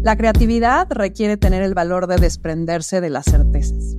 La 0.00 0.16
creatividad 0.16 0.86
requiere 0.90 1.36
tener 1.36 1.62
el 1.62 1.74
valor 1.74 2.06
de 2.06 2.18
desprenderse 2.18 3.00
de 3.00 3.10
las 3.10 3.24
certezas. 3.24 3.96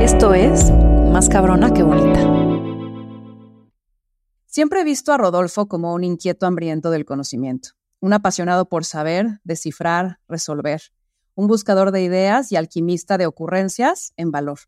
Esto 0.00 0.32
es 0.32 0.72
Más 1.12 1.28
cabrona 1.28 1.74
que 1.74 1.82
bonita. 1.82 2.18
Siempre 4.46 4.80
he 4.80 4.84
visto 4.84 5.12
a 5.12 5.18
Rodolfo 5.18 5.68
como 5.68 5.92
un 5.92 6.02
inquieto 6.02 6.46
hambriento 6.46 6.90
del 6.90 7.04
conocimiento, 7.04 7.70
un 8.00 8.14
apasionado 8.14 8.70
por 8.70 8.86
saber, 8.86 9.40
descifrar, 9.44 10.18
resolver 10.26 10.80
un 11.34 11.46
buscador 11.46 11.92
de 11.92 12.02
ideas 12.02 12.52
y 12.52 12.56
alquimista 12.56 13.18
de 13.18 13.26
ocurrencias 13.26 14.12
en 14.16 14.30
valor. 14.30 14.60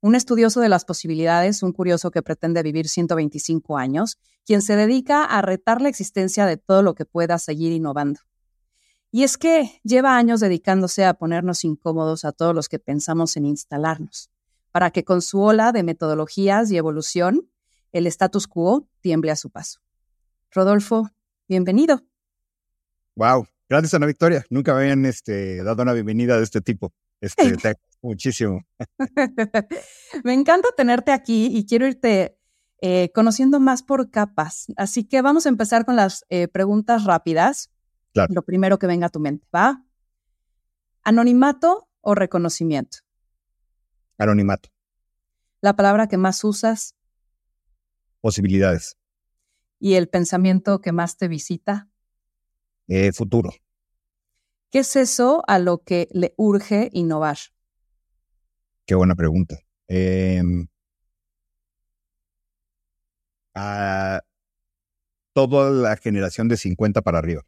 Un 0.00 0.14
estudioso 0.14 0.60
de 0.60 0.68
las 0.68 0.84
posibilidades, 0.84 1.62
un 1.62 1.72
curioso 1.72 2.10
que 2.10 2.22
pretende 2.22 2.62
vivir 2.62 2.88
125 2.88 3.76
años, 3.76 4.18
quien 4.44 4.62
se 4.62 4.76
dedica 4.76 5.24
a 5.24 5.42
retar 5.42 5.80
la 5.80 5.88
existencia 5.88 6.46
de 6.46 6.56
todo 6.56 6.82
lo 6.82 6.94
que 6.94 7.04
pueda 7.04 7.38
seguir 7.38 7.72
innovando. 7.72 8.20
Y 9.10 9.22
es 9.24 9.38
que 9.38 9.80
lleva 9.82 10.16
años 10.16 10.40
dedicándose 10.40 11.04
a 11.04 11.14
ponernos 11.14 11.64
incómodos 11.64 12.24
a 12.24 12.32
todos 12.32 12.54
los 12.54 12.68
que 12.68 12.78
pensamos 12.78 13.36
en 13.36 13.46
instalarnos, 13.46 14.30
para 14.70 14.90
que 14.90 15.04
con 15.04 15.22
su 15.22 15.40
ola 15.40 15.72
de 15.72 15.82
metodologías 15.82 16.70
y 16.70 16.76
evolución, 16.76 17.50
el 17.92 18.06
status 18.06 18.46
quo 18.46 18.86
tiemble 19.00 19.30
a 19.30 19.36
su 19.36 19.50
paso. 19.50 19.80
Rodolfo, 20.50 21.10
bienvenido. 21.48 22.02
Wow, 23.16 23.46
Gracias, 23.68 23.94
Ana 23.94 24.06
Victoria. 24.06 24.44
Nunca 24.48 24.74
me 24.74 24.82
habían 24.82 25.04
este, 25.06 25.62
dado 25.64 25.82
una 25.82 25.92
bienvenida 25.92 26.36
de 26.36 26.44
este 26.44 26.60
tipo. 26.60 26.92
Este, 27.20 27.56
te 27.56 27.74
muchísimo. 28.00 28.60
me 30.24 30.34
encanta 30.34 30.68
tenerte 30.76 31.12
aquí 31.12 31.46
y 31.46 31.66
quiero 31.66 31.86
irte 31.86 32.38
eh, 32.80 33.10
conociendo 33.12 33.58
más 33.58 33.82
por 33.82 34.10
capas. 34.10 34.66
Así 34.76 35.04
que 35.04 35.22
vamos 35.22 35.46
a 35.46 35.48
empezar 35.48 35.84
con 35.84 35.96
las 35.96 36.24
eh, 36.28 36.46
preguntas 36.46 37.04
rápidas. 37.04 37.72
Claro. 38.12 38.32
Lo 38.32 38.42
primero 38.42 38.78
que 38.78 38.86
venga 38.86 39.06
a 39.06 39.10
tu 39.10 39.18
mente, 39.18 39.46
¿va? 39.54 39.84
¿Anonimato 41.02 41.88
o 42.00 42.14
reconocimiento? 42.14 42.98
Anonimato. 44.18 44.68
¿La 45.60 45.74
palabra 45.74 46.06
que 46.06 46.16
más 46.16 46.44
usas? 46.44 46.94
Posibilidades. 48.20 48.96
¿Y 49.80 49.94
el 49.94 50.08
pensamiento 50.08 50.80
que 50.80 50.92
más 50.92 51.16
te 51.16 51.28
visita? 51.28 51.88
Eh, 52.88 53.12
futuro. 53.12 53.50
¿Qué 54.70 54.80
es 54.80 54.96
eso 54.96 55.42
a 55.46 55.58
lo 55.58 55.78
que 55.78 56.08
le 56.12 56.34
urge 56.36 56.90
innovar? 56.92 57.38
Qué 58.84 58.94
buena 58.94 59.14
pregunta. 59.14 59.58
Em, 59.88 60.66
a 63.54 64.20
toda 65.32 65.70
la 65.70 65.96
generación 65.96 66.48
de 66.48 66.56
50 66.56 67.02
para 67.02 67.18
arriba. 67.18 67.42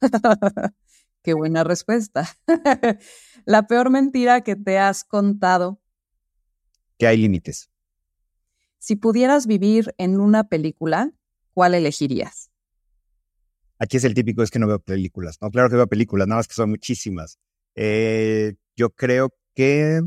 Qué 1.22 1.34
buena 1.34 1.64
respuesta. 1.64 2.28
la 3.46 3.66
peor 3.66 3.90
mentira 3.90 4.42
que 4.42 4.56
te 4.56 4.78
has 4.78 5.04
contado. 5.04 5.80
Que 6.98 7.06
hay 7.06 7.16
límites. 7.16 7.70
Si 8.78 8.96
pudieras 8.96 9.46
vivir 9.46 9.94
en 9.96 10.20
una 10.20 10.44
película, 10.44 11.12
¿cuál 11.54 11.74
elegirías? 11.74 12.43
Aquí 13.78 13.96
es 13.96 14.04
el 14.04 14.14
típico, 14.14 14.42
es 14.42 14.50
que 14.50 14.58
no 14.58 14.66
veo 14.66 14.78
películas. 14.78 15.38
No, 15.40 15.50
claro 15.50 15.68
que 15.68 15.76
veo 15.76 15.86
películas, 15.86 16.28
nada 16.28 16.38
más 16.38 16.48
que 16.48 16.54
son 16.54 16.70
muchísimas. 16.70 17.38
Eh, 17.74 18.54
yo 18.76 18.90
creo 18.90 19.34
que... 19.54 20.02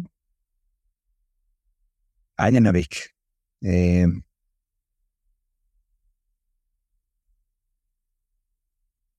Ayanavik. 2.37 3.15
Eh, 3.61 4.05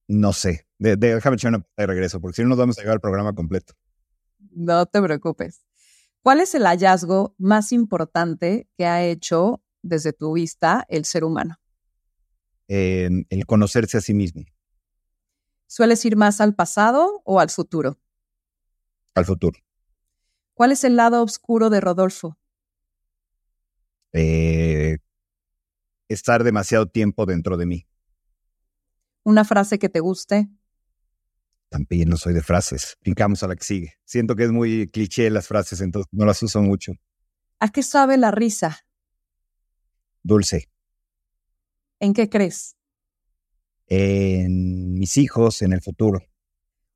no 0.07 0.33
sé. 0.33 0.67
déjame 0.79 1.35
echar 1.35 1.53
una 1.53 1.65
de 1.77 1.87
regreso, 1.87 2.19
porque 2.19 2.37
si 2.37 2.41
no 2.41 2.49
nos 2.49 2.57
vamos 2.57 2.77
a 2.77 2.81
llegar 2.81 2.95
al 2.95 3.01
programa 3.01 3.33
completo. 3.33 3.73
No 4.51 4.85
te 4.85 5.01
preocupes. 5.01 5.63
¿Cuál 6.21 6.39
es 6.41 6.55
el 6.55 6.63
hallazgo 6.63 7.35
más 7.37 7.71
importante 7.71 8.67
que 8.77 8.85
ha 8.85 9.03
hecho 9.03 9.61
desde 9.81 10.11
tu 10.11 10.33
vista 10.33 10.85
el 10.89 11.05
ser 11.05 11.23
humano? 11.23 11.58
El 12.69 13.45
conocerse 13.45 13.97
a 13.97 14.01
sí 14.01 14.13
mismo. 14.13 14.43
¿Sueles 15.67 16.03
ir 16.05 16.15
más 16.15 16.39
al 16.39 16.55
pasado 16.55 17.21
o 17.25 17.39
al 17.39 17.49
futuro? 17.49 17.99
Al 19.15 19.25
futuro. 19.25 19.59
¿Cuál 20.53 20.71
es 20.71 20.83
el 20.83 20.95
lado 20.95 21.23
oscuro 21.23 21.69
de 21.69 21.81
Rodolfo? 21.81 22.37
Eh, 24.13 24.97
estar 26.07 26.43
demasiado 26.43 26.87
tiempo 26.87 27.25
dentro 27.25 27.57
de 27.57 27.65
mí. 27.65 27.87
¿Una 29.23 29.45
frase 29.45 29.77
que 29.77 29.89
te 29.89 29.99
guste? 29.99 30.49
También 31.69 32.09
no 32.09 32.17
soy 32.17 32.33
de 32.33 32.41
frases. 32.41 32.97
Brincamos 33.01 33.43
a 33.43 33.47
la 33.47 33.55
que 33.55 33.63
sigue. 33.63 33.93
Siento 34.05 34.35
que 34.35 34.45
es 34.45 34.51
muy 34.51 34.89
cliché 34.89 35.29
las 35.29 35.47
frases, 35.47 35.81
entonces 35.81 36.09
no 36.11 36.25
las 36.25 36.41
uso 36.41 36.61
mucho. 36.61 36.93
¿A 37.59 37.69
qué 37.71 37.83
sabe 37.83 38.17
la 38.17 38.31
risa? 38.31 38.79
Dulce. 40.23 40.69
¿En 41.99 42.13
qué 42.13 42.29
crees? 42.29 42.75
En 43.87 44.93
mis 44.93 45.17
hijos, 45.17 45.61
en 45.61 45.73
el 45.73 45.81
futuro. 45.81 46.21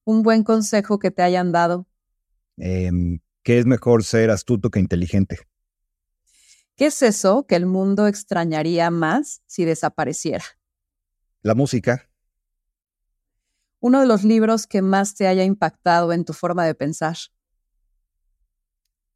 Un 0.06 0.24
buen 0.24 0.44
consejo 0.44 1.00
que 1.00 1.12
te 1.12 1.22
hayan 1.22 1.52
dado. 1.52 1.88
Eh, 2.58 2.92
que 3.42 3.60
es 3.60 3.66
mejor 3.66 4.04
ser 4.04 4.32
astuto 4.32 4.70
que 4.70 4.80
inteligente. 4.80 5.40
¿Qué 6.76 6.88
es 6.88 7.02
eso 7.02 7.46
que 7.46 7.56
el 7.56 7.66
mundo 7.66 8.08
extrañaría 8.08 8.90
más 8.90 9.44
si 9.46 9.66
desapareciera? 9.66 10.44
La 11.42 11.54
música. 11.54 12.10
Uno 13.80 14.00
de 14.00 14.08
los 14.08 14.24
libros 14.24 14.66
que 14.66 14.82
más 14.82 15.14
te 15.14 15.28
haya 15.28 15.44
impactado 15.44 16.14
en 16.14 16.26
tu 16.26 16.34
forma 16.34 16.66
de 16.66 16.74
pensar. 16.74 17.18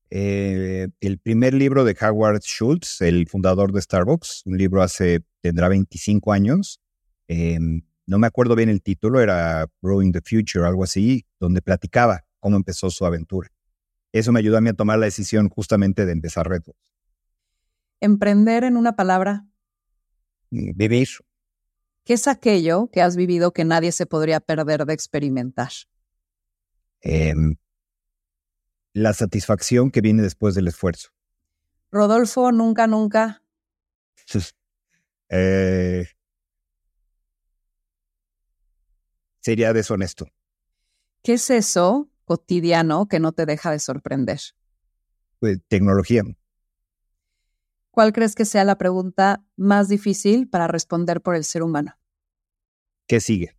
Eh, 0.09 0.87
el 1.01 1.19
primer 1.19 1.53
libro 1.53 1.83
de 1.83 1.95
Howard 1.99 2.41
Schultz, 2.41 3.01
el 3.01 3.27
fundador 3.27 3.73
de 3.73 3.81
Starbucks, 3.81 4.43
un 4.45 4.57
libro 4.57 4.81
hace, 4.81 5.23
tendrá 5.41 5.67
25 5.67 6.31
años. 6.31 6.81
Em, 7.27 7.81
no 8.05 8.19
me 8.19 8.27
acuerdo 8.27 8.55
bien 8.55 8.69
el 8.69 8.81
título, 8.81 9.19
era 9.19 9.67
Growing 9.81 10.13
the 10.13 10.21
Future, 10.21 10.65
algo 10.65 10.83
así, 10.83 11.25
donde 11.39 11.61
platicaba 11.61 12.25
cómo 12.39 12.55
empezó 12.55 12.89
su 12.89 13.05
aventura. 13.05 13.51
Eso 14.13 14.31
me 14.31 14.39
ayudó 14.39 14.57
a 14.57 14.61
mí 14.61 14.69
a 14.69 14.73
tomar 14.73 14.97
la 14.97 15.05
decisión 15.05 15.49
justamente 15.49 16.05
de 16.05 16.13
empezar 16.13 16.47
retos. 16.47 16.75
Emprender 17.99 18.63
en 18.63 18.77
una 18.77 18.95
palabra. 18.95 19.45
Mm, 20.51 20.71
vivir. 20.75 21.09
¿Qué 22.05 22.13
es 22.13 22.27
aquello 22.27 22.89
que 22.91 23.01
has 23.01 23.17
vivido 23.17 23.51
que 23.51 23.65
nadie 23.65 23.91
se 23.91 24.05
podría 24.05 24.39
perder 24.39 24.85
de 24.85 24.93
experimentar? 24.93 25.71
Eh, 27.01 27.33
la 28.97 29.13
satisfacción 29.13 29.91
que 29.91 30.01
viene 30.01 30.23
después 30.23 30.55
del 30.55 30.67
esfuerzo. 30.67 31.09
Rodolfo, 31.91 32.51
nunca, 32.51 32.87
nunca. 32.87 33.43
eh, 35.29 36.07
sería 39.39 39.71
deshonesto. 39.73 40.27
¿Qué 41.21 41.33
es 41.33 41.49
eso 41.51 42.09
cotidiano 42.25 43.07
que 43.07 43.19
no 43.19 43.33
te 43.33 43.45
deja 43.45 43.69
de 43.71 43.79
sorprender? 43.79 44.39
Pues, 45.39 45.59
tecnología. 45.67 46.23
¿Cuál 47.91 48.13
crees 48.13 48.33
que 48.33 48.45
sea 48.45 48.63
la 48.63 48.79
pregunta 48.79 49.43
más 49.55 49.89
difícil 49.89 50.49
para 50.49 50.67
responder 50.67 51.21
por 51.21 51.35
el 51.35 51.43
ser 51.43 51.61
humano? 51.61 51.99
¿Qué 53.07 53.19
sigue? 53.19 53.55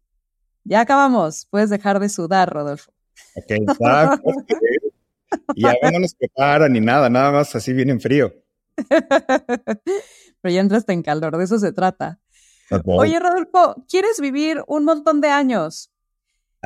Ya 0.64 0.80
acabamos. 0.80 1.46
Puedes 1.46 1.70
dejar 1.70 2.00
de 2.00 2.08
sudar, 2.08 2.52
Rodolfo. 2.52 2.92
Ok, 3.34 3.52
Y 5.54 5.62
ya 5.62 5.74
no 5.92 5.98
nos 6.00 6.14
preparan 6.14 6.72
ni 6.72 6.80
nada, 6.80 7.10
nada 7.10 7.32
más 7.32 7.54
así 7.54 7.72
viene 7.72 7.92
en 7.92 8.00
frío. 8.00 8.32
Pero 10.40 10.54
ya 10.54 10.60
entraste 10.60 10.92
en 10.92 11.02
calor, 11.02 11.36
de 11.36 11.44
eso 11.44 11.58
se 11.58 11.72
trata. 11.72 12.20
Oye, 12.84 13.18
Rodolfo, 13.18 13.84
¿quieres 13.88 14.20
vivir 14.20 14.62
un 14.66 14.84
montón 14.84 15.20
de 15.20 15.28
años? 15.28 15.90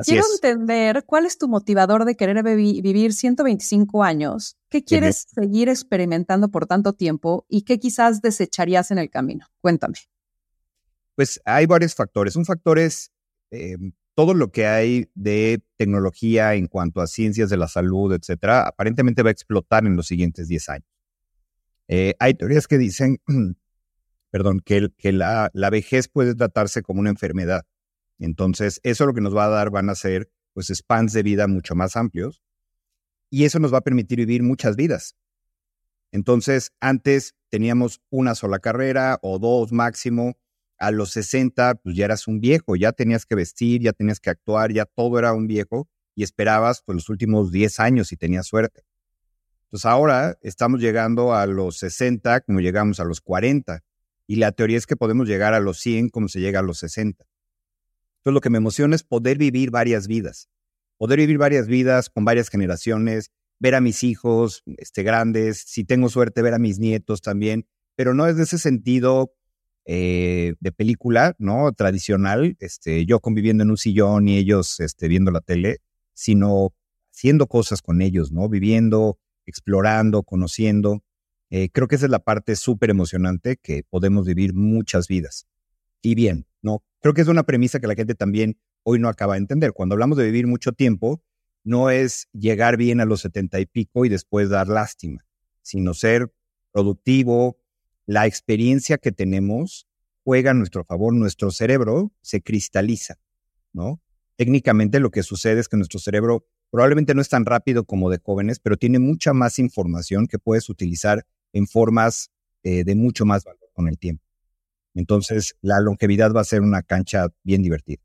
Quiero 0.04 0.24
entender 0.34 1.04
cuál 1.04 1.26
es 1.26 1.36
tu 1.36 1.48
motivador 1.48 2.04
de 2.04 2.16
querer 2.16 2.42
vivir 2.42 3.12
125 3.12 4.02
años. 4.02 4.56
¿Qué 4.70 4.82
quieres 4.84 5.26
seguir 5.34 5.68
experimentando 5.68 6.50
por 6.50 6.66
tanto 6.66 6.94
tiempo 6.94 7.44
y 7.48 7.62
qué 7.62 7.78
quizás 7.78 8.22
desecharías 8.22 8.90
en 8.90 8.98
el 8.98 9.10
camino? 9.10 9.46
Cuéntame. 9.60 9.98
Pues 11.14 11.40
hay 11.44 11.66
varios 11.66 11.94
factores. 11.94 12.36
Un 12.36 12.46
factor 12.46 12.78
es 12.78 13.12
em, 13.50 13.92
todo 14.14 14.34
lo 14.34 14.50
que 14.50 14.66
hay 14.66 15.10
de 15.14 15.62
tecnología 15.76 16.54
en 16.54 16.66
cuanto 16.66 17.00
a 17.00 17.06
ciencias 17.06 17.50
de 17.50 17.56
la 17.56 17.68
salud, 17.68 18.12
etcétera, 18.12 18.66
aparentemente 18.66 19.22
va 19.22 19.30
a 19.30 19.32
explotar 19.32 19.86
en 19.86 19.96
los 19.96 20.06
siguientes 20.06 20.48
10 20.48 20.68
años. 20.68 20.88
Eh, 21.88 22.14
hay 22.18 22.34
teorías 22.34 22.68
que 22.68 22.78
dicen, 22.78 23.20
perdón, 24.30 24.60
que, 24.64 24.90
la, 25.12 25.50
vejez 25.70 26.08
puede 26.08 26.34
tratarse 26.34 26.82
como 26.82 27.00
una 27.00 27.10
enfermedad. 27.10 27.64
Entonces, 28.18 28.80
eso 28.82 29.06
lo 29.06 29.14
que 29.14 29.20
nos 29.20 29.36
va 29.36 29.46
a 29.46 29.48
dar 29.48 29.70
van 29.70 29.90
a 29.90 29.94
ser, 29.94 30.30
pues, 30.52 30.68
spans 30.68 31.12
de 31.12 31.22
vida 31.22 31.46
mucho 31.48 31.74
más 31.74 31.96
amplios. 31.96 32.42
Y 33.30 33.44
eso 33.44 33.58
nos 33.58 33.72
va 33.72 33.78
a 33.78 33.82
permitir 33.82 34.18
vivir 34.18 34.42
muchas 34.42 34.76
vidas. 34.76 35.16
Entonces, 36.12 36.72
antes 36.80 37.34
teníamos 37.48 38.00
una 38.10 38.34
sola 38.34 38.58
carrera 38.58 39.18
o 39.22 39.38
dos 39.38 39.72
máximo. 39.72 40.38
A 40.82 40.90
los 40.90 41.12
60, 41.12 41.76
pues 41.76 41.94
ya 41.94 42.06
eras 42.06 42.26
un 42.26 42.40
viejo, 42.40 42.74
ya 42.74 42.90
tenías 42.90 43.24
que 43.24 43.36
vestir, 43.36 43.82
ya 43.82 43.92
tenías 43.92 44.18
que 44.18 44.30
actuar, 44.30 44.72
ya 44.72 44.84
todo 44.84 45.16
era 45.16 45.32
un 45.32 45.46
viejo 45.46 45.88
y 46.16 46.24
esperabas 46.24 46.82
pues 46.84 46.96
los 46.96 47.08
últimos 47.08 47.52
10 47.52 47.78
años 47.78 48.08
si 48.08 48.16
tenías 48.16 48.48
suerte. 48.48 48.82
Entonces 49.66 49.86
ahora 49.86 50.36
estamos 50.42 50.80
llegando 50.80 51.34
a 51.34 51.46
los 51.46 51.78
60 51.78 52.40
como 52.40 52.58
llegamos 52.58 52.98
a 52.98 53.04
los 53.04 53.20
40 53.20 53.84
y 54.26 54.36
la 54.36 54.50
teoría 54.50 54.76
es 54.76 54.86
que 54.86 54.96
podemos 54.96 55.28
llegar 55.28 55.54
a 55.54 55.60
los 55.60 55.78
100 55.78 56.08
como 56.08 56.26
se 56.26 56.40
llega 56.40 56.58
a 56.58 56.62
los 56.62 56.78
60. 56.78 57.24
Entonces 57.26 58.34
lo 58.34 58.40
que 58.40 58.50
me 58.50 58.58
emociona 58.58 58.96
es 58.96 59.04
poder 59.04 59.38
vivir 59.38 59.70
varias 59.70 60.08
vidas, 60.08 60.48
poder 60.98 61.20
vivir 61.20 61.38
varias 61.38 61.68
vidas 61.68 62.10
con 62.10 62.24
varias 62.24 62.48
generaciones, 62.48 63.30
ver 63.60 63.76
a 63.76 63.80
mis 63.80 64.02
hijos 64.02 64.64
este, 64.78 65.04
grandes, 65.04 65.62
si 65.64 65.84
tengo 65.84 66.08
suerte, 66.08 66.42
ver 66.42 66.54
a 66.54 66.58
mis 66.58 66.80
nietos 66.80 67.22
también, 67.22 67.68
pero 67.94 68.14
no 68.14 68.26
es 68.26 68.36
de 68.36 68.42
ese 68.42 68.58
sentido 68.58 69.32
eh, 69.84 70.54
de 70.60 70.72
película, 70.72 71.34
¿no? 71.38 71.72
Tradicional, 71.72 72.56
este, 72.60 73.04
yo 73.06 73.20
conviviendo 73.20 73.64
en 73.64 73.70
un 73.70 73.76
sillón 73.76 74.28
y 74.28 74.38
ellos 74.38 74.80
este, 74.80 75.08
viendo 75.08 75.30
la 75.30 75.40
tele, 75.40 75.78
sino 76.14 76.74
haciendo 77.12 77.46
cosas 77.46 77.82
con 77.82 78.00
ellos, 78.00 78.32
¿no? 78.32 78.48
Viviendo, 78.48 79.18
explorando, 79.46 80.22
conociendo. 80.22 81.02
Eh, 81.50 81.68
creo 81.70 81.88
que 81.88 81.96
esa 81.96 82.06
es 82.06 82.10
la 82.10 82.20
parte 82.20 82.56
súper 82.56 82.90
emocionante 82.90 83.56
que 83.56 83.84
podemos 83.88 84.26
vivir 84.26 84.54
muchas 84.54 85.08
vidas. 85.08 85.46
Y 86.00 86.14
bien, 86.14 86.46
¿no? 86.62 86.82
Creo 87.00 87.14
que 87.14 87.20
es 87.20 87.28
una 87.28 87.42
premisa 87.44 87.80
que 87.80 87.86
la 87.86 87.94
gente 87.94 88.14
también 88.14 88.58
hoy 88.84 88.98
no 88.98 89.08
acaba 89.08 89.34
de 89.34 89.40
entender. 89.40 89.72
Cuando 89.72 89.94
hablamos 89.94 90.16
de 90.18 90.24
vivir 90.24 90.46
mucho 90.46 90.72
tiempo, 90.72 91.22
no 91.64 91.90
es 91.90 92.28
llegar 92.32 92.76
bien 92.76 93.00
a 93.00 93.04
los 93.04 93.20
setenta 93.20 93.60
y 93.60 93.66
pico 93.66 94.04
y 94.04 94.08
después 94.08 94.48
dar 94.48 94.68
lástima, 94.68 95.24
sino 95.62 95.94
ser 95.94 96.32
productivo. 96.72 97.58
La 98.06 98.26
experiencia 98.26 98.98
que 98.98 99.12
tenemos 99.12 99.86
juega 100.24 100.52
a 100.52 100.54
nuestro 100.54 100.84
favor. 100.84 101.12
Nuestro 101.14 101.50
cerebro 101.50 102.12
se 102.20 102.42
cristaliza, 102.42 103.18
¿no? 103.72 104.00
Técnicamente 104.36 105.00
lo 105.00 105.10
que 105.10 105.22
sucede 105.22 105.60
es 105.60 105.68
que 105.68 105.76
nuestro 105.76 105.98
cerebro 105.98 106.46
probablemente 106.70 107.14
no 107.14 107.20
es 107.20 107.28
tan 107.28 107.44
rápido 107.44 107.84
como 107.84 108.10
de 108.10 108.18
jóvenes, 108.18 108.58
pero 108.58 108.76
tiene 108.76 108.98
mucha 108.98 109.32
más 109.32 109.58
información 109.58 110.26
que 110.26 110.38
puedes 110.38 110.68
utilizar 110.68 111.26
en 111.52 111.66
formas 111.66 112.30
eh, 112.62 112.84
de 112.84 112.94
mucho 112.94 113.26
más 113.26 113.44
valor 113.44 113.68
con 113.74 113.88
el 113.88 113.98
tiempo. 113.98 114.24
Entonces, 114.94 115.54
la 115.60 115.80
longevidad 115.80 116.32
va 116.32 116.40
a 116.40 116.44
ser 116.44 116.62
una 116.62 116.82
cancha 116.82 117.28
bien 117.42 117.62
divertida. 117.62 118.02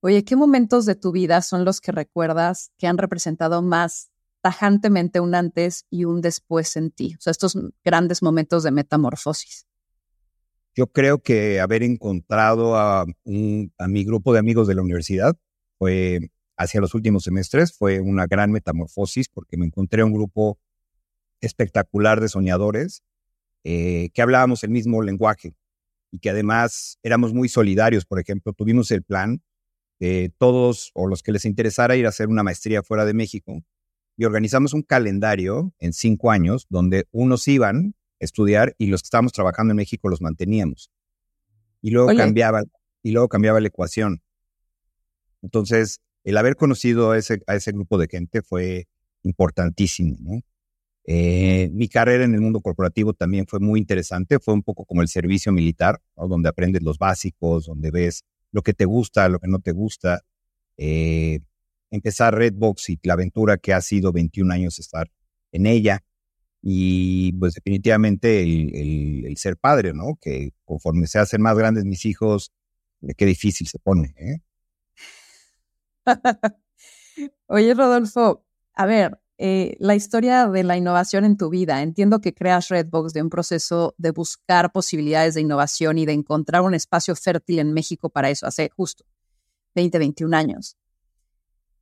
Oye, 0.00 0.24
¿qué 0.24 0.36
momentos 0.36 0.84
de 0.84 0.94
tu 0.94 1.12
vida 1.12 1.40
son 1.42 1.64
los 1.64 1.80
que 1.80 1.92
recuerdas 1.92 2.70
que 2.76 2.86
han 2.86 2.98
representado 2.98 3.62
más 3.62 4.10
tajantemente 4.44 5.20
un 5.20 5.34
antes 5.34 5.86
y 5.88 6.04
un 6.04 6.20
después 6.20 6.76
en 6.76 6.90
ti? 6.90 7.14
O 7.18 7.20
sea, 7.22 7.30
estos 7.30 7.56
grandes 7.82 8.22
momentos 8.22 8.62
de 8.62 8.72
metamorfosis. 8.72 9.66
Yo 10.74 10.86
creo 10.88 11.20
que 11.20 11.60
haber 11.60 11.82
encontrado 11.82 12.76
a, 12.76 13.06
mi 13.24 14.04
grupo 14.04 14.34
de 14.34 14.40
amigos 14.40 14.68
de 14.68 14.74
la 14.74 14.82
universidad 14.82 15.34
fue 15.78 16.30
hacia 16.58 16.82
los 16.82 16.92
últimos 16.94 17.24
semestres, 17.24 17.72
fue 17.72 18.00
una 18.00 18.26
gran 18.26 18.52
metamorfosis 18.52 19.30
porque 19.30 19.56
me 19.56 19.64
encontré 19.64 20.04
un 20.04 20.12
grupo 20.12 20.58
espectacular 21.40 22.20
de 22.20 22.28
soñadores 22.28 23.02
eh, 23.64 24.10
que 24.12 24.20
hablábamos 24.20 24.62
el 24.62 24.70
mismo 24.70 25.00
lenguaje 25.00 25.54
y 26.10 26.18
que 26.18 26.28
además 26.28 26.98
éramos 27.02 27.32
muy 27.32 27.48
solidarios. 27.48 28.04
Por 28.04 28.20
ejemplo, 28.20 28.52
tuvimos 28.52 28.90
el 28.90 29.04
plan 29.04 29.40
todos 30.36 30.90
o 30.92 31.06
los 31.06 31.22
que 31.22 31.32
les 31.32 31.46
interesara 31.46 31.96
ir 31.96 32.04
a 32.04 32.10
hacer 32.10 32.28
una 32.28 32.42
maestría 32.42 32.82
fuera 32.82 33.06
de 33.06 33.14
México 33.14 33.64
y 34.16 34.24
organizamos 34.24 34.74
un 34.74 34.82
calendario 34.82 35.72
en 35.78 35.92
cinco 35.92 36.30
años 36.30 36.66
donde 36.68 37.06
unos 37.10 37.48
iban 37.48 37.94
a 38.20 38.24
estudiar 38.24 38.74
y 38.78 38.86
los 38.86 39.02
que 39.02 39.06
estábamos 39.06 39.32
trabajando 39.32 39.72
en 39.72 39.76
México 39.76 40.08
los 40.08 40.20
manteníamos. 40.20 40.90
Y 41.80 41.90
luego 41.90 42.14
cambiaba 42.16 42.62
y 43.02 43.10
luego 43.12 43.28
cambiaba 43.28 43.60
la 43.60 43.68
ecuación. 43.68 44.22
Entonces, 45.42 46.00
el 46.24 46.38
haber 46.38 46.56
conocido 46.56 47.10
a 47.10 47.18
ese, 47.18 47.42
a 47.46 47.54
ese 47.54 47.72
grupo 47.72 47.98
de 47.98 48.08
gente 48.08 48.42
fue 48.42 48.88
importantísimo, 49.22 50.16
¿no? 50.20 50.40
Eh, 51.06 51.68
mi 51.74 51.88
carrera 51.88 52.24
en 52.24 52.34
el 52.34 52.40
mundo 52.40 52.62
corporativo 52.62 53.12
también 53.12 53.46
fue 53.46 53.60
muy 53.60 53.78
interesante, 53.78 54.38
fue 54.38 54.54
un 54.54 54.62
poco 54.62 54.86
como 54.86 55.02
el 55.02 55.08
servicio 55.08 55.52
militar, 55.52 56.00
donde 56.16 56.48
aprendes 56.48 56.82
los 56.82 56.96
básicos, 56.96 57.66
donde 57.66 57.90
ves 57.90 58.24
lo 58.52 58.62
que 58.62 58.72
te 58.72 58.86
gusta, 58.86 59.28
lo 59.28 59.38
que 59.38 59.48
no 59.48 59.58
te 59.58 59.72
gusta. 59.72 60.22
Eh, 60.78 61.40
empezar 61.94 62.34
Redbox 62.34 62.90
y 62.90 62.98
la 63.02 63.14
aventura 63.14 63.56
que 63.56 63.72
ha 63.72 63.80
sido 63.80 64.12
21 64.12 64.52
años 64.52 64.78
estar 64.78 65.10
en 65.52 65.66
ella. 65.66 66.02
Y 66.62 67.32
pues 67.34 67.54
definitivamente 67.54 68.42
el, 68.42 69.34
ser 69.36 69.56
padre, 69.56 69.92
¿no? 69.92 70.18
Que 70.20 70.52
conforme 70.64 71.06
se 71.06 71.18
hacen 71.18 71.42
más 71.42 71.56
grandes 71.58 71.84
mis 71.84 72.04
hijos, 72.06 72.52
qué 73.16 73.26
difícil 73.26 73.66
se 73.66 73.78
pone. 73.78 74.14
¿eh? 74.16 74.38
Oye, 77.46 77.74
Rodolfo, 77.74 78.44
a 78.74 78.86
ver, 78.86 79.18
eh, 79.36 79.76
la 79.80 79.94
historia 79.94 80.48
de 80.48 80.62
la 80.62 80.76
innovación 80.76 81.24
en 81.24 81.36
tu 81.36 81.50
vida. 81.50 81.82
Entiendo 81.82 82.20
que 82.20 82.34
creas 82.34 82.68
Redbox 82.68 83.12
de 83.12 83.22
un 83.22 83.30
proceso 83.30 83.94
de 83.98 84.12
buscar 84.12 84.72
posibilidades 84.72 85.34
de 85.34 85.40
innovación 85.40 85.98
y 85.98 86.06
de 86.06 86.12
encontrar 86.12 86.62
un 86.62 86.74
espacio 86.74 87.16
fértil 87.16 87.58
en 87.58 87.72
México 87.72 88.08
para 88.08 88.30
eso, 88.30 88.46
hace 88.46 88.70
justo 88.74 89.04
20, 89.74 89.98
21 89.98 90.36
años. 90.36 90.76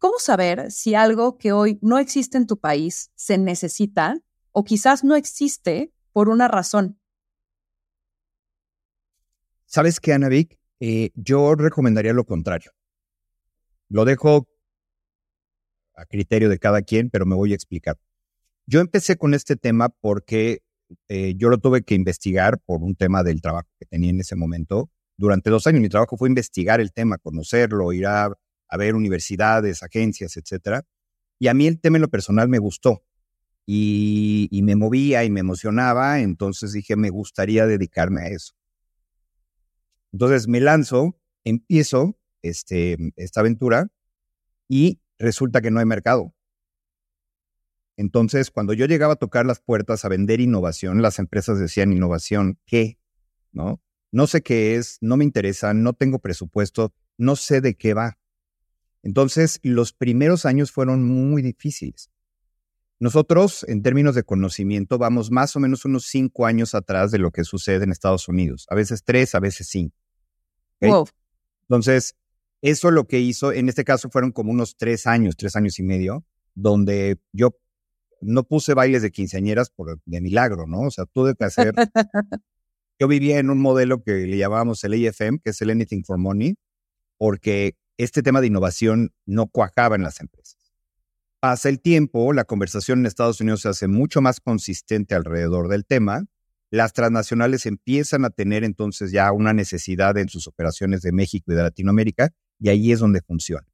¿Cómo 0.03 0.19
saber 0.19 0.73
si 0.73 0.97
algo 0.97 1.39
que 1.39 1.53
hoy 1.53 1.79
no 1.81 1.97
existe 1.97 2.37
en 2.37 2.49
tu 2.49 2.59
país 2.59 3.13
se 3.15 3.39
necesita 3.39 4.21
o 4.51 4.65
quizás 4.65 5.05
no 5.05 5.15
existe 5.15 5.93
por 6.13 6.29
una 6.29 6.49
razón? 6.49 6.99
¿Sabes 9.65 10.01
qué, 10.01 10.13
Ana 10.13 10.29
Vic? 10.29 10.59
Eh, 10.81 11.13
yo 11.15 11.55
recomendaría 11.55 12.13
lo 12.15 12.25
contrario. 12.25 12.73
Lo 13.89 14.05
dejo 14.05 14.49
a 15.95 16.05
criterio 16.07 16.49
de 16.49 16.59
cada 16.59 16.83
quien, 16.83 17.09
pero 17.09 17.25
me 17.25 17.37
voy 17.37 17.53
a 17.53 17.55
explicar. 17.55 17.97
Yo 18.67 18.81
empecé 18.81 19.17
con 19.17 19.35
este 19.35 19.55
tema 19.55 19.89
porque 19.89 20.65
eh, 21.07 21.35
yo 21.37 21.49
lo 21.49 21.59
tuve 21.59 21.85
que 21.85 21.95
investigar 21.95 22.59
por 22.59 22.83
un 22.83 22.97
tema 22.97 23.23
del 23.23 23.41
trabajo 23.41 23.69
que 23.79 23.87
tenía 23.87 24.11
en 24.11 24.19
ese 24.19 24.35
momento. 24.35 24.91
Durante 25.17 25.49
dos 25.49 25.65
años 25.69 25.81
mi 25.81 25.89
trabajo 25.89 26.17
fue 26.17 26.29
investigar 26.29 26.81
el 26.81 26.93
tema, 26.93 27.19
conocerlo, 27.19 27.93
ir 27.93 28.09
a, 28.09 28.33
ver 28.77 28.95
universidades, 28.95 29.83
agencias, 29.83 30.37
etcétera. 30.37 30.85
Y 31.39 31.49
a 31.49 31.55
mí 31.55 31.67
el 31.67 31.81
tema 31.81 31.97
en 31.97 32.03
lo 32.03 32.09
personal 32.09 32.49
me 32.49 32.59
gustó 32.59 33.03
y, 33.67 34.49
y 34.51 34.63
me 34.63 34.77
movía 34.77 35.25
y 35.25 35.31
me 35.31 35.41
emocionaba, 35.41 36.20
entonces 36.20 36.73
dije, 36.73 36.96
me 36.96 37.11
gustaría 37.11 37.67
dedicarme 37.67 38.23
a 38.23 38.29
eso. 38.29 38.55
Entonces 40.13 40.46
me 40.46 40.61
lanzo, 40.61 41.19
empiezo 41.44 42.19
este, 42.43 42.96
esta 43.17 43.41
aventura 43.41 43.89
y 44.69 45.01
resulta 45.19 45.61
que 45.61 45.70
no 45.70 45.81
hay 45.81 45.87
mercado. 45.87 46.35
Entonces, 47.96 48.51
cuando 48.51 48.73
yo 48.73 48.87
llegaba 48.87 49.15
a 49.15 49.17
tocar 49.17 49.46
las 49.46 49.61
puertas 49.61 50.05
a 50.05 50.08
vender 50.08 50.41
innovación, 50.41 51.03
las 51.03 51.19
empresas 51.19 51.58
decían 51.58 51.93
innovación, 51.93 52.58
¿qué? 52.67 52.99
¿No? 53.53 53.81
No 54.11 54.27
sé 54.27 54.43
qué 54.43 54.77
es, 54.77 54.99
no 55.01 55.17
me 55.17 55.25
interesa, 55.25 55.75
no 55.75 55.93
tengo 55.93 56.19
presupuesto, 56.19 56.94
no 57.17 57.37
sé 57.37 57.61
de 57.61 57.75
qué 57.75 57.94
va. 57.94 58.19
Entonces, 59.03 59.59
los 59.63 59.93
primeros 59.93 60.47
años 60.47 60.71
fueron 60.71 61.05
muy 61.05 61.43
difíciles. 61.43 62.11
Nosotros, 63.01 63.65
en 63.69 63.82
términos 63.82 64.15
de 64.15 64.23
conocimiento, 64.23 64.97
vamos 64.97 65.32
más 65.32 65.56
o 65.56 65.61
menos 65.61 65.85
unos 65.85 66.06
cinco 66.06 66.47
años 66.47 66.73
atrás 66.75 67.11
de 67.11 67.19
lo 67.19 67.32
que 67.32 67.43
sucede 67.43 67.82
en 67.82 67.91
Estados 67.91 68.29
Unidos. 68.29 68.67
A 68.71 68.77
veces 68.77 69.03
tres, 69.05 69.35
a 69.35 69.41
veces 69.41 69.67
cinco. 69.69 69.97
Entonces, 70.81 72.15
eso 72.61 72.93
lo 72.93 73.09
que 73.09 73.19
hizo, 73.19 73.53
en 73.53 73.69
este 73.69 73.85
caso 73.85 74.09
fueron 74.09 74.31
como 74.31 74.53
unos 74.53 74.77
tres 74.77 75.09
años, 75.09 75.37
tres 75.37 75.56
años 75.56 75.81
y 75.81 75.82
medio, 75.82 76.25
donde 76.55 77.19
yo 77.32 77.56
no 78.21 78.44
puse 78.44 78.75
bailes 78.75 79.03
de 79.03 79.11
quinceañeras 79.11 79.71
por 79.71 80.01
de 80.05 80.21
milagro, 80.21 80.69
¿no? 80.69 80.82
O 80.82 80.91
sea, 80.93 81.06
tuve 81.06 81.35
que 81.35 81.44
hacer. 81.44 81.75
yo 83.01 83.09
vivía 83.09 83.41
en 83.41 83.51
un 83.51 83.61
modelo 83.61 84.03
que 84.05 84.13
le 84.13 84.37
llamábamos 84.37 84.85
el 84.85 84.93
AFM, 84.93 85.41
que 85.41 85.51
es 85.51 85.61
el 85.61 85.71
Anything 85.71 86.05
for 86.05 86.19
Money, 86.19 86.55
porque 87.19 87.77
este 88.05 88.23
tema 88.23 88.41
de 88.41 88.49
innovación 88.49 89.13
no 89.27 89.47
cuajaba 89.47 89.97
en 89.97 90.03
las 90.03 90.21
empresas. 90.21 90.56
Pasa 91.41 91.69
el 91.69 91.81
tiempo, 91.81 92.32
la 92.32 92.44
conversación 92.44 93.01
en 93.01 93.06
Estados 93.06 93.41
Unidos 93.41 93.63
se 93.63 93.69
hace 93.69 93.89
mucho 93.89 94.21
más 94.21 94.41
consistente 94.41 95.15
alrededor 95.15 95.69
del 95.69 95.85
tema. 95.85 96.25
Las 96.71 96.93
transnacionales 96.93 97.67
empiezan 97.67 98.25
a 98.25 98.31
tener 98.31 98.65
entonces 98.65 99.11
ya 99.11 99.32
una 99.32 99.53
necesidad 99.53 100.17
en 100.19 100.29
sus 100.29 100.47
operaciones 100.47 101.03
de 101.03 101.13
México 101.13 101.53
y 101.53 101.56
de 101.56 101.63
Latinoamérica 101.63 102.31
y 102.61 102.69
ahí 102.69 102.93
es 102.93 103.01
donde 103.01 103.21
funciona. 103.23 103.67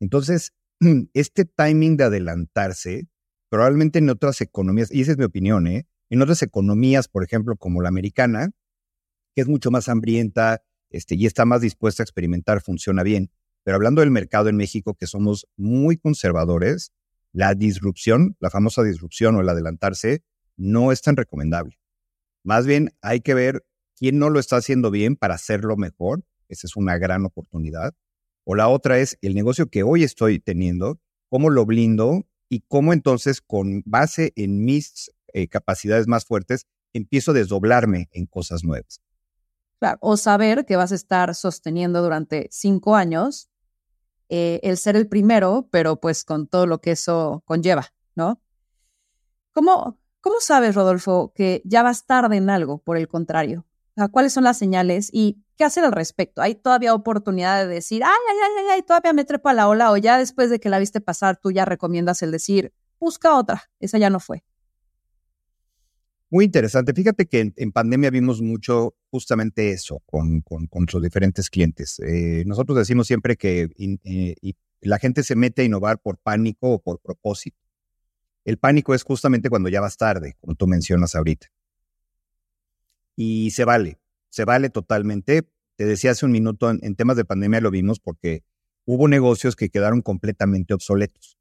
Entonces, 0.00 0.52
este 1.14 1.44
timing 1.44 1.96
de 1.96 2.04
adelantarse, 2.04 3.08
probablemente 3.48 4.00
en 4.00 4.10
otras 4.10 4.40
economías, 4.40 4.92
y 4.92 5.02
esa 5.02 5.12
es 5.12 5.18
mi 5.18 5.24
opinión, 5.24 5.66
¿eh? 5.68 5.86
en 6.10 6.22
otras 6.22 6.42
economías, 6.42 7.08
por 7.08 7.22
ejemplo, 7.22 7.56
como 7.56 7.80
la 7.80 7.88
americana, 7.88 8.50
que 9.34 9.42
es 9.42 9.48
mucho 9.48 9.70
más 9.70 9.88
hambrienta 9.88 10.62
este, 10.90 11.14
y 11.14 11.26
está 11.26 11.44
más 11.44 11.60
dispuesta 11.60 12.02
a 12.02 12.04
experimentar, 12.04 12.60
funciona 12.60 13.02
bien. 13.02 13.30
Pero 13.68 13.76
hablando 13.76 14.00
del 14.00 14.10
mercado 14.10 14.48
en 14.48 14.56
México, 14.56 14.94
que 14.94 15.06
somos 15.06 15.46
muy 15.58 15.98
conservadores, 15.98 16.94
la 17.34 17.54
disrupción, 17.54 18.34
la 18.40 18.48
famosa 18.48 18.82
disrupción 18.82 19.36
o 19.36 19.42
el 19.42 19.48
adelantarse, 19.50 20.24
no 20.56 20.90
es 20.90 21.02
tan 21.02 21.16
recomendable. 21.16 21.78
Más 22.42 22.66
bien 22.66 22.94
hay 23.02 23.20
que 23.20 23.34
ver 23.34 23.66
quién 23.94 24.18
no 24.18 24.30
lo 24.30 24.40
está 24.40 24.56
haciendo 24.56 24.90
bien 24.90 25.16
para 25.16 25.34
hacerlo 25.34 25.76
mejor. 25.76 26.24
Esa 26.48 26.66
es 26.66 26.76
una 26.76 26.96
gran 26.96 27.26
oportunidad. 27.26 27.92
O 28.44 28.54
la 28.54 28.68
otra 28.68 29.00
es 29.00 29.18
el 29.20 29.34
negocio 29.34 29.66
que 29.66 29.82
hoy 29.82 30.02
estoy 30.02 30.40
teniendo, 30.40 30.98
cómo 31.28 31.50
lo 31.50 31.66
blindo 31.66 32.26
y 32.48 32.60
cómo 32.68 32.94
entonces 32.94 33.42
con 33.42 33.82
base 33.84 34.32
en 34.36 34.64
mis 34.64 35.10
eh, 35.34 35.46
capacidades 35.46 36.08
más 36.08 36.24
fuertes 36.24 36.64
empiezo 36.94 37.32
a 37.32 37.34
desdoblarme 37.34 38.08
en 38.12 38.24
cosas 38.24 38.64
nuevas. 38.64 39.02
Claro, 39.78 39.98
o 40.00 40.16
saber 40.16 40.64
que 40.64 40.76
vas 40.76 40.90
a 40.90 40.94
estar 40.94 41.34
sosteniendo 41.34 42.00
durante 42.00 42.48
cinco 42.50 42.96
años 42.96 43.50
eh, 44.28 44.60
el 44.62 44.76
ser 44.76 44.96
el 44.96 45.08
primero, 45.08 45.68
pero 45.70 45.96
pues 45.96 46.24
con 46.24 46.46
todo 46.46 46.66
lo 46.66 46.80
que 46.80 46.92
eso 46.92 47.42
conlleva, 47.46 47.92
¿no? 48.14 48.40
¿Cómo, 49.52 49.98
¿Cómo 50.20 50.36
sabes, 50.40 50.74
Rodolfo, 50.74 51.32
que 51.34 51.62
ya 51.64 51.82
vas 51.82 52.04
tarde 52.06 52.36
en 52.36 52.50
algo, 52.50 52.78
por 52.78 52.96
el 52.96 53.08
contrario? 53.08 53.64
¿Cuáles 54.12 54.32
son 54.32 54.44
las 54.44 54.58
señales 54.58 55.10
y 55.12 55.42
qué 55.56 55.64
hacer 55.64 55.84
al 55.84 55.92
respecto? 55.92 56.40
¿Hay 56.40 56.54
todavía 56.54 56.94
oportunidad 56.94 57.66
de 57.66 57.66
decir, 57.66 58.04
ay, 58.04 58.10
ay, 58.30 58.36
ay, 58.58 58.66
ay, 58.74 58.82
todavía 58.82 59.12
me 59.12 59.24
trepo 59.24 59.48
a 59.48 59.54
la 59.54 59.68
ola 59.68 59.90
o 59.90 59.96
ya 59.96 60.18
después 60.18 60.50
de 60.50 60.60
que 60.60 60.68
la 60.68 60.78
viste 60.78 61.00
pasar, 61.00 61.36
tú 61.36 61.50
ya 61.50 61.64
recomiendas 61.64 62.22
el 62.22 62.30
decir, 62.30 62.72
busca 63.00 63.34
otra, 63.34 63.70
esa 63.80 63.98
ya 63.98 64.10
no 64.10 64.20
fue? 64.20 64.44
Muy 66.30 66.44
interesante. 66.44 66.92
Fíjate 66.92 67.26
que 67.26 67.52
en, 67.56 67.72
pandemia 67.72 68.10
vimos 68.10 68.42
mucho 68.42 68.94
justamente 69.10 69.70
eso 69.70 70.02
con, 70.04 70.42
con, 70.42 70.68
nuestros 70.70 71.02
diferentes 71.02 71.48
clientes. 71.48 71.98
Eh, 72.00 72.44
nosotros 72.46 72.76
decimos 72.76 73.06
siempre 73.06 73.36
que 73.36 73.70
eh, 73.78 74.52
la 74.82 74.98
gente 74.98 75.22
se 75.22 75.36
mete 75.36 75.62
a 75.62 75.64
innovar 75.64 76.00
por 76.00 76.18
pánico 76.18 76.72
o 76.72 76.82
por 76.82 77.00
propósito. 77.00 77.58
El 78.44 78.58
pánico 78.58 78.94
es 78.94 79.04
justamente 79.04 79.48
cuando 79.48 79.70
ya 79.70 79.80
vas 79.80 79.96
tarde, 79.96 80.36
como 80.40 80.54
tú 80.54 80.66
mencionas 80.66 81.14
ahorita. 81.14 81.48
Y 83.16 83.50
se 83.52 83.64
vale, 83.64 83.98
se 84.28 84.44
vale 84.44 84.68
totalmente. 84.68 85.48
Te 85.76 85.86
decía 85.86 86.10
hace 86.10 86.26
un 86.26 86.32
minuto, 86.32 86.70
en 86.70 86.94
temas 86.94 87.16
de 87.16 87.24
pandemia 87.24 87.60
lo 87.60 87.70
vimos 87.70 88.00
porque 88.00 88.44
hubo 88.84 89.08
negocios 89.08 89.56
que 89.56 89.70
quedaron 89.70 90.02
completamente 90.02 90.74
obsoletos. 90.74 91.38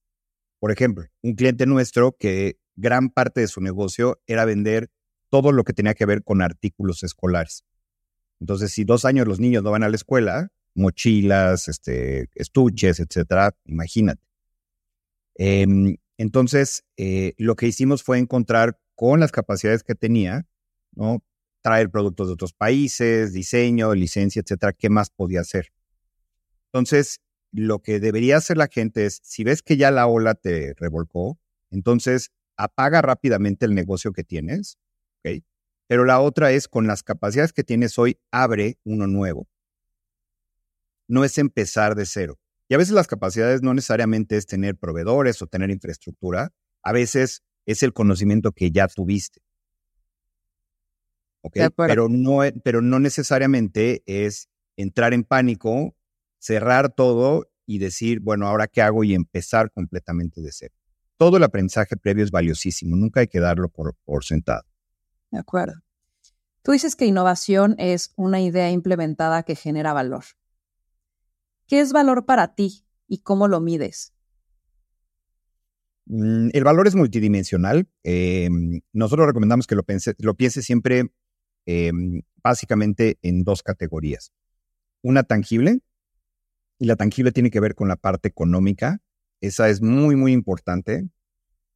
Por 0.59 0.71
ejemplo, 0.71 1.05
un 1.21 1.35
cliente 1.35 1.65
nuestro 1.65 2.15
que 2.17 2.57
gran 2.77 3.09
parte 3.09 3.41
de 3.41 3.47
su 3.47 3.59
negocio 3.59 4.21
era 4.27 4.45
vender 4.45 4.89
todo 5.29 5.51
lo 5.51 5.65
que 5.65 5.73
tenía 5.73 5.93
que 5.93 6.05
ver 6.05 6.23
con 6.23 6.41
artículos 6.41 7.03
escolares. 7.03 7.65
Entonces, 8.39 8.71
si 8.71 8.85
dos 8.85 9.03
años 9.03 9.27
los 9.27 9.39
niños 9.39 9.63
no 9.63 9.71
van 9.71 9.83
a 9.83 9.89
la 9.89 9.95
escuela, 9.95 10.49
mochilas, 10.75 11.67
este, 11.67 12.29
estuches, 12.35 12.99
etcétera, 12.99 13.55
imagínate. 13.65 14.21
Em, 15.35 15.97
entonces, 16.17 16.83
eh, 16.97 17.33
lo 17.37 17.55
que 17.55 17.67
hicimos 17.67 18.03
fue 18.03 18.19
encontrar 18.19 18.79
con 18.95 19.19
las 19.19 19.31
capacidades 19.31 19.83
que 19.83 19.95
tenía, 19.95 20.47
¿no? 20.93 21.23
Traer 21.61 21.89
productos 21.89 22.27
de 22.27 22.33
otros 22.33 22.53
países, 22.53 23.33
diseño, 23.33 23.93
licencia, 23.93 24.41
etcétera, 24.41 24.73
¿qué 24.73 24.89
más 24.89 25.09
podía 25.09 25.41
hacer? 25.41 25.73
Entonces, 26.71 27.21
lo 27.51 27.79
que 27.79 27.99
debería 27.99 28.37
hacer 28.37 28.57
la 28.57 28.67
gente 28.67 29.05
es, 29.05 29.19
si 29.23 29.43
ves 29.43 29.61
que 29.61 29.77
ya 29.77 29.91
la 29.91 30.07
ola 30.07 30.35
te 30.35 30.73
revolcó, 30.77 31.39
entonces 31.71 32.31
apaga 32.57 33.01
rápidamente 33.01 33.65
el 33.65 33.73
negocio 33.73 34.11
que 34.11 34.23
tienes, 34.23 34.77
¿ok? 35.19 35.43
Pero 35.87 36.03
la 36.03 36.19
otra 36.19 36.51
es, 36.51 36.67
con 36.67 36.85
las 36.85 37.03
capacidades 37.03 37.53
que 37.53 37.63
tienes 37.63 37.97
hoy, 37.97 38.19
abre 38.31 38.77
uno 38.83 39.07
nuevo. 39.07 39.47
No 41.07 41.23
es 41.23 41.37
empezar 41.37 41.95
de 41.95 42.05
cero. 42.05 42.37
Y 42.67 42.73
a 42.73 42.77
veces 42.77 42.93
las 42.93 43.07
capacidades 43.07 43.61
no 43.61 43.73
necesariamente 43.73 44.35
es 44.35 44.45
tener 44.45 44.75
proveedores 44.75 45.41
o 45.41 45.47
tener 45.47 45.69
infraestructura, 45.69 46.51
a 46.83 46.91
veces 46.91 47.43
es 47.65 47.83
el 47.83 47.93
conocimiento 47.93 48.51
que 48.51 48.71
ya 48.71 48.87
tuviste. 48.89 49.41
¿Ok? 51.41 51.57
Pero 51.77 52.09
no, 52.09 52.39
pero 52.63 52.81
no 52.81 52.99
necesariamente 52.99 54.03
es 54.05 54.49
entrar 54.75 55.13
en 55.13 55.23
pánico, 55.23 55.95
cerrar 56.39 56.93
todo 56.93 57.49
y 57.65 57.79
decir, 57.79 58.19
bueno, 58.19 58.47
ahora 58.47 58.67
qué 58.67 58.81
hago 58.81 59.05
y 59.05 59.13
empezar 59.13 59.71
completamente 59.71 60.41
de 60.41 60.51
cero 60.51 60.75
todo 61.17 61.37
el 61.37 61.43
aprendizaje 61.43 61.97
previo 61.97 62.23
es 62.23 62.31
valiosísimo, 62.31 62.95
nunca 62.95 63.19
hay 63.21 63.27
que 63.27 63.39
darlo 63.39 63.69
por, 63.69 63.95
por 64.05 64.23
sentado. 64.23 64.63
De 65.31 65.39
acuerdo. 65.39 65.81
Tú 66.61 66.71
dices 66.71 66.95
que 66.95 67.05
innovación 67.05 67.75
es 67.77 68.13
una 68.15 68.41
idea 68.41 68.71
implementada 68.71 69.43
que 69.43 69.55
genera 69.55 69.93
valor. 69.93 70.23
¿Qué 71.65 71.79
es 71.79 71.91
valor 71.91 72.25
para 72.25 72.55
ti 72.55 72.85
y 73.07 73.19
cómo 73.19 73.47
lo 73.47 73.59
mides? 73.59 74.13
Mm, 76.05 76.49
el 76.53 76.63
valor 76.63 76.87
es 76.87 76.95
multidimensional. 76.95 77.87
Em, 78.03 78.81
nosotros 78.93 79.27
recomendamos 79.27 79.67
que 79.67 79.75
lo, 79.75 79.83
piense, 79.83 80.15
lo 80.19 80.35
piense 80.35 80.61
siempre 80.61 81.11
em, 81.65 82.21
básicamente 82.43 83.17
en 83.21 83.43
dos 83.43 83.63
categorías. 83.63 84.31
Una 85.01 85.23
tangible, 85.23 85.81
y 86.79 86.85
la 86.85 86.95
tangible 86.95 87.31
tiene 87.31 87.49
que 87.49 87.59
ver 87.59 87.75
con 87.75 87.87
la 87.87 87.95
parte 87.95 88.27
económica 88.27 89.01
esa 89.41 89.69
es 89.69 89.81
muy, 89.81 90.15
muy 90.15 90.33
importante, 90.33 91.07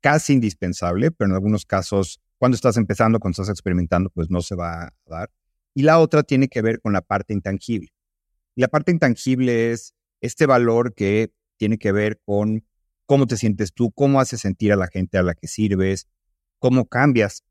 casi 0.02 0.34
indispensable, 0.34 1.12
pero 1.12 1.30
en 1.30 1.36
algunos 1.36 1.66
casos, 1.66 2.20
cuando 2.38 2.56
estás 2.56 2.78
empezando, 2.78 3.20
cuando 3.20 3.34
estás 3.34 3.50
experimentando, 3.50 4.10
pues 4.10 4.30
no 4.30 4.42
se 4.42 4.56
va 4.56 4.86
a 4.86 4.94
dar. 5.06 5.30
Y 5.74 5.84
la 5.84 6.00
otra 6.00 6.24
tiene 6.24 6.48
que 6.48 6.62
ver 6.62 6.82
con 6.82 6.94
la 6.94 7.02
parte 7.02 7.34
intangible. 7.34 7.90
Y 8.56 8.62
la 8.62 8.68
parte 8.68 8.92
intangible 8.92 9.72
es 9.72 9.94
este 10.22 10.46
valor 10.46 10.94
que 10.94 11.32
tiene 11.58 11.78
que 11.78 11.92
ver 11.92 12.20
con 12.26 12.66
cómo 13.06 13.28
te 13.28 13.38
sientes 13.38 13.74
tú, 13.74 13.92
cómo 13.92 14.20
haces 14.20 14.42
sentir 14.42 14.74
a 14.74 14.76
la 14.76 14.88
gente 14.88 15.18
a 15.18 15.24
la 15.24 15.36
que 15.36 15.48
sirves, 15.48 16.08
cómo 16.60 16.86
cambias, 16.86 17.44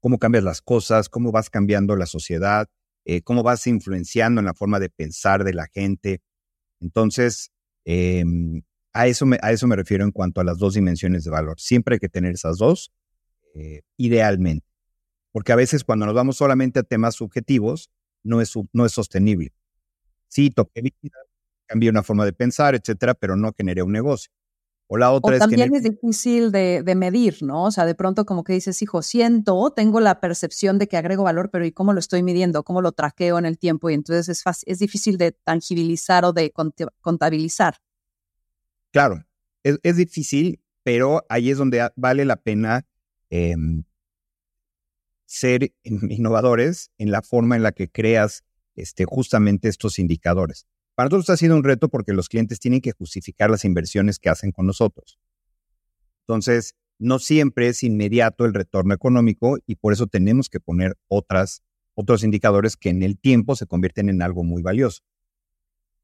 cómo 0.00 0.18
cambias 0.18 0.44
las 0.44 0.62
cosas, 0.62 1.08
cómo 1.08 1.32
vas 1.32 1.50
cambiando 1.50 1.96
la 1.96 2.06
sociedad, 2.06 2.68
eh, 3.04 3.22
cómo 3.22 3.42
vas 3.42 3.66
influenciando 3.66 4.40
en 4.40 4.46
la 4.46 4.54
forma 4.54 4.78
de 4.78 4.88
pensar 4.88 5.44
de 5.44 5.54
la 5.54 5.66
gente. 5.72 6.22
Entonces, 6.80 7.50
eh, 7.84 8.24
a 8.92 9.06
eso, 9.06 9.26
me, 9.26 9.38
a 9.42 9.52
eso 9.52 9.66
me 9.66 9.76
refiero 9.76 10.04
en 10.04 10.10
cuanto 10.10 10.40
a 10.40 10.44
las 10.44 10.58
dos 10.58 10.74
dimensiones 10.74 11.24
de 11.24 11.30
valor. 11.30 11.60
Siempre 11.60 11.94
hay 11.94 11.98
que 12.00 12.08
tener 12.08 12.34
esas 12.34 12.58
dos, 12.58 12.92
eh, 13.54 13.82
idealmente. 13.96 14.66
Porque 15.32 15.52
a 15.52 15.56
veces 15.56 15.84
cuando 15.84 16.06
nos 16.06 16.14
vamos 16.14 16.36
solamente 16.36 16.80
a 16.80 16.82
temas 16.82 17.14
subjetivos, 17.14 17.90
no 18.22 18.40
es, 18.40 18.52
no 18.72 18.84
es 18.84 18.92
sostenible. 18.92 19.52
Sí, 20.28 20.50
toqué 20.50 20.82
vida, 20.82 21.18
cambié 21.66 21.90
una 21.90 22.02
forma 22.02 22.24
de 22.24 22.32
pensar, 22.32 22.74
etcétera, 22.74 23.14
pero 23.14 23.36
no 23.36 23.52
generé 23.56 23.82
un 23.82 23.92
negocio. 23.92 24.32
O 24.92 24.96
la 24.96 25.12
otra 25.12 25.34
es 25.34 25.38
también 25.38 25.72
es 25.72 25.84
difícil 25.84 26.50
de, 26.50 26.82
de, 26.82 26.94
medir, 26.96 27.44
¿no? 27.44 27.66
O 27.66 27.70
sea, 27.70 27.86
de 27.86 27.94
pronto 27.94 28.26
como 28.26 28.42
que 28.42 28.54
dices, 28.54 28.82
hijo, 28.82 29.02
siento, 29.02 29.70
tengo 29.70 30.00
la 30.00 30.18
percepción 30.18 30.78
de 30.80 30.88
que 30.88 30.96
agrego 30.96 31.22
valor, 31.22 31.48
pero 31.52 31.64
¿y 31.64 31.70
cómo 31.70 31.92
lo 31.92 32.00
estoy 32.00 32.24
midiendo? 32.24 32.64
¿Cómo 32.64 32.82
lo 32.82 32.90
traqueo 32.90 33.38
en 33.38 33.46
el 33.46 33.56
tiempo? 33.56 33.88
Y 33.88 33.94
entonces 33.94 34.28
es, 34.28 34.42
fácil, 34.42 34.64
es 34.66 34.80
difícil 34.80 35.16
de 35.16 35.30
tangibilizar 35.30 36.24
o 36.24 36.32
de 36.32 36.52
contabilizar. 37.00 37.76
Claro, 38.92 39.24
es, 39.62 39.96
difícil, 39.96 40.60
pero 40.82 41.24
ahí 41.28 41.50
es 41.50 41.58
donde 41.58 41.88
vale 41.96 42.24
la 42.24 42.36
pena 42.36 42.86
em, 43.28 43.84
ser 45.26 45.72
innovadores 45.84 46.90
en 46.98 47.10
la 47.10 47.22
forma 47.22 47.56
en 47.56 47.62
la 47.62 47.72
que 47.72 47.88
creas 47.88 48.42
este, 48.74 49.04
justamente 49.04 49.68
estos 49.68 49.98
indicadores. 49.98 50.66
Para 50.94 51.08
nosotros 51.08 51.30
ha 51.30 51.36
sido 51.36 51.56
un 51.56 51.64
reto 51.64 51.88
porque 51.88 52.12
los 52.12 52.28
clientes 52.28 52.58
tienen 52.58 52.80
que 52.80 52.92
justificar 52.92 53.48
las 53.50 53.64
inversiones 53.64 54.18
que 54.18 54.28
hacen 54.28 54.50
con 54.50 54.66
nosotros. 54.66 55.18
Entonces, 56.22 56.74
no 56.98 57.18
siempre 57.18 57.68
es 57.68 57.82
inmediato 57.82 58.44
el 58.44 58.54
retorno 58.54 58.92
económico 58.92 59.58
y 59.66 59.76
por 59.76 59.92
eso 59.92 60.06
tenemos 60.06 60.48
que 60.48 60.60
poner 60.60 60.98
otras, 61.08 61.62
otros 61.94 62.24
indicadores 62.24 62.76
que 62.76 62.90
en 62.90 63.02
el 63.02 63.18
tiempo 63.18 63.56
se 63.56 63.66
convierten 63.66 64.08
en 64.08 64.20
algo 64.20 64.44
muy 64.44 64.62
valioso. 64.62 65.02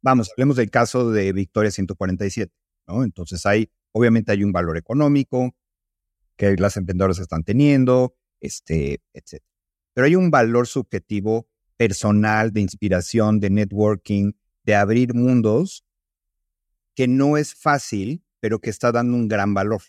Vamos, 0.00 0.31
hablemos 0.31 0.57
del 0.57 0.71
caso 0.71 1.11
de 1.11 1.33
Victoria 1.33 1.71
147. 1.71 2.52
Entonces 2.88 3.45
hay, 3.47 3.71
obviamente 3.93 4.33
hay 4.33 4.45
un 4.45 4.52
valor 4.52 4.76
económico 4.76 5.55
que 6.37 6.57
las 6.57 6.76
emprendedoras 6.76 7.19
están 7.19 7.45
teniendo, 7.45 8.14
este, 8.40 9.00
etc. 9.12 9.43
Pero 9.95 10.07
hay 10.07 10.14
un 10.14 10.31
valor 10.31 10.66
subjetivo 10.66 11.49
personal, 11.76 12.52
de 12.52 12.61
inspiración, 12.61 13.40
de 13.40 13.50
networking, 13.50 14.33
de 14.64 14.75
abrir 14.75 15.14
mundos, 15.14 15.85
que 16.95 17.09
no 17.09 17.37
es 17.37 17.55
fácil, 17.55 18.25
pero 18.40 18.61
que 18.61 18.71
está 18.71 18.93
dando 18.93 19.16
un 19.16 19.28
gran 19.28 19.55
valor. 19.55 19.83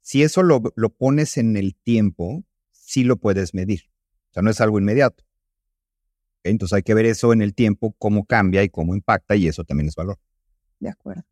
Si 0.00 0.22
eso 0.22 0.42
lo 0.42 0.88
pones 0.96 1.36
en 1.36 1.56
el 1.56 1.76
tiempo, 1.76 2.44
sí 2.70 3.04
lo 3.04 3.16
puedes 3.16 3.54
medir. 3.54 3.90
O 4.30 4.34
sea, 4.34 4.42
no 4.42 4.50
es 4.50 4.60
algo 4.60 4.78
inmediato. 4.78 5.24
Entonces 6.42 6.74
hay 6.74 6.82
que 6.82 6.94
ver 6.94 7.06
eso 7.06 7.32
en 7.32 7.42
el 7.42 7.54
tiempo, 7.54 7.94
cómo 7.98 8.24
cambia 8.24 8.62
y 8.62 8.68
cómo 8.68 8.94
impacta, 8.94 9.36
y 9.36 9.46
eso 9.46 9.64
también 9.64 9.88
es 9.88 9.94
valor. 9.94 10.18
De 10.82 10.88
acuerdo. 10.88 11.22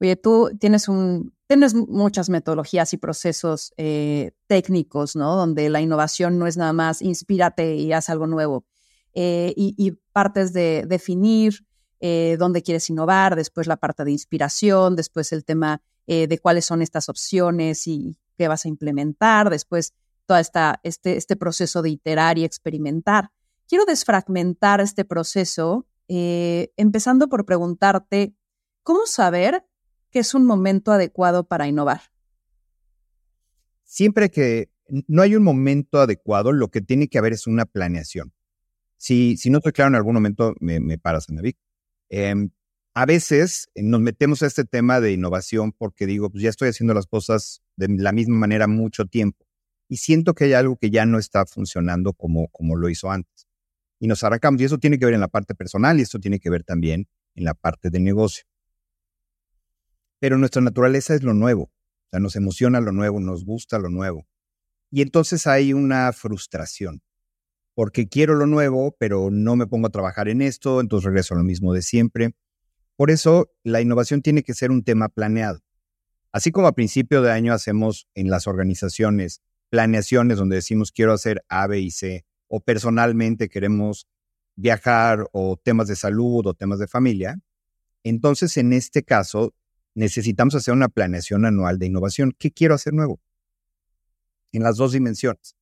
Oye, 0.00 0.16
tú 0.16 0.50
tienes 0.60 0.86
un, 0.86 1.32
tienes 1.46 1.74
muchas 1.74 2.28
metodologías 2.28 2.92
y 2.92 2.98
procesos 2.98 3.72
eh, 3.78 4.32
técnicos, 4.48 5.16
¿no? 5.16 5.34
Donde 5.34 5.70
la 5.70 5.80
innovación 5.80 6.38
no 6.38 6.46
es 6.46 6.58
nada 6.58 6.74
más 6.74 7.00
inspírate 7.00 7.76
y 7.76 7.94
haz 7.94 8.10
algo 8.10 8.26
nuevo. 8.26 8.66
Eh, 9.14 9.54
y, 9.56 9.92
partes 10.12 10.52
de 10.52 10.84
definir 10.86 11.66
eh, 12.00 12.36
dónde 12.38 12.62
quieres 12.62 12.90
innovar, 12.90 13.34
después 13.34 13.66
la 13.66 13.78
parte 13.78 14.04
de 14.04 14.12
inspiración, 14.12 14.94
después 14.94 15.32
el 15.32 15.44
tema 15.44 15.82
de 16.06 16.40
cuáles 16.42 16.64
son 16.64 16.82
estas 16.82 17.08
opciones 17.08 17.86
y 17.86 18.18
qué 18.36 18.48
vas 18.48 18.64
a 18.64 18.68
implementar, 18.68 19.48
después 19.48 19.94
todo 20.26 20.38
este, 20.38 21.16
este 21.16 21.36
proceso 21.36 21.82
de 21.82 21.90
iterar 21.90 22.36
y 22.36 22.42
experimentar. 22.44 23.30
Quiero 23.68 23.84
desfragmentar 23.84 24.80
este 24.80 25.04
proceso, 25.04 25.86
empezando 26.08 27.28
por 27.28 27.46
preguntarte, 27.46 28.34
¿cómo 28.82 29.06
saber 29.06 29.64
que 30.10 30.20
es 30.20 30.34
un 30.34 30.44
momento 30.44 30.92
adecuado 30.92 31.44
para 31.44 31.66
innovar? 31.66 32.00
Siempre 33.84 34.30
que 34.30 34.70
no 35.06 35.22
hay 35.22 35.36
un 35.36 35.42
momento 35.42 36.00
adecuado, 36.00 36.52
lo 36.52 36.68
que 36.68 36.80
tiene 36.80 37.08
que 37.08 37.18
haber 37.18 37.32
es 37.32 37.46
una 37.46 37.64
planeación. 37.64 38.32
Si, 38.96 39.36
si 39.36 39.50
no 39.50 39.58
estoy 39.58 39.72
claro 39.72 39.88
en 39.88 39.94
algún 39.94 40.14
momento, 40.14 40.54
me, 40.60 40.80
me 40.80 40.98
paras, 40.98 41.28
Anavic. 41.28 41.56
Em, 42.08 42.50
a 42.92 43.06
veces 43.06 43.70
eh, 43.74 43.82
nos 43.82 44.00
metemos 44.00 44.42
a 44.42 44.46
este 44.46 44.64
tema 44.64 45.00
de 45.00 45.12
innovación 45.12 45.72
porque 45.72 46.06
digo, 46.06 46.30
pues 46.30 46.42
ya 46.42 46.50
estoy 46.50 46.68
haciendo 46.68 46.92
las 46.92 47.06
cosas 47.06 47.62
de 47.76 47.88
la 47.88 48.12
misma 48.12 48.36
manera 48.36 48.66
mucho 48.66 49.06
tiempo 49.06 49.46
y 49.88 49.96
siento 49.96 50.34
que 50.34 50.44
hay 50.44 50.52
algo 50.52 50.76
que 50.76 50.90
ya 50.90 51.04
no 51.04 51.18
está 51.18 51.44
funcionando 51.46 52.12
como, 52.12 52.48
como 52.48 52.76
lo 52.76 52.88
hizo 52.88 53.10
antes. 53.10 53.48
Y 53.98 54.06
nos 54.06 54.22
arrancamos 54.22 54.60
y 54.60 54.64
eso 54.64 54.78
tiene 54.78 54.98
que 54.98 55.04
ver 55.04 55.14
en 55.14 55.20
la 55.20 55.28
parte 55.28 55.54
personal 55.54 55.98
y 55.98 56.02
esto 56.02 56.20
tiene 56.20 56.38
que 56.38 56.48
ver 56.48 56.62
también 56.62 57.08
en 57.34 57.44
la 57.44 57.54
parte 57.54 57.90
de 57.90 58.00
negocio. 58.00 58.44
Pero 60.20 60.38
nuestra 60.38 60.62
naturaleza 60.62 61.14
es 61.14 61.24
lo 61.24 61.34
nuevo, 61.34 61.64
o 61.64 62.08
sea, 62.10 62.20
nos 62.20 62.36
emociona 62.36 62.80
lo 62.80 62.92
nuevo, 62.92 63.18
nos 63.18 63.44
gusta 63.44 63.78
lo 63.78 63.88
nuevo. 63.90 64.26
Y 64.90 65.02
entonces 65.02 65.46
hay 65.46 65.72
una 65.72 66.12
frustración 66.12 67.02
porque 67.74 68.08
quiero 68.08 68.34
lo 68.34 68.46
nuevo, 68.46 68.94
pero 68.98 69.30
no 69.30 69.56
me 69.56 69.66
pongo 69.66 69.86
a 69.86 69.90
trabajar 69.90 70.28
en 70.28 70.42
esto, 70.42 70.80
entonces 70.80 71.06
regreso 71.06 71.34
a 71.34 71.38
lo 71.38 71.44
mismo 71.44 71.72
de 71.72 71.82
siempre. 71.82 72.34
Por 72.96 73.10
eso 73.10 73.50
la 73.62 73.80
innovación 73.80 74.20
tiene 74.20 74.42
que 74.42 74.52
ser 74.52 74.70
un 74.70 74.84
tema 74.84 75.08
planeado. 75.08 75.60
Así 76.32 76.52
como 76.52 76.66
a 76.66 76.74
principio 76.74 77.22
de 77.22 77.32
año 77.32 77.54
hacemos 77.54 78.06
en 78.14 78.28
las 78.28 78.46
organizaciones 78.46 79.40
planeaciones 79.70 80.36
donde 80.36 80.56
decimos 80.56 80.92
quiero 80.92 81.12
hacer 81.14 81.42
A, 81.48 81.66
B 81.66 81.80
y 81.80 81.90
C, 81.90 82.26
o 82.48 82.60
personalmente 82.60 83.48
queremos 83.48 84.06
viajar 84.56 85.26
o 85.32 85.56
temas 85.56 85.88
de 85.88 85.96
salud 85.96 86.46
o 86.46 86.54
temas 86.54 86.80
de 86.80 86.86
familia, 86.86 87.40
entonces 88.02 88.58
en 88.58 88.74
este 88.74 89.04
caso 89.04 89.54
necesitamos 89.94 90.54
hacer 90.54 90.74
una 90.74 90.88
planeación 90.88 91.44
anual 91.44 91.78
de 91.78 91.86
innovación. 91.86 92.34
¿Qué 92.38 92.50
quiero 92.50 92.74
hacer 92.74 92.94
nuevo? 92.94 93.20
En 94.52 94.62
las 94.62 94.76
dos 94.76 94.92
dimensiones. 94.92 95.56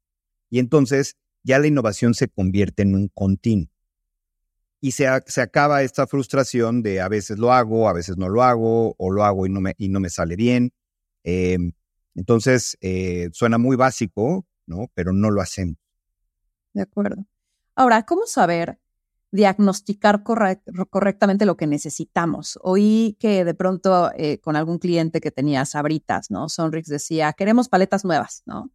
Y 0.50 0.58
entonces 0.58 1.16
ya 1.42 1.58
la 1.58 1.66
innovación 1.66 2.14
se 2.14 2.28
convierte 2.28 2.82
en 2.82 2.94
un 2.94 3.08
continuo. 3.08 3.68
Y 4.80 4.92
se, 4.92 5.08
se, 5.26 5.40
acaba 5.40 5.82
esta 5.82 6.06
frustración 6.06 6.82
de 6.82 7.00
a 7.00 7.08
veces 7.08 7.38
lo 7.38 7.52
hago, 7.52 7.88
a 7.88 7.92
veces 7.92 8.16
no 8.16 8.28
lo 8.28 8.42
hago, 8.42 8.94
o 8.96 9.10
lo 9.10 9.24
hago 9.24 9.44
y 9.44 9.50
no 9.50 9.60
me, 9.60 9.74
y 9.76 9.88
no 9.88 9.98
me 9.98 10.08
sale 10.08 10.36
bien. 10.36 10.72
Em, 11.24 11.72
entonces, 12.14 12.78
eh, 12.80 13.28
suena 13.32 13.58
muy 13.58 13.76
básico, 13.76 14.46
¿no? 14.66 14.90
Pero 14.94 15.12
no 15.12 15.30
lo 15.30 15.40
hacemos. 15.40 15.76
De 16.74 16.82
acuerdo. 16.82 17.26
Ahora, 17.74 18.04
¿cómo 18.04 18.26
saber 18.26 18.78
diagnosticar 19.30 20.22
correctamente 20.22 21.46
lo 21.46 21.56
que 21.56 21.66
necesitamos? 21.66 22.58
Oí 22.62 23.16
que 23.20 23.44
de 23.44 23.54
pronto 23.54 24.10
eh, 24.14 24.38
con 24.40 24.56
algún 24.56 24.78
cliente 24.78 25.20
que 25.20 25.30
tenía 25.30 25.64
sabritas, 25.64 26.30
¿no? 26.30 26.48
Sonrix 26.48 26.88
decía, 26.88 27.32
queremos 27.32 27.68
paletas 27.68 28.04
nuevas, 28.04 28.42
¿no? 28.46 28.70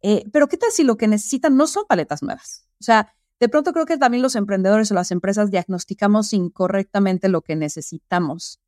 Eh, 0.00 0.24
pero 0.32 0.48
¿qué 0.48 0.56
tal 0.56 0.70
si 0.70 0.84
lo 0.84 0.96
que 0.96 1.08
necesitan 1.08 1.56
no 1.56 1.66
son 1.66 1.84
paletas 1.88 2.22
nuevas? 2.22 2.66
O 2.80 2.84
sea, 2.84 3.14
de 3.40 3.48
pronto 3.48 3.72
creo 3.72 3.86
que 3.86 3.98
también 3.98 4.22
los 4.22 4.36
emprendedores 4.36 4.90
o 4.90 4.94
las 4.94 5.10
empresas 5.10 5.50
diagnosticamos 5.50 6.32
incorrectamente 6.32 7.28
lo 7.28 7.42
que 7.42 7.56
necesitamos. 7.56 8.60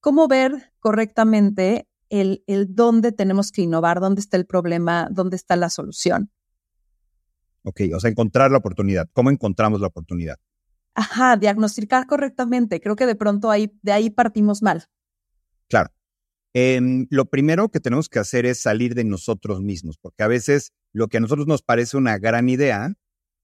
¿Cómo 0.00 0.28
ver 0.28 0.72
correctamente 0.78 1.88
el, 2.08 2.42
el 2.46 2.74
dónde 2.74 3.12
tenemos 3.12 3.52
que 3.52 3.62
innovar, 3.62 4.00
dónde 4.00 4.20
está 4.20 4.36
el 4.36 4.46
problema, 4.46 5.08
dónde 5.10 5.36
está 5.36 5.56
la 5.56 5.68
solución? 5.68 6.30
Ok, 7.62 7.82
o 7.94 8.00
sea, 8.00 8.10
encontrar 8.10 8.50
la 8.50 8.58
oportunidad. 8.58 9.08
¿Cómo 9.12 9.30
encontramos 9.30 9.80
la 9.80 9.88
oportunidad? 9.88 10.38
Ajá, 10.94 11.36
diagnosticar 11.36 12.06
correctamente. 12.06 12.80
Creo 12.80 12.96
que 12.96 13.06
de 13.06 13.14
pronto 13.14 13.50
ahí, 13.50 13.72
de 13.82 13.92
ahí 13.92 14.10
partimos 14.10 14.62
mal. 14.62 14.86
Claro. 15.68 15.90
Em, 16.54 17.06
lo 17.10 17.26
primero 17.26 17.68
que 17.68 17.78
tenemos 17.78 18.08
que 18.08 18.18
hacer 18.18 18.46
es 18.46 18.60
salir 18.60 18.94
de 18.94 19.04
nosotros 19.04 19.60
mismos, 19.60 19.98
porque 19.98 20.24
a 20.24 20.28
veces 20.28 20.72
lo 20.92 21.08
que 21.08 21.18
a 21.18 21.20
nosotros 21.20 21.46
nos 21.46 21.62
parece 21.62 21.96
una 21.96 22.18
gran 22.18 22.48
idea, 22.48 22.94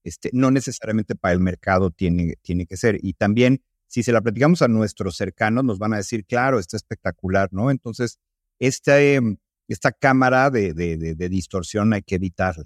este, 0.03 0.31
no 0.33 0.51
necesariamente 0.51 1.15
para 1.15 1.33
el 1.33 1.39
mercado 1.39 1.91
tiene, 1.91 2.35
tiene 2.41 2.65
que 2.65 2.77
ser. 2.77 2.99
Y 3.01 3.13
también, 3.13 3.61
si 3.87 4.03
se 4.03 4.11
la 4.11 4.21
platicamos 4.21 4.61
a 4.61 4.67
nuestros 4.67 5.15
cercanos, 5.15 5.63
nos 5.63 5.79
van 5.79 5.93
a 5.93 5.97
decir, 5.97 6.25
claro, 6.25 6.59
está 6.59 6.77
espectacular, 6.77 7.49
¿no? 7.51 7.71
Entonces, 7.71 8.19
esta, 8.59 9.01
em, 9.01 9.37
esta 9.67 9.91
cámara 9.91 10.49
de, 10.49 10.73
de, 10.73 11.29
distorsión 11.29 11.93
hay 11.93 12.01
que 12.01 12.15
evitarla. 12.15 12.65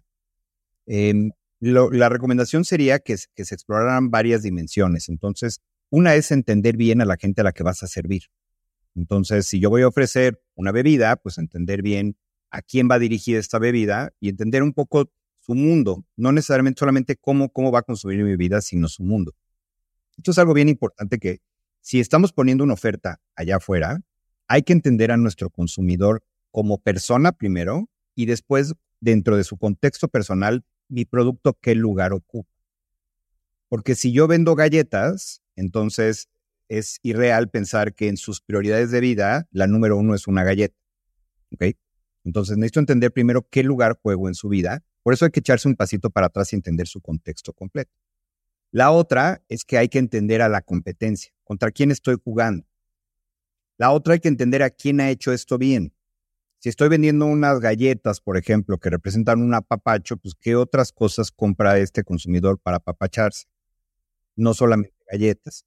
La 1.59 2.09
recomendación 2.09 2.63
sería 2.65 2.99
que, 2.99 3.15
que 3.35 3.45
se 3.45 3.55
exploraran 3.55 4.11
varias 4.11 4.43
dimensiones. 4.43 5.09
Entonces, 5.09 5.61
una 5.89 6.15
es 6.15 6.31
entender 6.31 6.77
bien 6.77 7.01
a 7.01 7.05
la 7.05 7.17
gente 7.17 7.41
a 7.41 7.43
la 7.43 7.51
que 7.51 7.63
vas 7.63 7.83
a 7.83 7.87
servir. 7.87 8.23
Entonces, 8.95 9.45
si 9.45 9.59
yo 9.59 9.69
voy 9.69 9.81
a 9.81 9.87
ofrecer 9.87 10.41
una 10.55 10.71
bebida, 10.71 11.15
pues 11.17 11.37
entender 11.37 11.81
bien 11.81 12.17
a 12.51 12.61
quién 12.61 12.87
va 12.89 12.99
dirigida 12.99 13.39
esta 13.39 13.59
bebida 13.59 14.13
y 14.19 14.29
entender 14.29 14.63
un 14.63 14.73
poco 14.73 15.11
su 15.39 15.55
mundo, 15.55 16.05
no 16.15 16.31
necesariamente 16.31 16.79
solamente 16.79 17.15
cómo, 17.15 17.49
cómo 17.49 17.71
va 17.71 17.79
a 17.79 17.83
consumir 17.83 18.17
mi 18.17 18.29
bebida, 18.31 18.61
sino 18.61 18.87
su 18.87 19.03
mundo. 19.03 19.33
Esto 20.17 20.31
es 20.31 20.37
algo 20.37 20.53
bien 20.53 20.69
importante 20.69 21.17
que 21.17 21.41
si 21.81 21.99
estamos 21.99 22.33
poniendo 22.33 22.63
una 22.63 22.73
oferta 22.73 23.21
allá 23.35 23.57
afuera, 23.57 24.01
hay 24.47 24.63
que 24.63 24.73
entender 24.73 25.11
a 25.11 25.17
nuestro 25.17 25.49
consumidor 25.49 26.23
como 26.51 26.79
persona 26.79 27.31
primero 27.31 27.89
y 28.15 28.25
después, 28.25 28.73
dentro 28.99 29.37
de 29.37 29.43
su 29.43 29.57
contexto 29.57 30.07
personal, 30.07 30.65
mi 30.89 31.05
producto 31.05 31.57
qué 31.61 31.75
lugar 31.75 32.13
ocupa. 32.13 32.51
Porque 33.69 33.95
si 33.95 34.11
yo 34.11 34.27
vendo 34.27 34.55
galletas, 34.55 35.41
entonces 35.55 36.27
es 36.67 36.99
irreal 37.03 37.49
pensar 37.49 37.93
que 37.93 38.07
en 38.07 38.17
sus 38.17 38.41
prioridades 38.41 38.91
de 38.91 38.99
vida 38.99 39.47
la 39.51 39.67
número 39.67 39.97
uno 39.97 40.15
es 40.15 40.27
una 40.27 40.43
galleta. 40.43 40.75
¿Ok? 41.51 41.75
Entonces 42.23 42.57
necesito 42.57 42.79
entender 42.79 43.11
primero 43.11 43.47
qué 43.49 43.63
lugar 43.63 43.97
juego 44.01 44.27
en 44.27 44.35
su 44.35 44.49
vida. 44.49 44.83
Por 45.03 45.13
eso 45.13 45.25
hay 45.25 45.31
que 45.31 45.39
echarse 45.39 45.67
un 45.67 45.75
pasito 45.75 46.09
para 46.09 46.27
atrás 46.27 46.51
y 46.51 46.55
entender 46.55 46.87
su 46.87 47.01
contexto 47.01 47.53
completo. 47.53 47.91
La 48.71 48.91
otra 48.91 49.41
es 49.49 49.65
que 49.65 49.77
hay 49.77 49.89
que 49.89 49.97
entender 49.97 50.41
a 50.41 50.49
la 50.49 50.61
competencia, 50.61 51.31
contra 51.43 51.71
quién 51.71 51.89
estoy 51.89 52.17
jugando. 52.23 52.67
La 53.77 53.91
otra 53.91 54.13
hay 54.13 54.19
que 54.19 54.27
entender 54.27 54.61
a 54.61 54.69
quién 54.69 54.99
ha 54.99 55.09
hecho 55.09 55.31
esto 55.31 55.57
bien. 55.57 55.93
Si 56.61 56.67
estoy 56.67 56.89
vendiendo 56.89 57.25
unas 57.25 57.61
galletas, 57.61 58.19
por 58.19 58.35
ejemplo, 58.35 58.77
que 58.79 58.89
representan 58.89 59.41
un 59.41 59.53
apapacho, 59.53 60.17
pues 60.17 60.35
¿qué 60.37 60.57
otras 60.57 60.91
cosas 60.91 61.31
compra 61.31 61.79
este 61.79 62.03
consumidor 62.03 62.59
para 62.59 62.77
apapacharse? 62.77 63.45
No 64.35 64.53
solamente 64.53 64.93
galletas. 65.09 65.65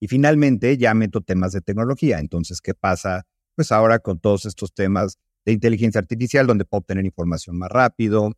Y 0.00 0.08
finalmente 0.08 0.78
ya 0.78 0.94
meto 0.94 1.20
temas 1.20 1.52
de 1.52 1.60
tecnología. 1.60 2.18
Entonces, 2.18 2.62
¿qué 2.62 2.72
pasa? 2.72 3.26
Pues 3.54 3.72
ahora 3.72 3.98
con 3.98 4.20
todos 4.20 4.46
estos 4.46 4.72
temas 4.72 5.18
de 5.44 5.52
inteligencia 5.52 6.00
artificial, 6.00 6.46
donde 6.46 6.64
puedo 6.64 6.80
obtener 6.80 7.04
información 7.04 7.58
más 7.58 7.70
rápido. 7.70 8.32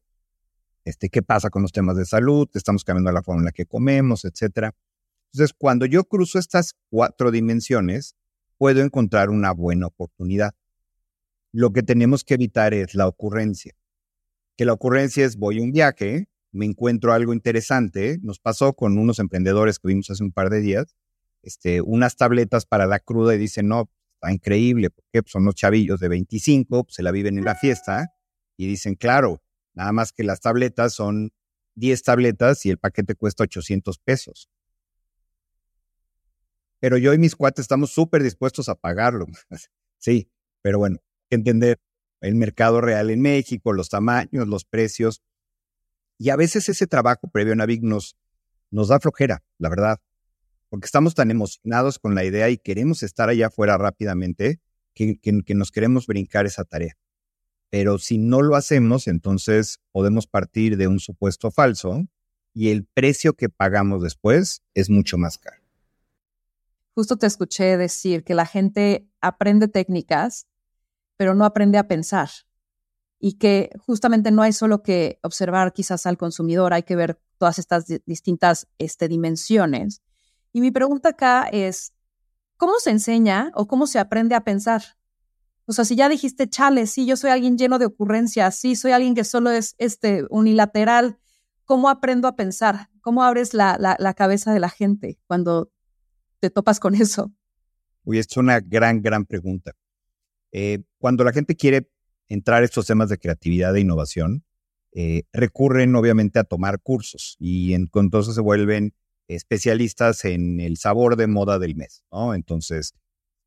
Este, 0.85 1.09
¿Qué 1.09 1.22
pasa 1.22 1.48
con 1.48 1.62
los 1.62 1.70
temas 1.70 1.96
de 1.96 2.07
salud? 2.07 2.48
Estamos 2.54 2.83
cambiando 2.83 3.12
la 3.12 3.22
forma 3.22 3.42
en 3.42 3.46
la 3.46 3.52
que 3.52 3.66
comemos, 3.66 4.24
etcétera. 4.24 4.74
Entonces, 5.33 5.54
cuando 5.57 5.87
yo 5.87 6.02
cruzo 6.02 6.40
estas 6.40 6.74
cuatro 6.90 7.30
dimensiones, 7.30 8.16
puedo 8.59 8.83
encontrar 8.83 9.30
una 9.30 9.52
buena 9.52 9.87
oportunidad. 9.87 10.54
Lo 11.54 11.72
que 11.72 11.84
tenemos 11.84 12.24
que 12.24 12.34
evitar 12.34 12.74
es 12.74 12.96
la 12.96 13.06
ocurrencia. 13.06 13.74
Que 14.56 14.64
la 14.64 14.72
ocurrencia 14.72 15.24
es 15.24 15.36
voy 15.36 15.60
a 15.60 15.62
un 15.62 15.70
viaje, 15.70 16.28
me 16.50 16.66
encuentro 16.66 17.12
algo 17.12 17.32
interesante. 17.32 18.18
Nos 18.22 18.40
pasó 18.40 18.72
con 18.72 18.98
unos 18.98 19.20
emprendedores 19.20 19.78
que 19.78 19.86
vimos 19.86 20.10
hace 20.10 20.24
un 20.24 20.32
par 20.32 20.50
de 20.50 20.60
días 20.60 20.96
este, 21.44 21.80
unas 21.80 22.16
tabletas 22.16 22.66
para 22.66 22.86
la 22.86 22.98
cruda 22.98 23.34
y 23.34 23.38
dicen, 23.38 23.68
no, 23.68 23.90
está 24.14 24.32
increíble, 24.32 24.90
porque 24.90 25.22
pues, 25.22 25.30
son 25.30 25.44
los 25.44 25.54
chavillos 25.54 26.00
de 26.00 26.08
25, 26.08 26.84
pues, 26.84 26.94
se 26.96 27.02
la 27.02 27.12
viven 27.12 27.38
en 27.38 27.44
la 27.44 27.54
fiesta 27.54 28.14
y 28.56 28.66
dicen, 28.66 28.94
claro, 28.94 29.42
nada 29.74 29.92
más 29.92 30.12
que 30.12 30.24
las 30.24 30.40
tabletas 30.40 30.94
son 30.94 31.32
10 31.76 32.02
tabletas 32.02 32.64
y 32.66 32.70
el 32.70 32.78
paquete 32.78 33.14
cuesta 33.14 33.44
800 33.44 33.98
pesos. 33.98 34.48
Pero 36.80 36.98
yo 36.98 37.14
y 37.14 37.18
mis 37.18 37.36
cuates 37.36 37.62
estamos 37.62 37.92
súper 37.92 38.22
dispuestos 38.22 38.68
a 38.68 38.74
pagarlo. 38.74 39.26
sí, 39.98 40.30
pero 40.62 40.78
bueno, 40.78 40.98
entender 41.35 41.79
el 42.20 42.35
mercado 42.35 42.81
real 42.81 43.11
en 43.11 43.20
México, 43.20 43.73
los 43.73 43.88
tamaños, 43.88 44.49
los 44.49 44.64
precios. 44.64 45.23
Y 46.18 46.31
a 46.31 46.37
veces 46.37 46.68
ese 46.68 46.87
trabajo 46.87 47.29
previo 47.29 47.53
a 47.53 47.66
nos, 47.83 48.16
nos 48.70 48.88
da 48.88 49.01
flojera, 49.01 49.42
la 49.59 49.68
verdad 49.68 50.01
porque 50.75 50.87
estamos 50.87 51.14
tan 51.14 51.31
emocionados 51.31 52.01
con 52.01 52.16
la 52.16 52.25
idea 52.25 52.51
y 52.51 52.59
queremos 52.59 53.05
estar 53.05 53.29
allá 53.29 53.47
afuera 53.47 53.79
rápidamente 53.79 54.59
que, 54.92 55.20
nos 55.55 55.70
queremos 55.70 56.09
brincar 56.09 56.47
esa 56.47 56.64
tarea. 56.64 56.97
Pero 57.70 57.99
si 57.99 58.18
no 58.18 58.42
lo 58.42 58.57
hacemos, 58.57 59.07
entonces 59.07 59.79
podemos 59.92 60.27
partir 60.27 60.77
de 60.77 60.88
un 60.88 60.99
supuesto 60.99 61.53
falso 61.53 62.05
y 62.53 62.70
el 62.70 62.87
precio 62.87 63.35
que 63.35 63.49
pagamos 63.49 64.03
después 64.03 64.64
es 64.75 64.90
mucho 64.90 65.16
más 65.16 65.38
caro. 65.38 65.62
justo 66.92 67.18
te 67.18 67.29
escuché 67.29 67.77
decir 67.77 68.25
que 68.25 68.35
la 68.35 68.44
gente 68.44 69.07
aprende 69.20 69.68
técnicas, 69.68 70.49
pero 71.16 71.35
no 71.35 71.44
aprende 71.44 71.79
a 71.79 71.88
pensar. 71.88 72.31
Y 73.18 73.35
que 73.35 73.70
justamente 73.79 74.31
no 74.31 74.42
hay 74.42 74.53
solo 74.53 74.83
que 74.83 75.18
observar 75.22 75.72
quizás 75.72 76.07
al 76.07 76.18
consumidor, 76.18 76.74
hay 76.74 76.83
que 76.83 76.96
ver 76.96 77.20
todas 77.38 77.59
estas 77.59 77.87
distintas 78.07 78.68
este, 78.79 79.09
dimensiones. 79.09 80.03
Y 80.53 80.61
mi 80.61 80.70
pregunta 80.70 81.11
acá 81.11 81.48
es, 81.50 81.92
¿cómo 82.57 82.74
se 82.79 82.90
enseña 82.90 83.50
o 83.55 83.66
cómo 83.66 83.87
se 83.87 83.98
aprende 83.98 84.35
a 84.35 84.44
pensar? 84.44 84.83
O 85.66 85.72
sea, 85.72 85.85
si 85.85 85.96
ya 85.96 86.09
dijiste, 86.09 86.48
chale, 86.48 86.87
sí, 86.87 87.07
yo 87.07 87.16
soy 87.16 87.31
alguien 87.31 87.57
lleno 87.57 87.79
de 87.79 87.87
ocurrencias, 87.87 88.57
sí, 88.57 88.77
soy 88.77 88.92
alguien 88.92 89.14
que 89.14 89.24
solo 89.24 89.50
es 89.50 89.74
este, 89.79 90.24
unilateral, 90.29 91.18
¿cómo 91.64 91.88
aprendo 91.88 92.29
a 92.29 92.37
pensar? 92.37 92.90
¿Cómo 93.00 93.22
abres 93.22 93.55
la, 93.55 93.77
la, 93.79 94.14
cabeza 94.14 94.53
de 94.53 94.61
la 94.61 94.68
gente 94.68 95.18
cuando 95.27 95.70
te 96.40 96.50
topas 96.50 96.81
con 96.81 96.94
eso? 96.94 97.33
Uy, 98.05 98.18
es 98.18 98.37
una 98.37 98.61
gran, 98.61 99.00
gran 99.00 99.24
pregunta. 99.24 99.72
Eh, 100.53 100.83
cuando 101.04 101.22
la 101.22 101.34
gente 101.34 101.54
quiere 101.54 101.90
entrar 102.28 102.62
a 102.62 102.64
estos 102.64 102.86
temas 102.86 103.10
de 103.10 103.18
creatividad 103.18 103.76
e 103.76 103.80
innovación, 103.80 104.42
eh, 104.92 105.24
recurren 105.34 105.94
obviamente 105.96 106.38
a 106.38 106.44
tomar 106.44 106.80
cursos 106.80 107.36
y 107.38 107.74
entonces 107.74 108.34
se 108.34 108.40
vuelven 108.40 108.94
especialistas 109.28 110.24
en 110.24 110.60
el 110.60 110.78
sabor 110.78 111.16
de 111.16 111.26
moda 111.26 111.58
del 111.58 111.76
mes, 111.76 112.04
¿no? 112.10 112.32
Entonces, 112.32 112.94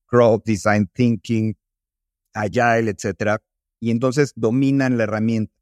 crop 0.06 0.46
design 0.46 0.88
thinking, 0.94 1.58
agile, 2.32 2.92
etcétera, 2.92 3.42
y 3.80 3.90
entonces 3.90 4.34
dominan 4.36 5.00
la 5.00 5.06
herramienta. 5.06 5.56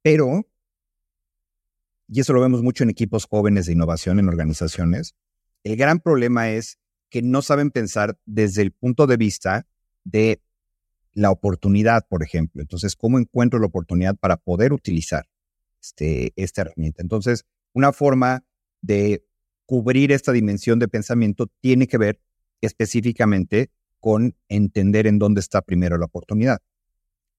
Pero, 0.00 0.46
y 2.06 2.20
eso 2.20 2.34
lo 2.34 2.40
vemos 2.40 2.62
mucho 2.62 2.84
en 2.84 2.90
equipos 2.90 3.26
jóvenes 3.26 3.66
de 3.66 3.72
innovación 3.72 4.20
en 4.20 4.28
organizaciones, 4.28 5.16
el 5.64 5.74
gran 5.74 5.98
problema 5.98 6.50
es 6.50 6.78
que 7.10 7.20
no 7.20 7.42
saben 7.42 7.72
pensar 7.72 8.16
desde 8.26 8.62
el 8.62 8.70
punto 8.70 9.08
de 9.08 9.16
vista 9.16 9.66
de 10.04 10.40
la 11.14 11.30
oportunidad, 11.30 12.06
por 12.08 12.22
ejemplo. 12.22 12.60
Entonces, 12.60 12.96
¿cómo 12.96 13.18
encuentro 13.18 13.58
la 13.58 13.66
oportunidad 13.66 14.16
para 14.16 14.36
poder 14.36 14.72
utilizar 14.72 15.26
este, 15.80 16.32
esta 16.36 16.62
herramienta? 16.62 17.02
Entonces, 17.02 17.44
una 17.72 17.92
forma 17.92 18.44
de 18.82 19.24
cubrir 19.66 20.12
esta 20.12 20.32
dimensión 20.32 20.78
de 20.78 20.88
pensamiento 20.88 21.46
tiene 21.60 21.86
que 21.86 21.98
ver 21.98 22.20
específicamente 22.60 23.70
con 24.00 24.36
entender 24.48 25.06
en 25.06 25.18
dónde 25.18 25.40
está 25.40 25.62
primero 25.62 25.96
la 25.96 26.06
oportunidad. 26.06 26.58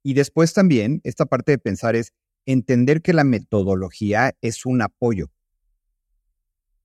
Y 0.03 0.13
después 0.13 0.53
también, 0.53 1.01
esta 1.03 1.25
parte 1.25 1.51
de 1.51 1.57
pensar 1.57 1.95
es 1.95 2.13
entender 2.45 3.01
que 3.01 3.13
la 3.13 3.23
metodología 3.23 4.35
es 4.41 4.65
un 4.65 4.81
apoyo. 4.81 5.31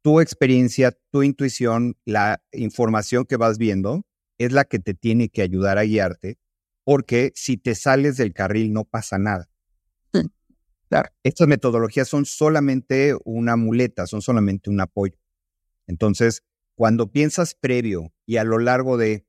Tu 0.03 0.20
experiencia, 0.20 0.96
tu 1.11 1.22
intuición, 1.22 1.96
la 2.05 2.42
información 2.53 3.24
que 3.26 3.37
vas 3.37 3.59
viendo 3.59 4.07
es 4.38 4.53
la 4.53 4.64
que 4.64 4.79
te 4.79 4.94
tiene 4.94 5.29
que 5.29 5.42
ayudar 5.42 5.76
a 5.76 5.85
guiarte, 5.85 6.38
porque 6.90 7.31
si 7.37 7.57
te 7.57 7.76
sales 7.76 8.16
del 8.16 8.35
carril 8.35 8.72
no 8.72 8.85
pasa 8.85 9.16
nada. 9.16 9.48
Claro. 10.88 11.09
Estas 11.22 11.46
metodologías 11.46 12.09
son 12.09 12.24
solamente 12.24 13.16
una 13.24 13.55
muleta, 13.55 14.09
son 14.09 14.22
solamente 14.22 14.70
un 14.70 14.81
apoyo. 14.81 15.14
Entonces, 15.87 16.42
cuando 16.74 17.12
piensas 17.12 17.55
previo 17.55 18.12
y 18.26 18.38
a 18.38 18.42
lo 18.42 18.59
largo 18.59 18.96
de 18.96 19.24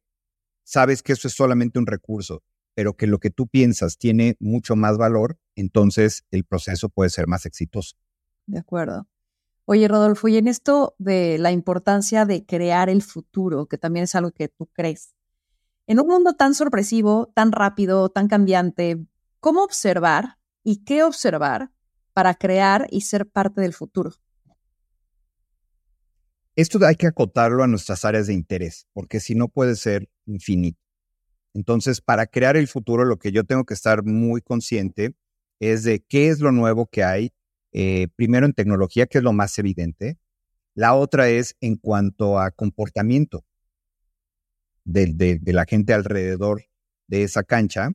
sabes 0.63 1.03
que 1.03 1.13
eso 1.13 1.27
es 1.27 1.35
solamente 1.35 1.77
un 1.77 1.85
recurso, 1.85 2.41
pero 2.73 2.97
que 2.97 3.05
lo 3.05 3.19
que 3.19 3.29
tú 3.29 3.45
piensas 3.47 3.99
tiene 3.99 4.37
mucho 4.39 4.75
más 4.75 4.97
valor, 4.97 5.37
entonces 5.55 6.25
el 6.31 6.45
proceso 6.45 6.89
puede 6.89 7.11
ser 7.11 7.27
más 7.27 7.45
exitoso. 7.45 7.95
De 8.47 8.57
acuerdo. 8.57 9.07
Oye, 9.65 9.87
Rodolfo, 9.87 10.27
y 10.29 10.37
en 10.37 10.47
esto 10.47 10.95
de 10.97 11.37
la 11.37 11.51
importancia 11.51 12.25
de 12.25 12.43
crear 12.43 12.89
el 12.89 13.03
futuro, 13.03 13.67
que 13.67 13.77
también 13.77 14.05
es 14.05 14.15
algo 14.15 14.31
que 14.31 14.47
tú 14.47 14.65
crees, 14.73 15.13
en 15.87 15.99
un 15.99 16.07
mundo 16.07 16.33
tan 16.33 16.53
sorpresivo, 16.53 17.31
tan 17.35 17.51
rápido, 17.51 18.09
tan 18.09 18.27
cambiante, 18.27 19.05
¿cómo 19.39 19.63
observar 19.63 20.37
y 20.63 20.83
qué 20.83 21.03
observar 21.03 21.71
para 22.13 22.35
crear 22.35 22.87
y 22.91 23.01
ser 23.01 23.27
parte 23.27 23.61
del 23.61 23.73
futuro? 23.73 24.11
Esto 26.55 26.85
hay 26.85 26.95
que 26.95 27.07
acotarlo 27.07 27.63
a 27.63 27.67
nuestras 27.67 28.05
áreas 28.05 28.27
de 28.27 28.33
interés, 28.33 28.87
porque 28.93 29.19
si 29.19 29.35
no 29.35 29.47
puede 29.47 29.75
ser 29.75 30.09
infinito. 30.25 30.79
Entonces, 31.53 32.01
para 32.01 32.27
crear 32.27 32.57
el 32.57 32.67
futuro, 32.67 33.05
lo 33.05 33.17
que 33.17 33.31
yo 33.31 33.43
tengo 33.43 33.65
que 33.65 33.73
estar 33.73 34.03
muy 34.03 34.41
consciente 34.41 35.15
es 35.59 35.83
de 35.83 36.01
qué 36.01 36.29
es 36.29 36.39
lo 36.39 36.51
nuevo 36.51 36.87
que 36.87 37.03
hay, 37.03 37.33
eh, 37.71 38.07
primero 38.15 38.45
en 38.45 38.53
tecnología, 38.53 39.07
que 39.07 39.17
es 39.17 39.23
lo 39.23 39.33
más 39.33 39.57
evidente. 39.59 40.17
La 40.73 40.93
otra 40.93 41.29
es 41.29 41.55
en 41.61 41.75
cuanto 41.77 42.39
a 42.39 42.51
comportamiento 42.51 43.45
de, 44.83 45.39
la 45.45 45.65
gente 45.65 45.93
alrededor 45.93 46.63
de 47.07 47.23
esa 47.23 47.43
cancha. 47.43 47.91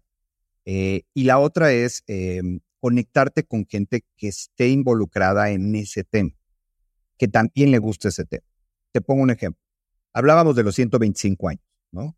Eh, 0.64 1.02
y 1.14 1.24
la 1.24 1.38
otra 1.38 1.72
es 1.72 2.02
em, 2.06 2.60
conectarte 2.80 3.44
con 3.44 3.66
gente 3.66 4.04
que 4.16 4.28
esté 4.28 4.68
involucrada 4.68 5.50
en 5.50 5.74
ese 5.74 6.04
tema, 6.04 6.30
que 7.18 7.28
también 7.28 7.70
le 7.70 7.78
guste 7.78 8.08
ese 8.08 8.24
tema. 8.24 8.46
Te 8.92 9.00
pongo 9.00 9.22
un 9.22 9.30
ejemplo. 9.30 9.62
Hablábamos 10.12 10.56
de 10.56 10.62
los 10.64 10.74
125 10.74 11.48
años, 11.48 11.64
¿no? 11.92 12.16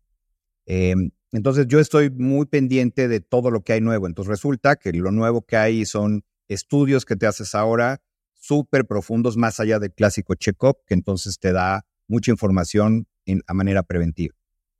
Em, 0.65 1.11
entonces 1.31 1.67
yo 1.67 1.79
estoy 1.79 2.09
muy 2.09 2.45
pendiente 2.45 3.07
de 3.07 3.19
todo 3.19 3.51
lo 3.51 3.61
que 3.61 3.73
hay 3.73 3.81
nuevo. 3.81 4.07
Entonces 4.07 4.29
resulta 4.29 4.75
que 4.75 4.91
lo 4.93 5.11
nuevo 5.11 5.41
que 5.41 5.57
hay 5.57 5.85
son 5.85 6.23
estudios 6.47 7.05
que 7.05 7.15
te 7.15 7.27
haces 7.27 7.53
ahora 7.55 8.01
súper 8.33 8.85
profundos 8.85 9.37
más 9.37 9.59
allá 9.59 9.79
del 9.79 9.93
clásico 9.93 10.33
check-up, 10.35 10.77
que 10.87 10.93
entonces 10.93 11.39
te 11.39 11.51
da 11.51 11.85
mucha 12.07 12.31
información 12.31 13.07
en, 13.25 13.41
a 13.47 13.53
manera 13.53 13.83
preventiva. 13.83 14.38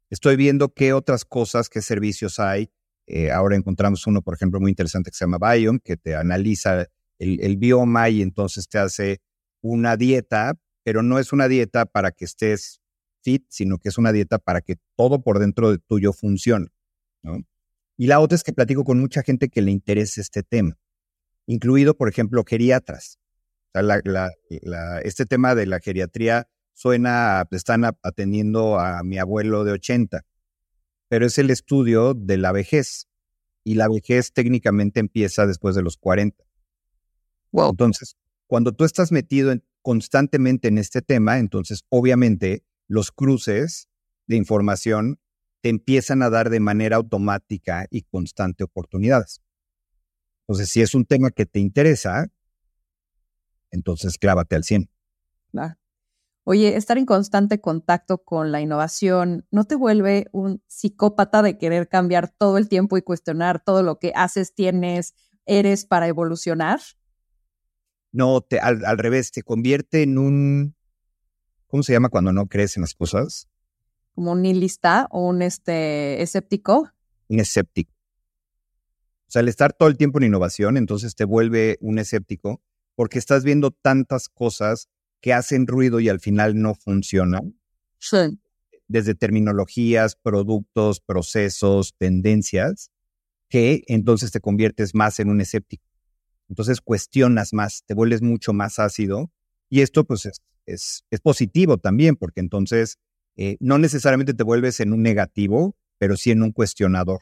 Estoy 0.09 0.35
viendo 0.35 0.73
qué 0.73 0.93
otras 0.93 1.23
cosas, 1.23 1.69
qué 1.69 1.81
servicios 1.81 2.39
hay. 2.39 2.71
Eh, 3.05 3.31
ahora 3.31 3.55
encontramos 3.55 4.07
uno, 4.07 4.21
por 4.21 4.33
ejemplo, 4.33 4.59
muy 4.59 4.71
interesante 4.71 5.11
que 5.11 5.17
se 5.17 5.25
llama 5.25 5.37
Biome, 5.39 5.79
que 5.83 5.97
te 5.97 6.15
analiza 6.15 6.87
el, 7.19 7.57
bioma 7.57 8.09
y 8.09 8.21
entonces 8.21 8.67
te 8.67 8.79
hace 8.79 9.21
una 9.61 9.97
dieta, 9.97 10.53
pero 10.83 11.03
no 11.03 11.19
es 11.19 11.33
una 11.33 11.47
dieta 11.47 11.85
para 11.85 12.11
que 12.11 12.25
estés 12.25 12.81
fit, 13.21 13.45
sino 13.49 13.77
que 13.77 13.89
es 13.89 13.97
una 13.97 14.11
dieta 14.11 14.39
para 14.39 14.61
que 14.61 14.77
todo 14.95 15.21
por 15.21 15.39
dentro 15.39 15.71
de 15.71 15.79
tuyo 15.79 16.13
funcione. 16.13 16.67
Y 17.97 18.07
la 18.07 18.19
otra 18.19 18.35
es 18.35 18.43
que 18.43 18.53
platico 18.53 18.83
con 18.83 18.99
mucha 18.99 19.21
gente 19.21 19.49
que 19.49 19.61
le 19.61 19.71
interesa 19.71 20.21
este 20.21 20.41
tema, 20.41 20.77
incluido, 21.45 21.97
por 21.97 22.09
ejemplo, 22.09 22.43
geriatras. 22.47 23.19
este 25.03 25.25
tema 25.25 25.55
de 25.55 25.65
la 25.65 25.79
geriatría 25.79 26.47
suena, 26.79 27.45
están 27.51 27.83
atendiendo 27.83 28.79
a 28.79 29.03
mi 29.03 29.17
abuelo 29.17 29.65
de 29.65 29.73
80, 29.73 30.25
pero 31.09 31.25
es 31.25 31.37
el 31.37 31.49
estudio 31.49 32.13
de 32.13 32.37
la 32.37 32.53
vejez. 32.53 33.09
Y 33.65 33.75
la 33.75 33.89
vejez 33.89 34.31
técnicamente 34.31 35.01
empieza 35.01 35.45
después 35.45 35.75
de 35.75 35.81
los 35.81 35.97
40. 35.97 36.41
Entonces, 37.51 38.15
cuando 38.47 38.71
tú 38.71 38.85
estás 38.85 39.11
metido 39.11 39.53
constantemente 39.81 40.69
en 40.69 40.77
este 40.77 41.01
tema, 41.01 41.39
entonces 41.39 41.83
obviamente 41.89 42.63
los 42.87 43.11
cruces 43.11 43.89
de 44.27 44.37
información 44.37 45.19
te 45.59 45.67
empiezan 45.67 46.23
a 46.23 46.29
dar 46.29 46.49
de 46.49 46.61
manera 46.61 46.95
automática 46.95 47.87
y 47.91 48.03
constante 48.03 48.63
oportunidades. 48.63 49.41
Entonces, 50.43 50.69
si 50.69 50.81
es 50.81 50.95
un 50.95 51.03
tema 51.03 51.29
que 51.31 51.45
te 51.45 51.59
interesa, 51.59 52.27
entonces 53.69 54.17
clávate 54.17 54.55
al 54.55 54.63
100. 54.63 54.89
Claro. 55.51 55.75
Oye, 56.51 56.77
estar 56.77 56.97
en 56.97 57.05
constante 57.05 57.61
contacto 57.61 58.23
con 58.23 58.51
la 58.51 58.59
innovación 58.59 59.45
no 59.51 59.65
te 59.65 59.75
vuelve 59.75 60.25
un 60.31 60.63
psicópata 60.65 61.43
de 61.43 61.59
querer 61.59 61.87
cambiar 61.87 62.27
todo 62.27 62.57
el 62.57 62.67
tiempo 62.67 62.97
y 62.97 63.03
cuestionar 63.03 63.63
todo 63.63 63.83
lo 63.83 63.99
que 63.99 64.13
haces, 64.15 64.55
tienes, 64.55 65.13
eres 65.45 65.85
para 65.85 66.07
evolucionar. 66.07 66.79
No, 68.11 68.41
te, 68.41 68.59
al, 68.59 68.83
al 68.83 68.97
revés, 68.97 69.31
te 69.31 69.43
convierte 69.43 70.01
en 70.01 70.17
un 70.17 70.75
¿cómo 71.67 71.83
se 71.83 71.93
llama 71.93 72.09
cuando 72.09 72.33
no 72.33 72.47
crees 72.47 72.77
en 72.77 72.81
las 72.81 72.95
cosas? 72.95 73.47
Como 74.15 74.31
un 74.31 74.41
nihilista 74.41 75.07
o 75.11 75.27
un 75.27 75.43
este, 75.43 76.19
escéptico. 76.23 76.89
Un 77.27 77.41
escéptico. 77.41 77.93
O 79.27 79.31
sea, 79.31 79.41
el 79.41 79.49
estar 79.49 79.73
todo 79.73 79.87
el 79.87 79.97
tiempo 79.97 80.17
en 80.17 80.23
innovación, 80.23 80.77
entonces 80.77 81.13
te 81.13 81.25
vuelve 81.25 81.77
un 81.79 81.99
escéptico 81.99 82.59
porque 82.95 83.19
estás 83.19 83.43
viendo 83.43 83.69
tantas 83.69 84.29
cosas 84.29 84.89
que 85.21 85.33
hacen 85.33 85.67
ruido 85.67 85.99
y 85.99 86.09
al 86.09 86.19
final 86.19 86.59
no 86.61 86.75
funcionan. 86.75 87.59
Sí. 87.97 88.39
Desde 88.87 89.15
terminologías, 89.15 90.15
productos, 90.15 90.99
procesos, 91.01 91.95
tendencias, 91.97 92.91
que 93.49 93.83
entonces 93.87 94.31
te 94.31 94.39
conviertes 94.39 94.95
más 94.95 95.19
en 95.19 95.29
un 95.29 95.41
escéptico. 95.41 95.85
Entonces 96.47 96.81
cuestionas 96.81 97.53
más, 97.53 97.83
te 97.85 97.93
vuelves 97.93 98.21
mucho 98.21 98.53
más 98.53 98.79
ácido 98.79 99.31
y 99.69 99.81
esto 99.81 100.03
pues 100.03 100.25
es 100.25 100.41
es, 100.69 101.03
positivo 101.21 101.77
también, 101.77 102.15
porque 102.15 102.39
entonces 102.39 102.97
eh, 103.35 103.57
no 103.59 103.77
necesariamente 103.77 104.33
te 104.33 104.43
vuelves 104.43 104.79
en 104.79 104.93
un 104.93 105.01
negativo, 105.01 105.75
pero 105.97 106.17
sí 106.17 106.31
en 106.31 106.43
un 106.43 106.51
cuestionador. 106.51 107.21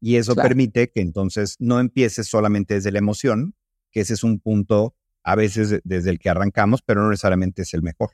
Y 0.00 0.16
eso 0.16 0.34
permite 0.34 0.90
que 0.90 1.00
entonces 1.00 1.56
no 1.58 1.80
empieces 1.80 2.28
solamente 2.28 2.74
desde 2.74 2.92
la 2.92 2.98
emoción, 2.98 3.54
que 3.90 4.00
ese 4.00 4.14
es 4.14 4.24
un 4.24 4.38
punto 4.38 4.94
a 5.24 5.34
veces 5.34 5.80
desde 5.82 6.10
el 6.10 6.18
que 6.18 6.30
arrancamos, 6.30 6.82
pero 6.82 7.02
no 7.02 7.10
necesariamente 7.10 7.62
es 7.62 7.74
el 7.74 7.82
mejor. 7.82 8.10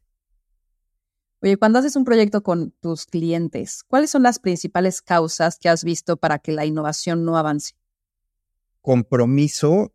Oye, 1.42 1.56
cuando 1.56 1.78
haces 1.78 1.96
un 1.96 2.04
proyecto 2.04 2.42
con 2.42 2.72
tus 2.80 3.06
clientes, 3.06 3.82
¿cuáles 3.82 4.10
son 4.10 4.22
las 4.22 4.38
principales 4.38 5.02
causas 5.02 5.58
que 5.58 5.68
has 5.68 5.84
visto 5.84 6.16
para 6.16 6.38
que 6.38 6.52
la 6.52 6.66
innovación 6.66 7.24
no 7.24 7.36
avance? 7.36 7.74
Compromiso 8.80 9.94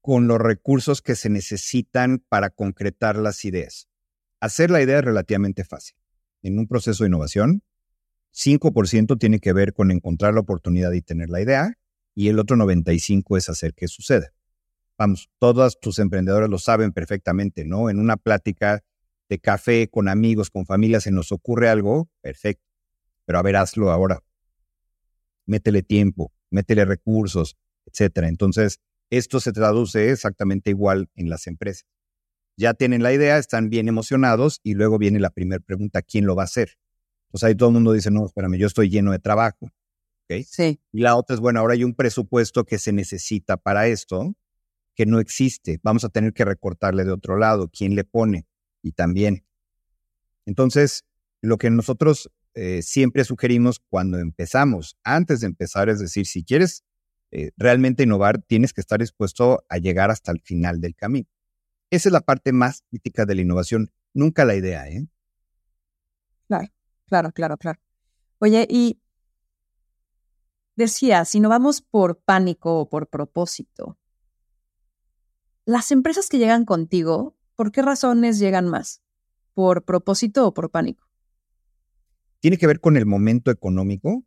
con 0.00 0.28
los 0.28 0.38
recursos 0.38 1.02
que 1.02 1.16
se 1.16 1.30
necesitan 1.30 2.22
para 2.28 2.50
concretar 2.50 3.16
las 3.16 3.44
ideas. 3.44 3.88
Hacer 4.40 4.70
la 4.70 4.80
idea 4.82 4.98
es 4.98 5.04
relativamente 5.04 5.64
fácil. 5.64 5.96
En 6.42 6.58
un 6.58 6.68
proceso 6.68 7.02
de 7.02 7.08
innovación, 7.08 7.62
5% 8.32 9.18
tiene 9.18 9.40
que 9.40 9.52
ver 9.52 9.72
con 9.72 9.90
encontrar 9.90 10.34
la 10.34 10.40
oportunidad 10.40 10.92
y 10.92 11.00
tener 11.00 11.30
la 11.30 11.40
idea, 11.40 11.72
y 12.14 12.28
el 12.28 12.38
otro 12.38 12.56
95% 12.56 13.36
es 13.38 13.48
hacer 13.48 13.74
que 13.74 13.88
suceda. 13.88 14.32
Vamos, 14.98 15.28
todos 15.38 15.78
tus 15.78 15.98
emprendedores 15.98 16.48
lo 16.48 16.58
saben 16.58 16.92
perfectamente, 16.92 17.64
¿no? 17.64 17.90
En 17.90 17.98
una 17.98 18.16
plática 18.16 18.82
de 19.28 19.38
café 19.38 19.88
con 19.88 20.08
amigos, 20.08 20.50
con 20.50 20.64
familia, 20.64 21.00
se 21.00 21.10
nos 21.10 21.32
ocurre 21.32 21.68
algo, 21.68 22.08
perfecto. 22.22 22.64
Pero 23.26 23.38
a 23.38 23.42
ver, 23.42 23.56
hazlo 23.56 23.90
ahora. 23.90 24.22
Métele 25.44 25.82
tiempo, 25.82 26.32
métele 26.50 26.84
recursos, 26.84 27.56
etcétera. 27.84 28.28
Entonces, 28.28 28.80
esto 29.10 29.40
se 29.40 29.52
traduce 29.52 30.10
exactamente 30.10 30.70
igual 30.70 31.08
en 31.14 31.28
las 31.28 31.46
empresas. 31.46 31.86
Ya 32.56 32.72
tienen 32.72 33.02
la 33.02 33.12
idea, 33.12 33.36
están 33.36 33.68
bien 33.68 33.88
emocionados 33.88 34.60
y 34.62 34.74
luego 34.74 34.98
viene 34.98 35.20
la 35.20 35.30
primera 35.30 35.62
pregunta, 35.62 36.00
¿quién 36.02 36.24
lo 36.24 36.34
va 36.34 36.42
a 36.42 36.46
hacer? 36.46 36.78
Pues 37.30 37.44
ahí 37.44 37.54
todo 37.54 37.68
el 37.68 37.74
mundo 37.74 37.92
dice, 37.92 38.10
no, 38.10 38.24
espérame, 38.24 38.56
yo 38.56 38.66
estoy 38.66 38.88
lleno 38.88 39.12
de 39.12 39.18
trabajo. 39.18 39.68
¿Okay? 40.24 40.44
Sí. 40.44 40.80
Y 40.90 41.00
la 41.00 41.16
otra 41.16 41.34
es, 41.34 41.40
bueno, 41.40 41.60
ahora 41.60 41.74
hay 41.74 41.84
un 41.84 41.94
presupuesto 41.94 42.64
que 42.64 42.78
se 42.78 42.92
necesita 42.92 43.56
para 43.56 43.88
esto, 43.88 44.34
que 44.96 45.06
no 45.06 45.20
existe. 45.20 45.78
Vamos 45.84 46.02
a 46.04 46.08
tener 46.08 46.32
que 46.32 46.44
recortarle 46.44 47.04
de 47.04 47.12
otro 47.12 47.36
lado. 47.36 47.68
¿Quién 47.68 47.94
le 47.94 48.02
pone? 48.02 48.46
y 48.86 48.92
también. 48.92 49.44
Entonces, 50.46 51.04
lo 51.40 51.58
que 51.58 51.70
nosotros 51.70 52.30
eh, 52.54 52.82
siempre 52.82 53.24
sugerimos 53.24 53.80
cuando 53.80 54.18
empezamos, 54.18 54.96
antes 55.02 55.40
de 55.40 55.48
empezar, 55.48 55.88
es 55.88 55.98
decir, 55.98 56.26
si 56.26 56.44
quieres 56.44 56.84
eh, 57.32 57.50
realmente 57.56 58.04
innovar, 58.04 58.40
tienes 58.42 58.72
que 58.72 58.80
estar 58.80 59.00
dispuesto 59.00 59.64
a 59.68 59.78
llegar 59.78 60.12
hasta 60.12 60.30
el 60.30 60.40
final 60.40 60.80
del 60.80 60.94
camino. 60.94 61.26
Esa 61.90 62.08
es 62.08 62.12
la 62.12 62.20
parte 62.20 62.52
más 62.52 62.84
crítica 62.88 63.26
de 63.26 63.34
la 63.34 63.42
innovación, 63.42 63.90
nunca 64.14 64.44
la 64.44 64.54
idea, 64.54 64.88
¿eh? 64.88 65.08
Claro, 66.46 66.68
claro, 67.06 67.32
claro, 67.32 67.56
claro. 67.56 67.80
Oye, 68.38 68.68
y 68.70 69.00
decía, 70.76 71.24
si 71.24 71.40
no 71.40 71.48
vamos 71.48 71.82
por 71.82 72.20
pánico 72.20 72.78
o 72.78 72.88
por 72.88 73.08
propósito, 73.08 73.98
las 75.66 75.92
empresas 75.92 76.30
que 76.30 76.38
llegan 76.38 76.64
contigo 76.64 77.36
¿Por 77.56 77.72
qué 77.72 77.80
razones 77.80 78.38
llegan 78.38 78.68
más? 78.68 79.02
¿Por 79.54 79.84
propósito 79.84 80.46
o 80.46 80.52
por 80.52 80.70
pánico? 80.70 81.08
Tiene 82.40 82.58
que 82.58 82.66
ver 82.66 82.80
con 82.80 82.98
el 82.98 83.06
momento 83.06 83.50
económico. 83.50 84.24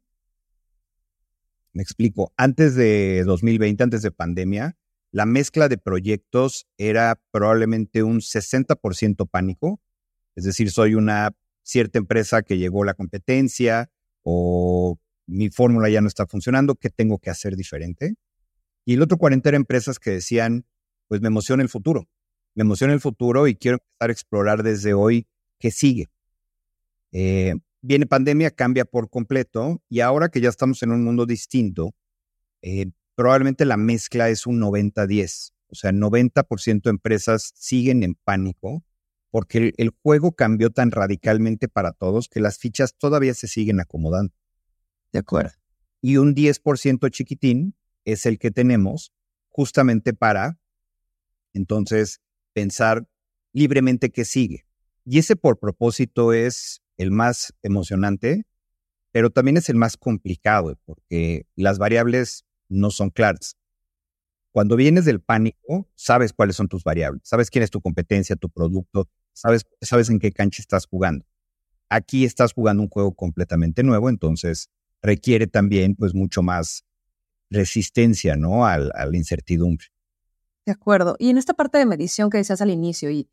Me 1.72 1.84
explico. 1.84 2.34
Antes 2.38 2.74
de 2.74 3.24
2020, 3.24 3.84
antes 3.84 4.02
de 4.02 4.12
pandemia, 4.12 4.78
la 5.12 5.28
mezcla 5.28 5.70
de 5.70 5.78
proyectos 5.78 6.68
era 6.78 7.22
probablemente 7.30 8.02
un 8.02 8.20
60% 8.20 9.30
pánico. 9.30 9.80
Es 10.36 10.44
decir, 10.44 10.72
soy 10.72 10.96
una 10.96 11.36
cierta 11.62 12.00
empresa 12.00 12.42
que 12.42 12.58
llegó 12.58 12.84
la 12.84 12.96
competencia 12.96 13.92
o 14.24 15.00
mi 15.28 15.52
fórmula 15.52 15.88
ya 15.90 16.02
no 16.02 16.08
está 16.08 16.26
funcionando, 16.26 16.74
¿qué 16.74 16.90
tengo 16.90 17.20
que 17.20 17.30
hacer 17.30 17.56
diferente? 17.56 18.16
Y 18.86 18.96
el 18.96 19.04
otro 19.04 19.20
40 19.20 19.50
eran 19.50 19.62
empresas 19.62 20.00
que 20.00 20.10
decían, 20.10 20.66
pues 21.10 21.20
me 21.20 21.28
emociona 21.28 21.62
el 21.62 21.70
futuro 21.70 22.08
me 22.56 22.64
emociona 22.64 22.94
el 22.94 23.00
futuro 23.00 23.48
y 23.48 23.56
quiero 23.56 23.78
empezar 23.78 24.10
a 24.10 24.14
explorar 24.14 24.64
desde 24.64 24.94
hoy 24.94 25.28
qué 25.60 25.72
sigue. 25.72 26.08
Eh, 27.12 27.56
viene 27.82 28.06
pandemia, 28.06 28.52
cambia 28.52 28.86
por 28.86 29.10
completo 29.10 29.82
y 29.90 30.02
ahora 30.02 30.30
que 30.30 30.42
ya 30.42 30.50
estamos 30.50 30.84
en 30.84 30.92
un 30.92 31.04
mundo 31.04 31.26
distinto, 31.26 31.96
eh, 32.62 32.92
probablemente 33.16 33.66
la 33.66 33.78
mezcla 33.78 34.30
es 34.30 34.46
un 34.46 34.60
90-10. 34.60 35.54
O 35.72 35.76
sea, 35.76 35.92
90% 35.92 36.82
de 36.84 36.90
empresas 36.90 37.54
siguen 37.56 38.04
en 38.04 38.16
pánico 38.16 38.84
porque 39.32 39.74
el, 39.78 39.92
juego 40.02 40.32
cambió 40.32 40.72
tan 40.72 40.90
radicalmente 40.90 41.68
para 41.68 41.94
todos 41.94 42.28
que 42.28 42.40
las 42.40 42.58
fichas 42.58 42.96
todavía 42.98 43.36
se 43.36 43.48
siguen 43.48 43.80
acomodando. 43.80 44.34
De 45.14 45.20
acuerdo. 45.20 45.52
Y 46.02 46.18
un 46.18 46.36
10% 46.36 47.10
chiquitín 47.12 47.76
es 48.06 48.26
el 48.26 48.40
que 48.40 48.50
tenemos 48.50 49.14
justamente 49.50 50.14
para, 50.14 50.60
entonces, 51.54 52.22
pensar 52.54 53.08
libremente 53.54 54.10
qué 54.10 54.26
sigue. 54.26 54.66
Y 55.06 55.20
ese 55.20 55.36
por 55.36 55.60
propósito 55.60 56.34
es 56.34 56.82
el 56.98 57.12
más 57.12 57.54
emocionante, 57.64 58.46
pero 59.12 59.30
también 59.30 59.58
es 59.58 59.70
el 59.70 59.76
más 59.76 59.98
complicado 59.98 60.78
porque 60.86 61.48
las 61.56 61.80
variables 61.80 62.46
no 62.68 62.92
son 62.92 63.10
claras. 63.10 63.58
Cuando 64.52 64.76
vienes 64.76 65.06
del 65.06 65.22
pánico, 65.22 65.88
sabes 65.96 66.34
cuáles 66.34 66.56
son 66.56 66.68
tus 66.68 66.84
variables, 66.84 67.22
sabes 67.24 67.50
quién 67.50 67.64
es 67.64 67.72
tu 67.72 67.82
competencia, 67.82 68.36
tu 68.36 68.50
producto, 68.50 69.10
sabes, 69.34 69.66
sabes 69.82 70.10
en 70.10 70.20
qué 70.20 70.32
cancha 70.32 70.62
estás 70.62 70.86
jugando. 70.86 71.26
Aquí 71.88 72.26
estás 72.26 72.54
jugando 72.54 72.84
un 72.84 72.90
juego 72.90 73.14
completamente 73.16 73.84
nuevo, 73.84 74.10
entonces 74.10 74.70
requiere 75.02 75.48
también 75.48 75.96
pues 75.96 76.14
mucho 76.14 76.44
más 76.44 76.86
resistencia, 77.50 78.36
¿no? 78.36 78.66
a 78.66 78.78
la 78.78 79.18
incertidumbre. 79.18 79.88
De 80.70 80.74
acuerdo. 80.74 81.16
Y 81.18 81.32
en 81.32 81.40
esta 81.40 81.56
parte 81.56 81.80
de 81.80 81.88
medición 81.88 82.30
que 82.30 82.38
decías 82.38 82.62
al 82.62 82.70
inicio 82.70 83.10
y 83.10 83.28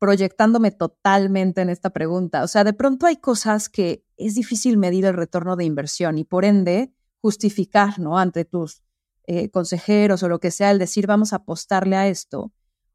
proyectándome 0.00 0.72
totalmente 0.72 1.60
en 1.60 1.68
esta 1.68 1.90
pregunta, 1.90 2.42
o 2.42 2.48
sea, 2.48 2.64
de 2.64 2.72
pronto 2.72 3.06
hay 3.06 3.18
cosas 3.18 3.68
que 3.68 4.04
es 4.16 4.34
difícil 4.34 4.76
medir 4.76 5.04
el 5.04 5.14
retorno 5.14 5.54
de 5.54 5.64
inversión 5.64 6.18
y 6.18 6.24
por 6.24 6.44
ende 6.44 6.92
justificar, 7.20 8.00
¿no? 8.00 8.18
Ante 8.18 8.44
tus 8.44 8.82
eh, 9.28 9.50
consejeros 9.50 10.24
o 10.24 10.28
lo 10.28 10.40
que 10.40 10.50
sea, 10.50 10.72
el 10.72 10.80
decir 10.80 11.06
vamos 11.06 11.32
a 11.32 11.36
apostarle 11.36 11.94
a 11.94 12.08
esto. 12.08 12.52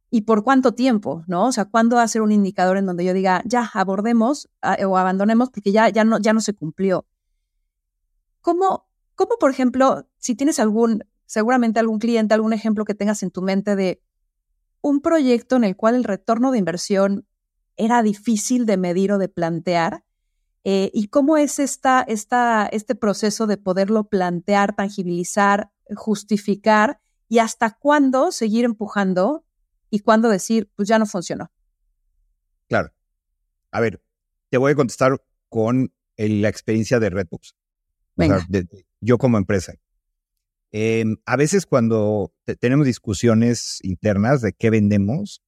¿Y 0.09 0.23
por 0.23 0.43
cuánto 0.43 0.73
tiempo, 0.73 1.23
no? 1.27 1.47
O 1.47 1.51
sea, 1.53 1.63
¿cuándo 1.63 1.95
va 1.95 2.03
a 2.03 2.07
ser 2.09 2.21
un 2.21 2.33
indicador 2.33 2.75
en 2.75 2.85
donde 2.85 3.05
yo 3.05 3.13
diga, 3.13 3.43
ya, 3.45 3.71
abordemos 3.73 4.49
ah, 4.61 4.75
o 4.85 4.97
abandonemos 4.97 5.51
porque 5.51 5.71
ya, 5.71 5.87
ya, 5.87 6.03
no, 6.03 6.19
ya 6.19 6.33
no 6.33 6.41
se 6.41 6.53
cumplió? 6.53 7.05
¿Cómo, 8.41 8.89
¿Cómo, 9.15 9.37
por 9.39 9.51
ejemplo, 9.51 10.05
si 10.17 10.35
tienes 10.35 10.59
algún 10.59 11.05
seguramente 11.33 11.79
algún 11.79 11.97
cliente, 11.97 12.35
algún 12.35 12.53
ejemplo 12.53 12.85
que 12.85 12.93
tengas 12.93 13.23
en 13.23 13.31
tu 13.31 13.41
mente 13.41 13.75
de 13.75 14.03
un 14.81 15.01
proyecto 15.01 15.55
en 15.55 15.63
el 15.63 15.75
cual 15.75 15.95
el 15.95 16.03
retorno 16.03 16.51
de 16.51 16.59
inversión 16.59 17.27
era 17.75 18.03
difícil 18.03 18.67
de 18.67 18.77
medir 18.77 19.11
o 19.11 19.17
de 19.17 19.29
plantear. 19.29 20.03
Eh, 20.63 20.91
¿Y 20.93 21.07
cómo 21.07 21.37
es 21.37 21.57
esta, 21.57 22.03
esta, 22.03 22.67
este 22.67 22.93
proceso 22.93 23.47
de 23.47 23.57
poderlo 23.57 24.03
plantear, 24.09 24.75
tangibilizar, 24.75 25.71
justificar 25.95 26.99
y 27.27 27.39
hasta 27.39 27.79
cuándo 27.79 28.31
seguir 28.31 28.63
empujando 28.63 29.43
y 29.89 30.01
cuándo 30.01 30.29
decir, 30.29 30.69
pues 30.75 30.87
ya 30.87 30.99
no 30.99 31.07
funcionó? 31.07 31.51
Claro. 32.67 32.93
A 33.71 33.79
ver, 33.79 34.03
te 34.49 34.59
voy 34.59 34.73
a 34.73 34.75
contestar 34.75 35.19
con 35.49 35.91
la 36.15 36.49
experiencia 36.49 36.99
de 36.99 37.09
Redbox. 37.09 37.55
yo 39.01 39.17
como 39.17 39.39
empresa. 39.39 39.73
Em, 40.75 41.17
a 41.27 41.35
veces 41.35 41.67
cuando 41.67 42.33
tenemos 42.59 42.87
discusiones 42.87 43.77
internas 43.83 44.41
de 44.41 44.53
qué 44.53 44.71
vendemos, 44.71 45.43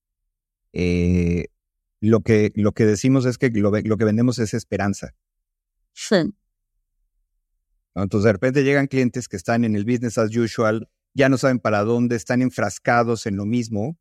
eh, 0.72 1.48
lo, 2.00 2.22
que, 2.22 2.52
lo 2.54 2.74
que 2.74 2.86
decimos 2.86 3.26
es 3.26 3.40
que 3.40 3.50
lo, 3.50 3.72
que 3.72 4.06
vendemos 4.06 4.38
es 4.38 4.54
esperanza. 4.54 5.16
Sí. 5.94 6.32
Entonces 7.96 8.26
de 8.26 8.34
repente 8.34 8.64
llegan 8.64 8.86
clientes 8.86 9.28
que 9.28 9.36
están 9.36 9.66
en 9.66 9.76
el 9.76 9.84
business 9.84 10.20
as 10.20 10.36
usual, 10.36 10.88
ya 11.16 11.28
no 11.28 11.40
saben 11.40 11.58
para 11.58 11.84
dónde, 11.84 12.16
están 12.16 12.44
enfrascados 12.44 13.26
en 13.26 13.36
lo 13.36 13.48
mismo 13.48 13.98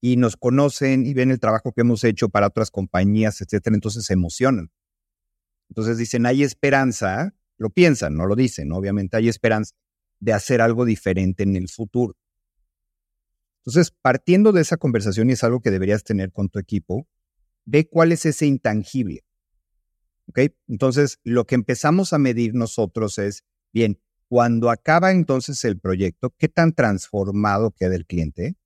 y 0.00 0.16
nos 0.16 0.36
conocen 0.36 1.06
y 1.06 1.14
ven 1.14 1.32
el 1.32 1.40
trabajo 1.40 1.72
que 1.72 1.80
hemos 1.80 2.04
hecho 2.04 2.28
para 2.28 2.46
otras 2.46 2.70
compañías, 2.70 3.40
etcétera, 3.40 3.74
entonces 3.74 4.04
se 4.04 4.12
emocionan. 4.12 4.70
Entonces 5.70 5.98
dicen, 5.98 6.24
hay 6.24 6.44
esperanza, 6.44 7.34
lo 7.58 7.70
piensan, 7.70 8.14
no 8.16 8.26
lo 8.26 8.36
dicen, 8.36 8.70
obviamente 8.70 9.16
hay 9.16 9.28
esperanza 9.28 9.74
de 10.20 10.32
hacer 10.32 10.60
algo 10.60 10.84
diferente 10.84 11.42
en 11.42 11.56
el 11.56 11.68
futuro. 11.68 12.16
Entonces, 13.64 13.92
partiendo 14.00 14.52
de 14.52 14.62
esa 14.62 14.76
conversación, 14.76 15.28
y 15.28 15.32
es 15.32 15.44
algo 15.44 15.60
que 15.60 15.70
deberías 15.70 16.04
tener 16.04 16.32
con 16.32 16.48
tu 16.48 16.58
equipo, 16.58 17.08
ve 17.64 17.88
cuál 17.88 18.12
es 18.12 18.24
ese 18.26 18.46
intangible. 18.46 19.24
¿Ok? 20.28 20.40
Entonces, 20.68 21.18
lo 21.24 21.46
que 21.46 21.56
empezamos 21.56 22.12
a 22.12 22.18
medir 22.18 22.54
nosotros 22.54 23.18
es, 23.18 23.44
bien, 23.72 24.00
cuando 24.28 24.70
acaba 24.70 25.12
entonces 25.12 25.64
el 25.64 25.78
proyecto, 25.78 26.34
¿qué 26.38 26.48
tan 26.48 26.72
transformado 26.72 27.72
queda 27.72 27.94
el 27.94 28.06
cliente? 28.06 28.56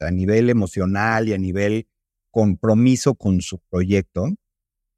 a 0.00 0.10
nivel 0.10 0.50
emocional 0.50 1.28
y 1.28 1.34
a 1.34 1.38
nivel 1.38 1.88
compromiso 2.30 3.14
con 3.14 3.40
su 3.40 3.58
proyecto. 3.58 4.24
O 4.24 4.36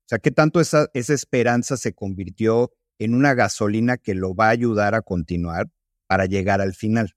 sea, 0.07 0.19
¿qué 0.19 0.31
tanto 0.31 0.61
esa, 0.61 0.88
esa 0.95 1.15
esperanza 1.15 1.77
se 1.77 1.93
convirtió 1.93 2.73
en 2.99 3.15
una 3.15 3.35
gasolina 3.35 3.97
que 3.97 4.15
lo 4.15 4.35
va 4.35 4.47
a 4.47 4.51
ayudar 4.51 4.95
a 4.95 5.03
continuar? 5.03 5.69
Para 6.12 6.27
llegar 6.27 6.61
al 6.61 6.75
final. 6.75 7.16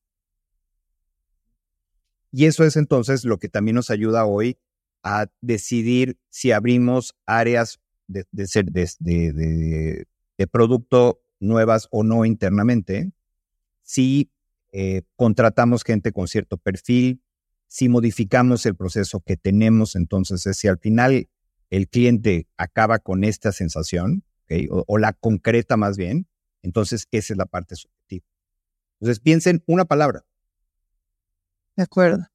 Y 2.31 2.45
eso 2.45 2.63
es 2.63 2.77
entonces 2.77 3.25
lo 3.25 3.39
que 3.39 3.49
también 3.49 3.75
nos 3.75 3.89
ayuda 3.89 4.25
hoy 4.25 4.57
a 5.03 5.27
decidir 5.41 6.17
si 6.29 6.53
abrimos 6.53 7.13
áreas 7.25 7.81
de, 8.07 8.25
de, 8.31 10.07
producto 10.49 11.21
nuevas 11.41 11.89
o 11.91 12.03
no 12.03 12.23
internamente, 12.23 13.11
si 13.81 14.31
eh, 14.71 15.01
contratamos 15.17 15.83
gente 15.83 16.13
con 16.13 16.29
cierto 16.29 16.55
perfil, 16.55 17.21
si 17.67 17.89
modificamos 17.89 18.65
el 18.65 18.77
proceso 18.77 19.19
que 19.19 19.35
tenemos, 19.35 19.97
entonces 19.97 20.41
si 20.55 20.69
al 20.69 20.79
final 20.79 21.27
el 21.69 21.89
cliente 21.89 22.47
acaba 22.55 22.99
con 22.99 23.25
esta 23.25 23.51
sensación, 23.51 24.23
o, 24.69 24.97
la 24.97 25.11
concreta 25.11 25.75
más 25.75 25.97
bien, 25.97 26.29
entonces 26.61 27.09
esa 27.11 27.33
es 27.33 27.37
la 27.37 27.45
parte. 27.45 27.75
Entonces 28.99 29.19
piensen 29.19 29.63
una 29.67 29.85
palabra. 29.85 30.25
De 31.75 31.83
acuerdo. 31.83 32.27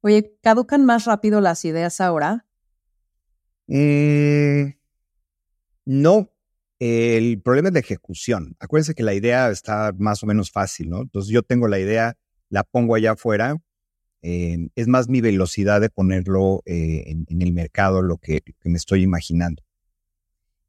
Oye, 0.00 0.38
¿caducan 0.42 0.84
más 0.84 1.04
rápido 1.04 1.40
las 1.40 1.64
ideas 1.64 2.00
ahora? 2.00 2.46
Eh, 3.66 4.78
no. 5.84 6.30
El 6.78 7.42
problema 7.42 7.68
es 7.68 7.74
la 7.74 7.80
ejecución. 7.80 8.56
Acuérdense 8.60 8.94
que 8.94 9.02
la 9.02 9.14
idea 9.14 9.50
está 9.50 9.92
más 9.98 10.22
o 10.22 10.26
menos 10.26 10.52
fácil, 10.52 10.90
¿no? 10.90 11.02
Entonces 11.02 11.32
yo 11.32 11.42
tengo 11.42 11.66
la 11.66 11.80
idea, 11.80 12.16
la 12.50 12.62
pongo 12.62 12.94
allá 12.94 13.12
afuera. 13.12 13.56
Eh, 14.22 14.68
es 14.76 14.86
más 14.86 15.08
mi 15.08 15.20
velocidad 15.20 15.80
de 15.80 15.90
ponerlo 15.90 16.62
eh, 16.66 17.04
en, 17.06 17.42
el 17.42 17.52
mercado, 17.52 18.02
lo 18.02 18.18
que, 18.18 18.42
me 18.62 18.76
estoy 18.76 19.02
imaginando. 19.02 19.62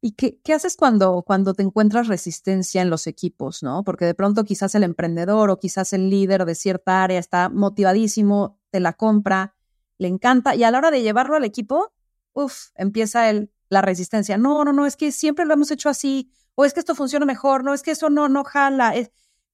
¿Y 0.02 0.12
qué, 0.12 0.40
qué, 0.42 0.54
haces 0.54 0.76
cuando, 0.76 1.22
cuando 1.26 1.52
te 1.52 1.62
encuentras 1.62 2.08
resistencia 2.08 2.80
en 2.80 2.88
los 2.88 3.06
equipos, 3.06 3.62
no? 3.62 3.84
Porque 3.84 4.06
de 4.06 4.14
pronto 4.14 4.44
quizás 4.44 4.74
el 4.74 4.82
emprendedor 4.82 5.50
o 5.50 5.58
quizás 5.58 5.92
el 5.92 6.08
líder 6.08 6.46
de 6.46 6.54
cierta 6.54 7.04
área 7.04 7.18
está 7.18 7.50
motivadísimo, 7.50 8.58
te 8.70 8.80
la 8.80 8.94
compra, 8.94 9.54
le 9.98 10.08
encanta, 10.08 10.54
y 10.54 10.64
a 10.64 10.70
la 10.70 10.78
hora 10.78 10.90
de 10.90 11.02
llevarlo 11.02 11.36
al 11.36 11.44
equipo, 11.44 11.92
uff, 12.32 12.68
empieza 12.76 13.28
el, 13.28 13.52
la 13.68 13.82
resistencia. 13.82 14.38
No, 14.38 14.64
no, 14.64 14.72
no, 14.72 14.86
es 14.86 14.96
que 14.96 15.12
siempre 15.12 15.44
lo 15.44 15.52
hemos 15.52 15.70
hecho 15.70 15.90
así, 15.90 16.32
o 16.54 16.64
es 16.64 16.72
que 16.72 16.80
esto 16.80 16.94
funciona 16.94 17.26
mejor, 17.26 17.62
no, 17.62 17.74
es 17.74 17.82
que 17.82 17.90
eso 17.90 18.08
no, 18.08 18.28
no 18.30 18.42
jala. 18.44 18.94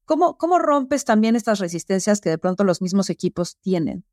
¿Cómo, 0.05 0.39
¿Cómo 0.39 0.61
rompes 0.61 1.05
también 1.05 1.35
estas 1.35 1.59
resistencias 1.59 2.21
que 2.21 2.31
de 2.31 2.39
pronto 2.39 2.63
los 2.63 2.81
mismos 2.81 3.11
equipos 3.11 3.59
tienen? 3.59 4.05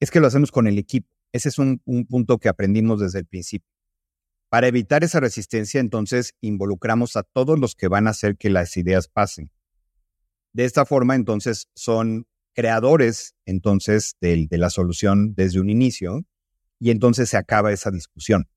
Es 0.00 0.10
que 0.10 0.18
lo 0.18 0.26
hacemos 0.26 0.50
con 0.50 0.66
el 0.66 0.78
equipo. 0.78 1.08
Ese 1.32 1.48
es 1.48 1.58
un, 1.58 1.80
un 1.84 2.06
punto 2.06 2.38
que 2.38 2.48
aprendimos 2.48 2.98
desde 2.98 3.20
el 3.20 3.26
principio. 3.26 3.77
Para 4.48 4.66
evitar 4.66 5.04
esa 5.04 5.20
resistencia, 5.20 5.80
entonces 5.80 6.34
involucramos 6.40 7.16
a 7.16 7.22
todos 7.22 7.58
los 7.58 7.74
que 7.74 7.88
van 7.88 8.06
a 8.06 8.10
hacer 8.10 8.36
que 8.36 8.48
las 8.48 8.76
ideas 8.76 9.08
pasen. 9.08 9.50
De 10.54 10.64
esta 10.64 10.86
forma, 10.86 11.14
entonces, 11.14 11.68
son 11.74 12.26
creadores 12.54 13.36
entonces 13.44 14.16
de, 14.20 14.48
la 14.50 14.70
solución 14.70 15.34
desde 15.36 15.60
un 15.60 15.70
inicio 15.70 16.24
y 16.80 16.90
entonces 16.90 17.30
se 17.30 17.36
acaba 17.36 17.72
esa 17.72 17.90
discusión. 17.90 18.48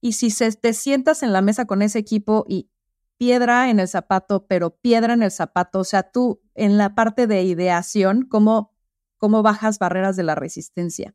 Y 0.00 0.14
si 0.14 0.30
se, 0.30 0.50
te 0.52 0.72
sientas 0.72 1.22
en 1.22 1.32
la 1.32 1.42
mesa 1.42 1.66
con 1.66 1.82
ese 1.82 1.98
equipo 1.98 2.44
y 2.48 2.68
piedra 3.16 3.70
en 3.70 3.80
el 3.80 3.86
zapato, 3.86 4.46
pero 4.46 4.76
piedra 4.76 5.14
en 5.14 5.22
el 5.22 5.30
zapato, 5.30 5.80
o 5.80 5.84
sea, 5.84 6.10
tú 6.10 6.42
en 6.54 6.78
la 6.78 6.94
parte 6.94 7.26
de 7.26 7.44
ideación, 7.44 8.26
¿cómo, 8.28 8.74
cómo 9.18 9.42
bajas 9.42 9.78
barreras 9.78 10.16
de 10.16 10.22
la 10.22 10.34
resistencia? 10.34 11.14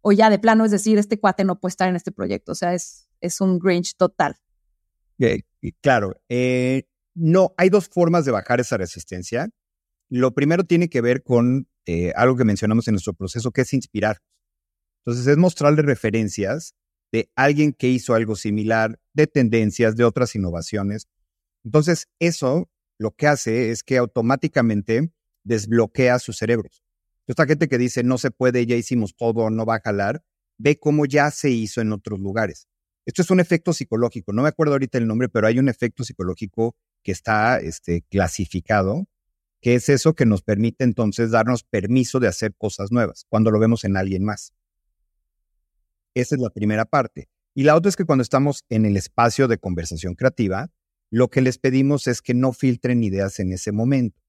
O 0.00 0.12
ya 0.12 0.30
de 0.30 0.38
plano, 0.38 0.64
es 0.64 0.70
decir, 0.70 0.96
este 0.96 1.20
cuate 1.20 1.44
no 1.44 1.60
puede 1.60 1.72
estar 1.72 1.88
en 1.88 1.96
este 1.96 2.10
proyecto, 2.12 2.52
o 2.52 2.54
sea, 2.54 2.72
es, 2.72 3.07
es 3.20 3.40
un 3.40 3.58
Grinch 3.58 3.94
total. 3.96 4.36
Eh, 5.18 5.42
claro, 5.80 6.20
eh, 6.28 6.84
no, 7.14 7.54
hay 7.56 7.68
dos 7.68 7.88
formas 7.88 8.24
de 8.24 8.30
bajar 8.30 8.60
esa 8.60 8.76
resistencia. 8.76 9.48
Lo 10.08 10.32
primero 10.32 10.64
tiene 10.64 10.88
que 10.88 11.00
ver 11.00 11.22
con 11.22 11.68
eh, 11.86 12.12
algo 12.14 12.36
que 12.36 12.44
mencionamos 12.44 12.86
en 12.88 12.94
nuestro 12.94 13.14
proceso, 13.14 13.50
que 13.50 13.62
es 13.62 13.72
inspirar. 13.74 14.18
Entonces, 15.04 15.26
es 15.26 15.36
mostrarle 15.36 15.82
referencias 15.82 16.74
de 17.12 17.30
alguien 17.34 17.72
que 17.72 17.88
hizo 17.88 18.14
algo 18.14 18.36
similar, 18.36 19.00
de 19.14 19.26
tendencias, 19.26 19.96
de 19.96 20.04
otras 20.04 20.34
innovaciones. 20.34 21.08
Entonces, 21.64 22.06
eso 22.18 22.70
lo 22.98 23.12
que 23.12 23.26
hace 23.26 23.70
es 23.70 23.82
que 23.82 23.96
automáticamente 23.96 25.12
desbloquea 25.44 26.18
sus 26.18 26.36
cerebros. 26.36 26.82
Esta 27.26 27.46
gente 27.46 27.68
que 27.68 27.78
dice, 27.78 28.02
no 28.02 28.18
se 28.18 28.30
puede, 28.30 28.66
ya 28.66 28.76
hicimos 28.76 29.14
todo, 29.16 29.50
no 29.50 29.66
va 29.66 29.76
a 29.76 29.80
jalar, 29.80 30.22
ve 30.58 30.78
cómo 30.78 31.06
ya 31.06 31.30
se 31.30 31.50
hizo 31.50 31.80
en 31.80 31.92
otros 31.92 32.20
lugares. 32.20 32.68
Esto 33.08 33.22
es 33.22 33.30
un 33.30 33.40
efecto 33.40 33.72
psicológico. 33.72 34.34
No 34.34 34.42
me 34.42 34.48
acuerdo 34.48 34.74
ahorita 34.74 34.98
el 34.98 35.06
nombre, 35.06 35.30
pero 35.30 35.46
hay 35.46 35.58
un 35.58 35.70
efecto 35.70 36.04
psicológico 36.04 36.76
que 37.02 37.12
está 37.12 37.58
este, 37.58 38.02
clasificado 38.10 39.06
que 39.62 39.74
es 39.74 39.88
eso 39.88 40.14
que 40.14 40.26
nos 40.26 40.42
permite 40.42 40.84
entonces 40.84 41.30
darnos 41.30 41.64
permiso 41.64 42.20
de 42.20 42.28
hacer 42.28 42.54
cosas 42.54 42.92
nuevas 42.92 43.24
cuando 43.30 43.50
lo 43.50 43.58
vemos 43.58 43.84
en 43.84 43.96
alguien 43.96 44.24
más. 44.24 44.52
Esa 46.14 46.34
es 46.34 46.40
la 46.40 46.50
primera 46.50 46.84
parte. 46.84 47.30
Y 47.54 47.64
la 47.64 47.76
otra 47.76 47.88
es 47.88 47.96
que 47.96 48.04
cuando 48.04 48.22
estamos 48.22 48.64
en 48.68 48.84
el 48.84 48.96
espacio 48.96 49.48
de 49.48 49.56
conversación 49.56 50.14
creativa, 50.14 50.70
lo 51.10 51.28
que 51.28 51.40
les 51.40 51.56
pedimos 51.56 52.06
es 52.06 52.20
que 52.20 52.34
no 52.34 52.52
filtren 52.52 53.02
ideas 53.02 53.40
en 53.40 53.52
ese 53.52 53.72
momento. 53.72 54.20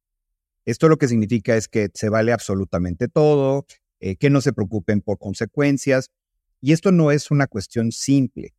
Esto 0.65 0.87
lo 0.87 0.97
que 0.97 1.09
significa 1.09 1.57
es 1.57 1.67
que 1.67 1.89
se 1.93 2.07
vale 2.07 2.31
absolutamente 2.31 3.09
todo, 3.09 3.65
eh, 3.99 4.15
que 4.15 4.29
no 4.29 4.39
se 4.39 4.53
preocupen 4.53 5.01
por 5.01 5.19
consecuencias. 5.19 6.11
Y 6.61 6.71
esto 6.71 6.91
no 6.93 7.11
es 7.11 7.29
una 7.29 7.47
cuestión 7.47 7.91
simple. 7.91 8.53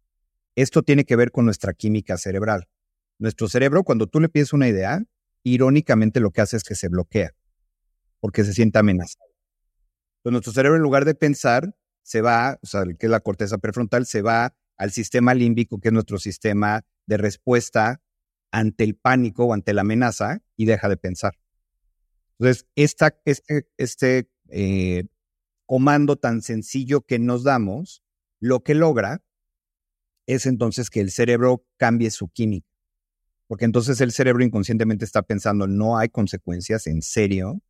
Esto 0.56 0.82
tiene 0.82 1.04
que 1.04 1.16
ver 1.16 1.30
con 1.30 1.44
nuestra 1.44 1.72
química 1.72 2.16
cerebral. 2.16 2.68
Nuestro 3.18 3.48
cerebro, 3.48 3.84
cuando 3.84 4.06
tú 4.06 4.20
le 4.20 4.28
pides 4.28 4.52
una 4.52 4.68
idea, 4.68 5.02
irónicamente 5.42 6.20
lo 6.20 6.30
que 6.30 6.40
hace 6.40 6.56
es 6.56 6.64
que 6.64 6.74
se 6.74 6.88
bloquea, 6.88 7.32
porque 8.18 8.44
se 8.44 8.52
siente 8.52 8.78
amenazado. 8.78 9.26
Entonces 10.18 10.32
nuestro 10.32 10.52
cerebro 10.52 10.76
en 10.76 10.82
lugar 10.82 11.04
de 11.04 11.14
pensar, 11.14 11.74
se 12.02 12.22
va, 12.22 12.58
o 12.62 12.66
sea, 12.66 12.84
que 12.98 13.06
es 13.06 13.10
la 13.10 13.20
corteza 13.20 13.58
prefrontal, 13.58 14.06
se 14.06 14.22
va 14.22 14.54
al 14.76 14.90
sistema 14.90 15.34
límbico, 15.34 15.80
que 15.80 15.88
es 15.88 15.92
nuestro 15.92 16.18
sistema 16.18 16.82
de 17.06 17.16
respuesta 17.16 18.00
ante 18.50 18.84
el 18.84 18.96
pánico 18.96 19.44
o 19.44 19.54
ante 19.54 19.74
la 19.74 19.82
amenaza, 19.82 20.40
y 20.56 20.64
deja 20.64 20.88
de 20.88 20.96
pensar. 20.96 21.34
Entonces, 22.38 22.66
esta, 22.74 23.14
este, 23.24 23.68
este 23.76 24.30
eh, 24.48 25.04
comando 25.66 26.16
tan 26.16 26.42
sencillo 26.42 27.02
que 27.02 27.18
nos 27.18 27.44
damos, 27.44 28.02
lo 28.40 28.60
que 28.60 28.74
logra 28.74 29.22
es 30.32 30.46
entonces 30.46 30.90
que 30.90 31.00
el 31.00 31.10
cerebro 31.10 31.64
cambie 31.76 32.10
su 32.10 32.28
química 32.28 32.70
porque 33.50 33.64
entonces 33.64 34.00
el 34.00 34.12
cerebro 34.12 34.44
inconscientemente 34.44 35.04
está 35.04 35.22
pensando, 35.22 35.66
no 35.66 35.98
hay 35.98 36.08
consecuencias, 36.08 36.86
en 36.86 37.02
serio. 37.02 37.60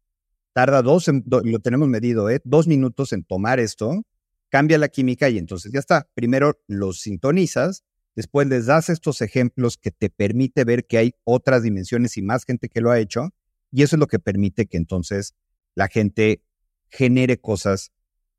Tarda 0.53 0.83
dos, 0.83 1.07
lo 1.09 1.59
tenemos 1.61 1.89
medido, 1.89 2.29
¿eh? 2.29 2.43
dos 2.45 2.69
minutos 2.69 3.15
en 3.15 3.25
tomar 3.25 3.59
esto, 3.59 4.03
cambia 4.51 4.77
la 4.77 4.91
química 4.91 5.31
y 5.31 5.39
entonces 5.39 5.73
ya 5.73 5.79
está. 5.79 6.07
Primero 6.13 6.61
los 6.67 7.01
sintonizas, 7.01 7.83
después 8.15 8.47
les 8.47 8.67
das 8.67 8.91
estos 8.91 9.23
ejemplos 9.23 9.79
que 9.79 9.91
te 9.91 10.11
permite 10.11 10.65
ver 10.65 10.87
que 10.87 10.99
hay 10.99 11.15
otras 11.25 11.63
dimensiones 11.63 12.19
y 12.19 12.23
más 12.23 12.45
gente 12.45 12.69
que 12.69 12.83
lo 12.83 12.91
ha 12.91 13.01
hecho, 13.01 13.31
y 13.73 13.83
eso 13.83 13.97
es 13.97 14.01
lo 14.01 14.07
que 14.07 14.19
permite 14.19 14.67
que 14.67 14.77
entonces 14.77 15.35
la 15.75 15.89
gente 15.89 16.43
genere 16.91 17.41
cosas 17.41 17.91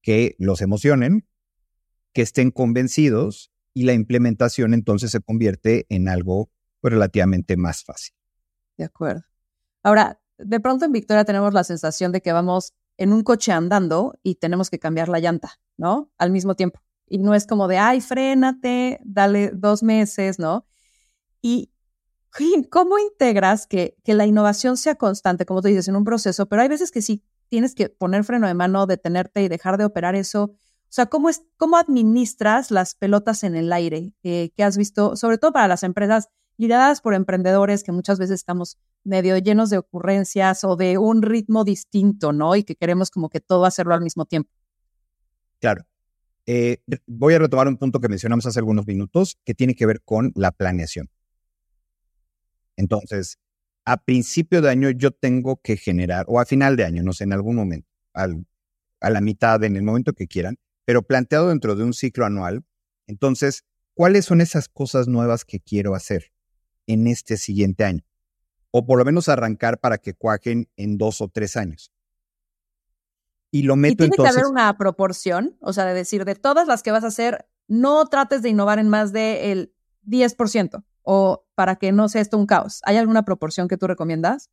que 0.03 0.35
los 0.37 0.61
emocionen, 0.61 1.25
que 2.13 2.21
estén 2.21 2.51
convencidos 2.51 3.50
y 3.73 3.83
la 3.83 3.93
implementación 3.93 4.73
entonces 4.73 5.11
se 5.11 5.21
convierte 5.21 5.85
en 5.89 6.09
algo 6.09 6.49
relativamente 6.81 7.57
más 7.57 7.83
fácil. 7.83 8.13
De 8.77 8.85
acuerdo. 8.85 9.23
Ahora, 9.83 10.19
de 10.37 10.59
pronto 10.59 10.85
en 10.85 10.91
Victoria 10.91 11.25
tenemos 11.25 11.53
la 11.53 11.63
sensación 11.63 12.11
de 12.11 12.21
que 12.21 12.33
vamos 12.33 12.73
en 12.97 13.13
un 13.13 13.23
coche 13.23 13.51
andando 13.51 14.19
y 14.23 14.35
tenemos 14.35 14.69
que 14.69 14.79
cambiar 14.79 15.09
la 15.09 15.19
llanta, 15.19 15.59
¿no? 15.77 16.11
Al 16.17 16.31
mismo 16.31 16.55
tiempo. 16.55 16.81
Y 17.07 17.17
no 17.17 17.33
es 17.33 17.45
como 17.45 17.67
de, 17.67 17.77
ay, 17.77 18.01
frénate, 18.01 18.99
dale 19.03 19.51
dos 19.53 19.83
meses, 19.83 20.39
¿no? 20.39 20.65
Y 21.41 21.71
¿cómo 22.69 22.97
integras 22.99 23.67
que, 23.67 23.97
que 24.03 24.13
la 24.13 24.25
innovación 24.25 24.77
sea 24.77 24.95
constante, 24.95 25.45
como 25.45 25.61
tú 25.61 25.67
dices, 25.67 25.87
en 25.87 25.95
un 25.95 26.03
proceso? 26.03 26.47
Pero 26.47 26.61
hay 26.61 26.69
veces 26.69 26.91
que 26.91 27.01
sí 27.01 27.23
tienes 27.49 27.75
que 27.75 27.89
poner 27.89 28.23
freno 28.23 28.47
de 28.47 28.53
mano, 28.53 28.87
detenerte 28.87 29.43
y 29.43 29.49
dejar 29.49 29.77
de 29.77 29.85
operar 29.85 30.15
eso. 30.15 30.55
O 30.91 30.93
sea, 30.93 31.05
¿cómo, 31.05 31.29
es, 31.29 31.41
cómo 31.55 31.77
administras 31.77 32.69
las 32.69 32.95
pelotas 32.95 33.45
en 33.45 33.55
el 33.55 33.71
aire 33.71 34.11
eh, 34.23 34.51
que 34.57 34.63
has 34.65 34.75
visto, 34.75 35.15
sobre 35.15 35.37
todo 35.37 35.53
para 35.53 35.69
las 35.69 35.83
empresas 35.83 36.27
lideradas 36.57 36.99
por 36.99 37.13
emprendedores 37.13 37.85
que 37.85 37.93
muchas 37.93 38.19
veces 38.19 38.35
estamos 38.35 38.77
medio 39.05 39.37
llenos 39.37 39.69
de 39.69 39.77
ocurrencias 39.77 40.65
o 40.65 40.75
de 40.75 40.97
un 40.97 41.21
ritmo 41.21 41.63
distinto, 41.63 42.33
¿no? 42.33 42.57
Y 42.57 42.65
que 42.65 42.75
queremos 42.75 43.09
como 43.09 43.29
que 43.29 43.39
todo 43.39 43.63
hacerlo 43.63 43.93
al 43.93 44.01
mismo 44.01 44.25
tiempo. 44.25 44.49
Claro. 45.61 45.85
Eh, 46.45 46.83
voy 47.07 47.35
a 47.35 47.39
retomar 47.39 47.69
un 47.69 47.77
punto 47.77 48.01
que 48.01 48.09
mencionamos 48.09 48.45
hace 48.45 48.59
algunos 48.59 48.85
minutos 48.85 49.39
que 49.45 49.53
tiene 49.53 49.75
que 49.75 49.85
ver 49.85 50.01
con 50.01 50.33
la 50.35 50.51
planeación. 50.51 51.09
Entonces, 52.75 53.39
a 53.85 53.95
principio 53.95 54.61
de 54.61 54.69
año 54.69 54.89
yo 54.89 55.11
tengo 55.11 55.61
que 55.63 55.77
generar, 55.77 56.25
o 56.27 56.41
a 56.41 56.45
final 56.45 56.75
de 56.75 56.83
año, 56.83 57.01
no 57.01 57.13
sé, 57.13 57.23
en 57.23 57.31
algún 57.31 57.55
momento, 57.55 57.87
a 58.13 59.09
la 59.09 59.21
mitad, 59.21 59.63
en 59.63 59.77
el 59.77 59.83
momento 59.83 60.11
que 60.11 60.27
quieran, 60.27 60.57
pero 60.91 61.03
planteado 61.03 61.47
dentro 61.47 61.77
de 61.77 61.85
un 61.85 61.93
ciclo 61.93 62.25
anual, 62.25 62.65
entonces, 63.07 63.63
¿cuáles 63.93 64.25
son 64.25 64.41
esas 64.41 64.67
cosas 64.67 65.07
nuevas 65.07 65.45
que 65.45 65.61
quiero 65.61 65.95
hacer? 65.95 66.33
en 66.85 67.07
este 67.07 67.37
siguiente 67.37 67.85
año, 67.85 68.03
o 68.71 68.85
por 68.85 68.99
lo 68.99 69.05
menos 69.05 69.29
arrancar 69.29 69.79
para 69.79 69.99
que 69.99 70.13
cuajen 70.13 70.69
en 70.75 70.97
dos 70.97 71.21
o 71.21 71.29
tres 71.29 71.55
años. 71.55 71.93
y 73.51 73.61
lo 73.61 73.77
meto 73.77 73.93
¿Y 73.93 73.95
tiene 73.95 74.13
entonces. 74.15 74.35
que 74.35 74.41
haber 74.41 74.51
una 74.51 74.77
proporción, 74.77 75.55
o 75.61 75.71
sea, 75.71 75.85
de 75.85 75.93
decir, 75.93 76.25
de 76.25 76.35
todas 76.35 76.67
las 76.67 76.83
que 76.83 76.91
vas 76.91 77.05
a 77.05 77.07
hacer, 77.07 77.47
no 77.69 78.05
trates 78.07 78.41
de 78.41 78.49
innovar 78.49 78.77
en 78.77 78.89
más 78.89 79.13
del 79.13 79.73
10% 80.03 80.83
o 81.03 81.45
para 81.55 81.77
que 81.77 81.93
no 81.93 82.09
sea 82.09 82.19
esto 82.19 82.37
un 82.37 82.47
caos. 82.47 82.81
¿Hay 82.83 82.97
alguna 82.97 83.23
proporción 83.23 83.69
que 83.69 83.77
tú 83.77 83.87
recomiendas? 83.87 84.49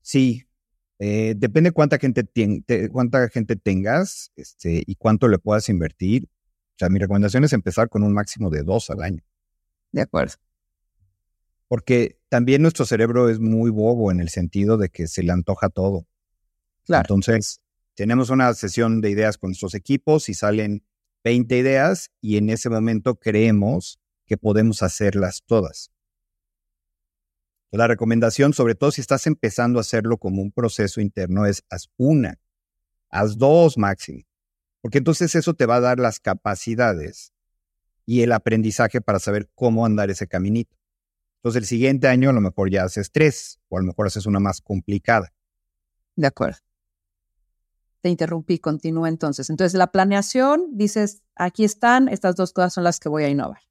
Sí, 0.00 0.46
eh, 0.98 1.34
depende 1.36 1.72
cuánta 1.72 1.98
gente, 1.98 2.24
te, 2.24 2.88
cuánta 2.88 3.28
gente 3.28 3.56
tengas 3.56 4.30
este, 4.36 4.82
y 4.86 4.94
cuánto 4.96 5.28
le 5.28 5.38
puedas 5.38 5.68
invertir. 5.68 6.28
O 6.74 6.78
sea, 6.78 6.88
mi 6.88 6.98
recomendación 6.98 7.44
es 7.44 7.52
empezar 7.52 7.88
con 7.88 8.02
un 8.02 8.12
máximo 8.12 8.50
de 8.50 8.62
dos 8.62 8.90
al 8.90 9.02
año. 9.02 9.22
De 9.92 10.02
acuerdo. 10.02 10.34
Porque 11.68 12.18
también 12.28 12.62
nuestro 12.62 12.84
cerebro 12.84 13.28
es 13.28 13.40
muy 13.40 13.70
bobo 13.70 14.10
en 14.10 14.20
el 14.20 14.28
sentido 14.28 14.76
de 14.76 14.88
que 14.88 15.06
se 15.06 15.22
le 15.22 15.32
antoja 15.32 15.68
todo. 15.68 16.06
Claro. 16.84 17.02
Entonces, 17.02 17.60
tenemos 17.94 18.30
una 18.30 18.52
sesión 18.54 19.00
de 19.00 19.10
ideas 19.10 19.38
con 19.38 19.50
nuestros 19.50 19.74
equipos 19.74 20.28
y 20.28 20.34
salen 20.34 20.84
20 21.22 21.56
ideas 21.56 22.10
y 22.20 22.36
en 22.36 22.50
ese 22.50 22.68
momento 22.68 23.14
creemos 23.16 23.98
que 24.26 24.36
podemos 24.36 24.82
hacerlas 24.82 25.42
todas. 25.46 25.90
La 27.76 27.88
recomendación, 27.88 28.52
sobre 28.52 28.76
todo 28.76 28.92
si 28.92 29.00
estás 29.00 29.26
empezando 29.26 29.78
a 29.78 29.80
hacerlo 29.80 30.16
como 30.18 30.40
un 30.42 30.52
proceso 30.52 31.00
interno, 31.00 31.44
es 31.44 31.64
haz 31.70 31.90
una, 31.96 32.38
haz 33.10 33.36
dos 33.36 33.76
máximo, 33.76 34.22
porque 34.80 34.98
entonces 34.98 35.34
eso 35.34 35.54
te 35.54 35.66
va 35.66 35.76
a 35.76 35.80
dar 35.80 35.98
las 35.98 36.20
capacidades 36.20 37.32
y 38.06 38.22
el 38.22 38.30
aprendizaje 38.30 39.00
para 39.00 39.18
saber 39.18 39.50
cómo 39.56 39.84
andar 39.84 40.08
ese 40.08 40.28
caminito. 40.28 40.76
Entonces 41.38 41.62
el 41.62 41.66
siguiente 41.66 42.06
año 42.06 42.30
a 42.30 42.32
lo 42.32 42.40
mejor 42.40 42.70
ya 42.70 42.84
haces 42.84 43.10
tres 43.10 43.58
o 43.68 43.76
a 43.76 43.80
lo 43.80 43.88
mejor 43.88 44.06
haces 44.06 44.26
una 44.26 44.38
más 44.38 44.60
complicada. 44.60 45.32
De 46.14 46.28
acuerdo. 46.28 46.58
Te 48.02 48.08
interrumpí, 48.08 48.58
continúa 48.60 49.08
entonces. 49.08 49.50
Entonces 49.50 49.76
la 49.76 49.90
planeación, 49.90 50.68
dices, 50.72 51.22
aquí 51.34 51.64
están, 51.64 52.08
estas 52.08 52.36
dos 52.36 52.52
cosas 52.52 52.74
son 52.74 52.84
las 52.84 53.00
que 53.00 53.08
voy 53.08 53.24
a 53.24 53.28
innovar. 53.28 53.62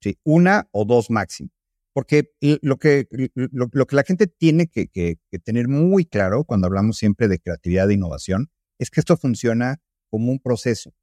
Sí, 0.00 0.16
una 0.22 0.68
o 0.70 0.84
dos 0.84 1.10
máximo. 1.10 1.50
Porque 1.92 2.32
lo 2.62 2.78
que, 2.78 3.06
lo, 3.34 3.68
que 3.68 3.96
la 3.96 4.02
gente 4.02 4.26
tiene 4.26 4.66
que, 4.66 4.88
que, 4.88 5.18
tener 5.44 5.68
muy 5.68 6.06
claro 6.06 6.44
cuando 6.44 6.66
hablamos 6.66 6.96
siempre 6.96 7.28
de 7.28 7.38
creatividad 7.38 7.90
e 7.90 7.94
innovación 7.94 8.50
es 8.78 8.90
que 8.90 9.00
esto 9.00 9.16
funciona 9.16 9.80
como 10.08 10.32
un 10.32 10.38
proceso. 10.38 10.94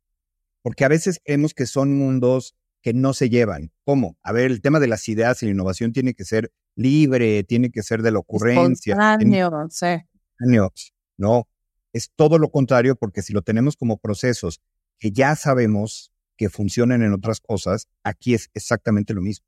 Porque 0.63 0.85
a 0.85 0.87
veces 0.87 1.21
creemos 1.23 1.53
que 1.53 1.67
son 1.67 1.95
mundos 1.95 2.55
que 2.81 2.93
no 2.93 3.13
se 3.13 3.29
llevan. 3.29 3.71
¿Cómo? 3.83 4.17
A 4.23 4.31
ver, 4.31 4.51
el 4.51 4.61
tema 4.61 4.79
de 4.79 4.87
las 4.87 5.07
ideas 5.09 5.43
y 5.43 5.45
la 5.45 5.51
innovación 5.51 5.93
tiene 5.93 6.13
que 6.13 6.25
ser 6.25 6.51
libre, 6.75 7.43
tiene 7.43 7.69
que 7.71 7.83
ser 7.83 8.01
de 8.01 8.11
la 8.11 8.19
ocurrencia. 8.19 8.93
Espontáneo, 8.93 9.67
sí. 9.69 10.91
No, 11.17 11.47
es 11.93 12.11
todo 12.15 12.37
lo 12.37 12.49
contrario 12.49 12.95
porque 12.95 13.21
si 13.21 13.33
lo 13.33 13.41
tenemos 13.41 13.75
como 13.75 13.97
procesos 13.97 14.61
que 14.97 15.11
ya 15.11 15.35
sabemos 15.35 16.11
que 16.37 16.49
funcionan 16.49 17.03
en 17.03 17.13
otras 17.13 17.41
cosas, 17.41 17.87
aquí 18.03 18.33
es 18.33 18.49
exactamente 18.53 19.13
lo 19.13 19.21
mismo. 19.21 19.45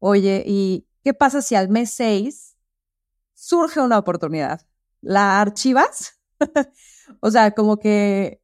Oye, 0.00 0.42
¿y 0.46 0.86
qué 1.04 1.12
pasa 1.12 1.42
si 1.42 1.54
al 1.54 1.68
mes 1.68 1.90
6 1.92 2.56
surge 3.34 3.80
una 3.80 3.98
oportunidad? 3.98 4.62
¿La 5.02 5.40
archivas? 5.40 6.18
o 7.20 7.30
sea, 7.30 7.50
como 7.52 7.78
que, 7.78 8.40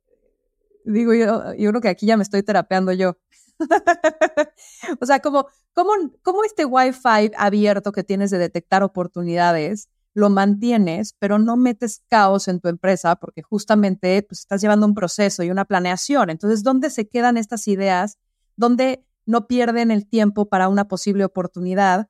digo 0.84 1.14
yo, 1.14 1.54
yo 1.54 1.70
creo 1.70 1.80
que 1.80 1.88
aquí 1.88 2.06
ya 2.06 2.18
me 2.18 2.22
estoy 2.22 2.42
terapeando 2.42 2.92
yo. 2.92 3.16
o 5.00 5.06
sea, 5.06 5.20
como, 5.20 5.46
como, 5.72 5.92
como 6.22 6.44
este 6.44 6.66
Wi-Fi 6.66 7.32
abierto 7.38 7.90
que 7.90 8.04
tienes 8.04 8.30
de 8.30 8.38
detectar 8.38 8.82
oportunidades, 8.82 9.88
lo 10.12 10.28
mantienes, 10.28 11.14
pero 11.18 11.38
no 11.38 11.56
metes 11.56 12.02
caos 12.08 12.48
en 12.48 12.60
tu 12.60 12.68
empresa 12.68 13.16
porque 13.16 13.40
justamente 13.42 14.22
pues, 14.22 14.40
estás 14.40 14.60
llevando 14.60 14.86
un 14.86 14.94
proceso 14.94 15.42
y 15.42 15.50
una 15.50 15.64
planeación. 15.64 16.28
Entonces, 16.28 16.62
¿dónde 16.62 16.90
se 16.90 17.08
quedan 17.08 17.38
estas 17.38 17.66
ideas? 17.66 18.18
¿Dónde 18.56 19.06
no 19.26 19.46
pierden 19.46 19.90
el 19.90 20.08
tiempo 20.08 20.48
para 20.48 20.68
una 20.68 20.88
posible 20.88 21.24
oportunidad, 21.24 22.08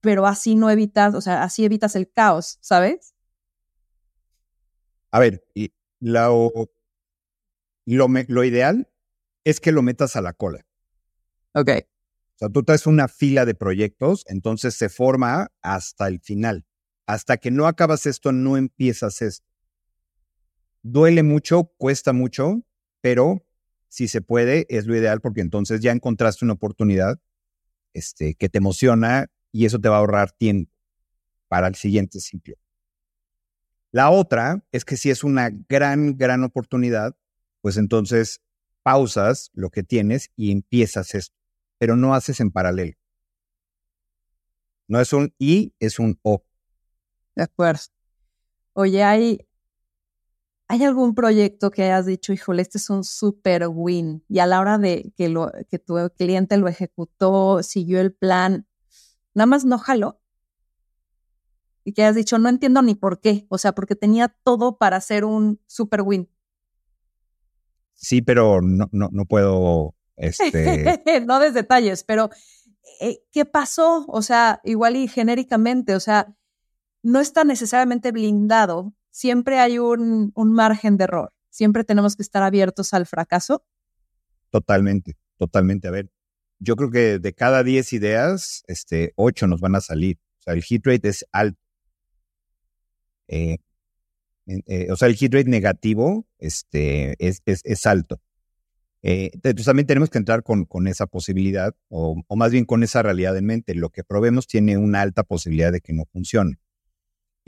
pero 0.00 0.26
así 0.26 0.54
no 0.54 0.70
evitas, 0.70 1.14
o 1.14 1.20
sea, 1.20 1.42
así 1.42 1.64
evitas 1.64 1.96
el 1.96 2.10
caos, 2.10 2.58
¿sabes? 2.60 3.14
A 5.10 5.20
ver, 5.20 5.44
y 5.54 5.72
lo, 6.00 6.52
lo, 7.86 8.44
ideal 8.44 8.88
es 9.44 9.60
que 9.60 9.72
lo 9.72 9.82
metas 9.82 10.16
a 10.16 10.20
la 10.20 10.34
cola. 10.34 10.66
Ok. 11.54 11.70
O 11.70 12.38
sea, 12.38 12.48
tú 12.50 12.62
traes 12.62 12.86
una 12.86 13.08
fila 13.08 13.46
de 13.46 13.54
proyectos, 13.54 14.24
entonces 14.28 14.74
se 14.74 14.88
forma 14.88 15.50
hasta 15.62 16.08
el 16.08 16.20
final. 16.20 16.66
Hasta 17.06 17.38
que 17.38 17.50
no 17.50 17.66
acabas 17.66 18.04
esto, 18.06 18.32
no 18.32 18.56
empiezas 18.56 19.22
esto. 19.22 19.46
Duele 20.82 21.22
mucho, 21.22 21.72
cuesta 21.78 22.12
mucho, 22.12 22.62
pero 23.00 23.47
si 23.88 24.08
se 24.08 24.20
puede, 24.20 24.66
es 24.68 24.86
lo 24.86 24.96
ideal 24.96 25.20
porque 25.20 25.40
entonces 25.40 25.80
ya 25.80 25.92
encontraste 25.92 26.44
una 26.44 26.54
oportunidad 26.54 27.20
este, 27.92 28.34
que 28.34 28.48
te 28.48 28.58
emociona 28.58 29.30
y 29.50 29.64
eso 29.64 29.78
te 29.78 29.88
va 29.88 29.96
a 29.96 29.98
ahorrar 30.00 30.32
tiempo 30.32 30.72
para 31.48 31.66
el 31.66 31.74
siguiente 31.74 32.20
ciclo. 32.20 32.54
La 33.90 34.10
otra 34.10 34.62
es 34.70 34.84
que 34.84 34.96
si 34.96 35.10
es 35.10 35.24
una 35.24 35.50
gran, 35.68 36.16
gran 36.16 36.44
oportunidad, 36.44 37.16
pues 37.62 37.78
entonces 37.78 38.42
pausas 38.82 39.50
lo 39.54 39.70
que 39.70 39.82
tienes 39.82 40.30
y 40.36 40.52
empiezas 40.52 41.14
esto, 41.14 41.34
pero 41.78 41.96
no 41.96 42.14
haces 42.14 42.40
en 42.40 42.50
paralelo. 42.50 42.94
No 44.86 45.00
es 45.00 45.12
un 45.12 45.34
I, 45.38 45.74
es 45.78 45.98
un 45.98 46.18
O. 46.22 46.44
De 47.34 47.42
acuerdo. 47.42 47.80
Oye, 48.72 49.02
hay, 49.02 49.47
¿Hay 50.70 50.84
algún 50.84 51.14
proyecto 51.14 51.70
que 51.70 51.84
hayas 51.84 52.04
dicho, 52.04 52.34
híjole, 52.34 52.60
este 52.60 52.76
es 52.76 52.90
un 52.90 53.02
super 53.02 53.68
win? 53.68 54.22
Y 54.28 54.38
a 54.40 54.46
la 54.46 54.60
hora 54.60 54.76
de 54.76 55.12
que, 55.16 55.30
lo, 55.30 55.50
que 55.70 55.78
tu 55.78 55.96
cliente 56.18 56.58
lo 56.58 56.68
ejecutó, 56.68 57.62
siguió 57.62 58.02
el 58.02 58.12
plan, 58.12 58.66
nada 59.32 59.46
más 59.46 59.64
no 59.64 59.78
jaló. 59.78 60.20
Y 61.84 61.94
que 61.94 62.02
hayas 62.02 62.16
dicho, 62.16 62.38
no 62.38 62.50
entiendo 62.50 62.82
ni 62.82 62.94
por 62.94 63.18
qué. 63.18 63.46
O 63.48 63.56
sea, 63.56 63.72
porque 63.72 63.96
tenía 63.96 64.28
todo 64.44 64.76
para 64.76 65.00
ser 65.00 65.24
un 65.24 65.58
super 65.66 66.02
win. 66.02 66.28
Sí, 67.94 68.20
pero 68.20 68.60
no, 68.60 68.90
no, 68.92 69.08
no 69.10 69.24
puedo. 69.24 69.94
Este... 70.16 71.02
no 71.26 71.40
des 71.40 71.54
detalles, 71.54 72.04
pero 72.04 72.28
eh, 73.00 73.22
¿qué 73.32 73.46
pasó? 73.46 74.04
O 74.06 74.20
sea, 74.20 74.60
igual 74.64 74.96
y 74.96 75.08
genéricamente, 75.08 75.94
o 75.94 76.00
sea, 76.00 76.34
no 77.02 77.20
está 77.20 77.44
necesariamente 77.44 78.12
blindado 78.12 78.92
siempre 79.10 79.58
hay 79.58 79.78
un, 79.78 80.32
margen 80.34 80.96
de 80.96 81.04
error. 81.04 81.32
Siempre 81.50 81.84
tenemos 81.84 82.16
que 82.16 82.22
estar 82.22 82.42
abiertos 82.42 82.94
al 82.94 83.06
fracaso. 83.06 83.64
Totalmente, 84.50 85.16
totalmente. 85.36 85.88
A 85.88 85.90
ver, 85.90 86.10
yo 86.58 86.76
creo 86.76 86.90
que 86.90 87.18
de 87.18 87.32
cada 87.32 87.62
10 87.62 87.92
ideas, 87.92 88.64
este, 88.66 89.12
8 89.16 89.46
nos 89.46 89.60
van 89.60 89.74
a 89.74 89.80
salir. 89.80 90.18
O 90.38 90.42
sea, 90.42 90.54
el 90.54 90.62
hit 90.62 90.86
rate 90.86 91.08
es 91.08 91.26
alto. 91.32 91.60
Eh, 93.28 93.58
eh, 94.46 94.90
o 94.90 94.96
sea, 94.96 95.08
el 95.08 95.14
hit 95.14 95.34
rate 95.34 95.50
negativo 95.50 96.26
este, 96.38 97.14
es, 97.18 97.42
es, 97.44 97.86
alto. 97.86 98.20
Eh, 99.02 99.30
entonces 99.34 99.66
también 99.66 99.86
tenemos 99.86 100.10
que 100.10 100.18
entrar 100.18 100.42
con, 100.42 100.64
con 100.64 100.86
esa 100.88 101.06
posibilidad, 101.06 101.74
o, 101.88 102.22
o, 102.26 102.36
más 102.36 102.50
bien 102.50 102.64
con 102.64 102.82
esa 102.82 103.02
realidad 103.02 103.36
en 103.36 103.44
mente. 103.44 103.74
Lo 103.74 103.90
que 103.90 104.04
probemos 104.04 104.46
tiene 104.46 104.78
una 104.78 105.02
alta 105.02 105.22
posibilidad 105.22 105.72
de 105.72 105.80
que 105.80 105.92
no 105.92 106.04
funcione. 106.06 106.58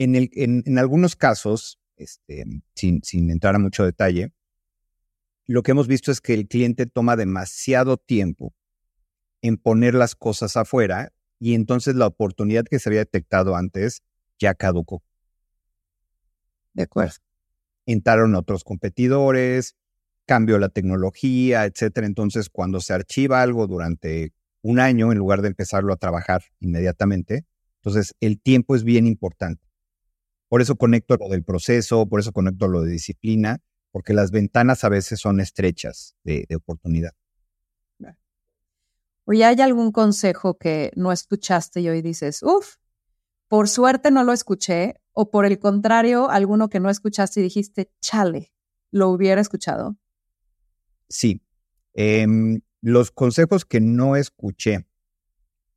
En, 0.01 0.15
el, 0.15 0.31
en, 0.33 0.79
algunos 0.79 1.15
casos, 1.15 1.79
este, 1.95 2.43
sin, 2.73 3.03
sin 3.03 3.29
entrar 3.29 3.53
a 3.53 3.59
mucho 3.59 3.85
detalle, 3.85 4.33
lo 5.45 5.61
que 5.61 5.71
hemos 5.71 5.87
visto 5.87 6.11
es 6.11 6.21
que 6.21 6.33
el 6.33 6.47
cliente 6.47 6.87
toma 6.87 7.15
demasiado 7.15 7.97
tiempo 7.97 8.55
en 9.43 9.57
poner 9.57 9.93
las 9.93 10.15
cosas 10.15 10.57
afuera 10.57 11.13
y 11.39 11.53
entonces 11.53 11.93
la 11.93 12.07
oportunidad 12.07 12.65
que 12.65 12.79
se 12.79 12.89
había 12.89 13.01
detectado 13.01 13.55
antes 13.55 14.01
ya 14.39 14.55
caducó. 14.55 15.03
De 16.73 16.83
acuerdo. 16.83 17.17
Entraron 17.85 18.33
otros 18.33 18.63
competidores, 18.63 19.75
cambió 20.25 20.57
la 20.57 20.69
tecnología, 20.69 21.65
etcétera. 21.65 22.07
Entonces, 22.07 22.49
cuando 22.49 22.79
se 22.79 22.93
archiva 22.93 23.43
algo 23.43 23.67
durante 23.67 24.33
un 24.63 24.79
año, 24.79 25.11
en 25.11 25.19
lugar 25.19 25.43
de 25.43 25.49
empezarlo 25.49 25.93
a 25.93 25.97
trabajar 25.97 26.41
inmediatamente, 26.59 27.45
entonces 27.75 28.15
el 28.19 28.41
tiempo 28.41 28.75
es 28.75 28.83
bien 28.83 29.05
importante. 29.05 29.70
Por 30.51 30.61
eso 30.61 30.75
conecto 30.75 31.15
lo 31.15 31.29
del 31.29 31.45
proceso, 31.45 32.09
por 32.09 32.19
eso 32.19 32.33
conecto 32.33 32.67
lo 32.67 32.81
de 32.81 32.91
disciplina, 32.91 33.61
porque 33.89 34.11
las 34.11 34.31
ventanas 34.31 34.83
a 34.83 34.89
veces 34.89 35.17
son 35.17 35.39
estrechas 35.39 36.17
de, 36.25 36.45
oportunidad. 36.53 37.13
Oye, 39.23 39.45
¿hay 39.45 39.61
algún 39.61 39.93
consejo 39.93 40.57
que 40.57 40.91
no 40.97 41.13
escuchaste 41.13 41.79
y 41.79 41.87
hoy 41.87 42.01
dices, 42.01 42.43
uff, 42.43 42.75
por 43.47 43.69
suerte 43.69 44.11
no 44.11 44.25
lo 44.25 44.33
escuché? 44.33 44.95
O 45.13 45.31
por 45.31 45.45
el 45.45 45.57
contrario, 45.57 46.29
alguno 46.29 46.67
que 46.67 46.81
no 46.81 46.89
escuchaste 46.89 47.39
y 47.39 47.43
dijiste, 47.43 47.89
chale, 48.01 48.51
lo 48.91 49.07
hubiera 49.07 49.39
escuchado? 49.39 49.95
Sí. 51.07 51.41
Em, 51.93 52.59
los 52.81 53.11
consejos 53.11 53.63
que 53.63 53.79
no 53.79 54.17
escuché 54.17 54.85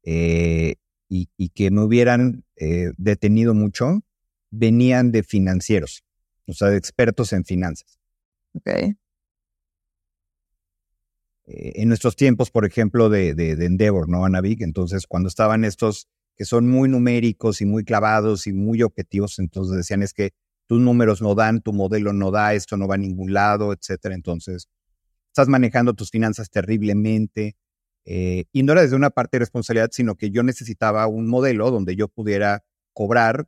eh, 0.02 0.74
y, 1.08 1.28
que 1.50 1.70
me 1.70 1.84
hubieran 1.84 2.44
eh, 2.56 2.90
detenido 2.96 3.54
mucho 3.54 4.02
venían 4.54 5.12
de 5.12 5.22
financieros. 5.22 6.04
o 6.46 6.52
sea, 6.52 6.68
de 6.68 6.76
expertos 6.76 7.32
en 7.32 7.44
finanzas. 7.44 7.98
Ok. 8.54 8.68
Eh, 8.68 8.94
en 11.46 11.88
nuestros 11.88 12.16
tiempos, 12.16 12.50
por 12.50 12.64
ejemplo, 12.64 13.08
de, 13.08 13.34
de, 13.34 13.56
de 13.56 13.66
Endeavor, 13.66 14.08
¿no? 14.08 14.24
Anavik, 14.24 14.62
entonces 14.62 15.06
cuando 15.06 15.28
estaban 15.28 15.64
estos 15.64 16.08
que 16.36 16.44
son 16.44 16.68
muy 16.68 16.88
numéricos 16.88 17.60
y 17.60 17.66
muy 17.66 17.84
clavados 17.84 18.46
y 18.46 18.52
muy 18.52 18.82
objetivos, 18.82 19.38
entonces 19.38 19.76
decían 19.76 20.02
es 20.02 20.12
que 20.12 20.32
tus 20.66 20.80
números 20.80 21.22
no 21.22 21.34
dan, 21.34 21.60
tu 21.60 21.72
modelo 21.72 22.12
no 22.12 22.30
da, 22.30 22.54
esto 22.54 22.76
no 22.76 22.88
va 22.88 22.94
a 22.94 22.98
ningún 22.98 23.32
lado, 23.32 23.72
etcétera. 23.72 24.14
Entonces, 24.14 24.68
estás 25.28 25.48
manejando 25.48 25.94
tus 25.94 26.10
finanzas 26.10 26.50
terriblemente. 26.50 27.56
Eh, 28.06 28.44
y 28.52 28.62
no 28.62 28.72
era 28.72 28.82
desde 28.82 28.96
una 28.96 29.10
parte 29.10 29.36
de 29.36 29.40
responsabilidad, 29.40 29.90
sino 29.92 30.14
que 30.14 30.30
yo 30.30 30.42
necesitaba 30.42 31.06
un 31.06 31.26
modelo 31.26 31.70
donde 31.70 31.96
yo 31.96 32.08
pudiera 32.08 32.64
cobrar, 32.92 33.46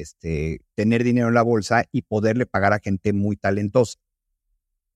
este, 0.00 0.60
tener 0.74 1.04
dinero 1.04 1.28
en 1.28 1.34
la 1.34 1.42
bolsa 1.42 1.84
y 1.92 2.02
poderle 2.02 2.46
pagar 2.46 2.72
a 2.72 2.80
gente 2.80 3.12
muy 3.12 3.36
talentosa. 3.36 3.98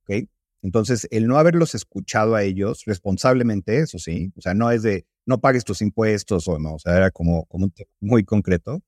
¿Ok? 0.03 0.29
Entonces, 0.63 1.09
el 1.11 1.27
no 1.27 1.39
haberlos 1.39 1.75
escuchado 1.75 2.35
a 2.37 2.45
ellos 2.45 2.85
responsablemente, 2.87 3.81
eso 3.81 3.99
sí, 3.99 4.33
o 4.37 4.41
sea, 4.41 4.55
no 4.55 4.71
es 4.71 4.83
de 4.83 5.07
no 5.27 5.41
pagues 5.41 5.65
tus 5.65 5.83
impuestos 5.83 6.47
o 6.49 6.59
no, 6.59 6.75
o 6.75 6.79
sea, 6.79 6.97
era 6.97 7.11
como, 7.11 7.47
un 7.51 7.73
muy 8.01 8.25
concreto, 8.25 8.83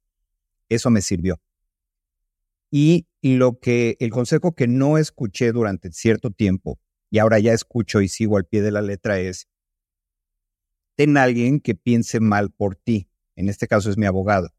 eso 0.69 0.91
me 0.91 1.03
sirvió. 1.03 1.41
Y 2.71 3.07
lo 3.23 3.59
que, 3.59 3.97
el 4.01 4.11
consejo 4.11 4.55
que 4.55 4.67
no 4.67 4.99
escuché 4.99 5.53
durante 5.53 5.93
cierto 5.93 6.31
tiempo, 6.31 6.81
y 7.11 7.19
ahora 7.19 7.39
ya 7.39 7.53
escucho 7.53 8.01
y 8.01 8.09
sigo 8.09 8.37
al 8.37 8.47
pie 8.47 8.63
de 8.63 8.73
la 8.73 8.83
letra, 8.83 9.21
es, 9.21 9.49
ten 10.97 11.17
alguien 11.17 11.61
que 11.61 11.75
piense 11.75 12.21
mal 12.21 12.51
por 12.51 12.77
ti. 12.77 13.09
En 13.37 13.49
este 13.49 13.69
caso 13.69 13.91
es 13.91 13.97
mi 13.97 14.07
abogado. 14.07 14.51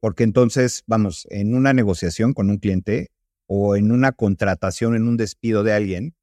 Porque 0.00 0.24
entonces, 0.24 0.82
vamos, 0.86 1.26
en 1.30 1.54
una 1.54 1.72
negociación 1.72 2.34
con 2.34 2.50
un 2.50 2.58
cliente 2.58 3.10
o 3.46 3.76
en 3.76 3.92
una 3.92 4.12
contratación, 4.12 4.94
en 4.94 5.08
un 5.08 5.16
despido 5.16 5.62
de 5.62 5.72
alguien, 5.72 6.14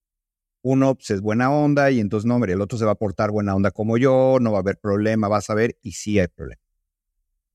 uno 0.62 0.96
pues, 0.96 1.12
es 1.12 1.22
buena 1.22 1.52
onda 1.52 1.92
y 1.92 2.00
entonces, 2.00 2.26
no, 2.26 2.36
hombre, 2.36 2.54
el 2.54 2.62
otro 2.62 2.78
se 2.78 2.86
va 2.86 2.92
a 2.92 2.96
portar 2.96 3.32
buena 3.32 3.56
onda 3.56 3.72
como 3.72 3.98
yo, 3.98 4.40
no 4.42 4.52
va 4.52 4.58
a 4.58 4.62
haber 4.62 4.78
problema, 4.80 5.28
vas 5.28 5.50
a 5.50 5.54
ver, 5.54 5.78
y 5.82 5.94
sí 5.94 6.20
hay 6.20 6.28
problema. 6.28 6.62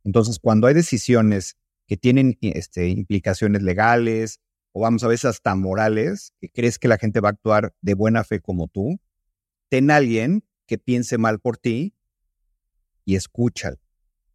Entonces, 0.04 0.38
cuando 0.38 0.66
hay 0.66 0.74
decisiones 0.74 1.56
que 1.86 1.96
tienen 1.96 2.38
este, 2.40 2.88
implicaciones 2.88 3.62
legales 3.62 4.40
o 4.72 4.82
vamos 4.82 5.02
a 5.02 5.08
veces 5.08 5.24
hasta 5.26 5.54
morales, 5.56 6.32
que 6.40 6.48
crees 6.50 6.78
que 6.78 6.88
la 6.88 6.98
gente 6.98 7.20
va 7.20 7.30
a 7.30 7.32
actuar 7.32 7.74
de 7.80 7.94
buena 7.94 8.22
fe 8.22 8.40
como 8.40 8.68
tú, 8.68 9.00
ten 9.68 9.90
a 9.90 9.96
alguien 9.96 10.44
que 10.66 10.78
piense 10.78 11.18
mal 11.18 11.40
por 11.40 11.58
ti 11.58 11.94
y 13.04 13.16
escúchalo. 13.16 13.78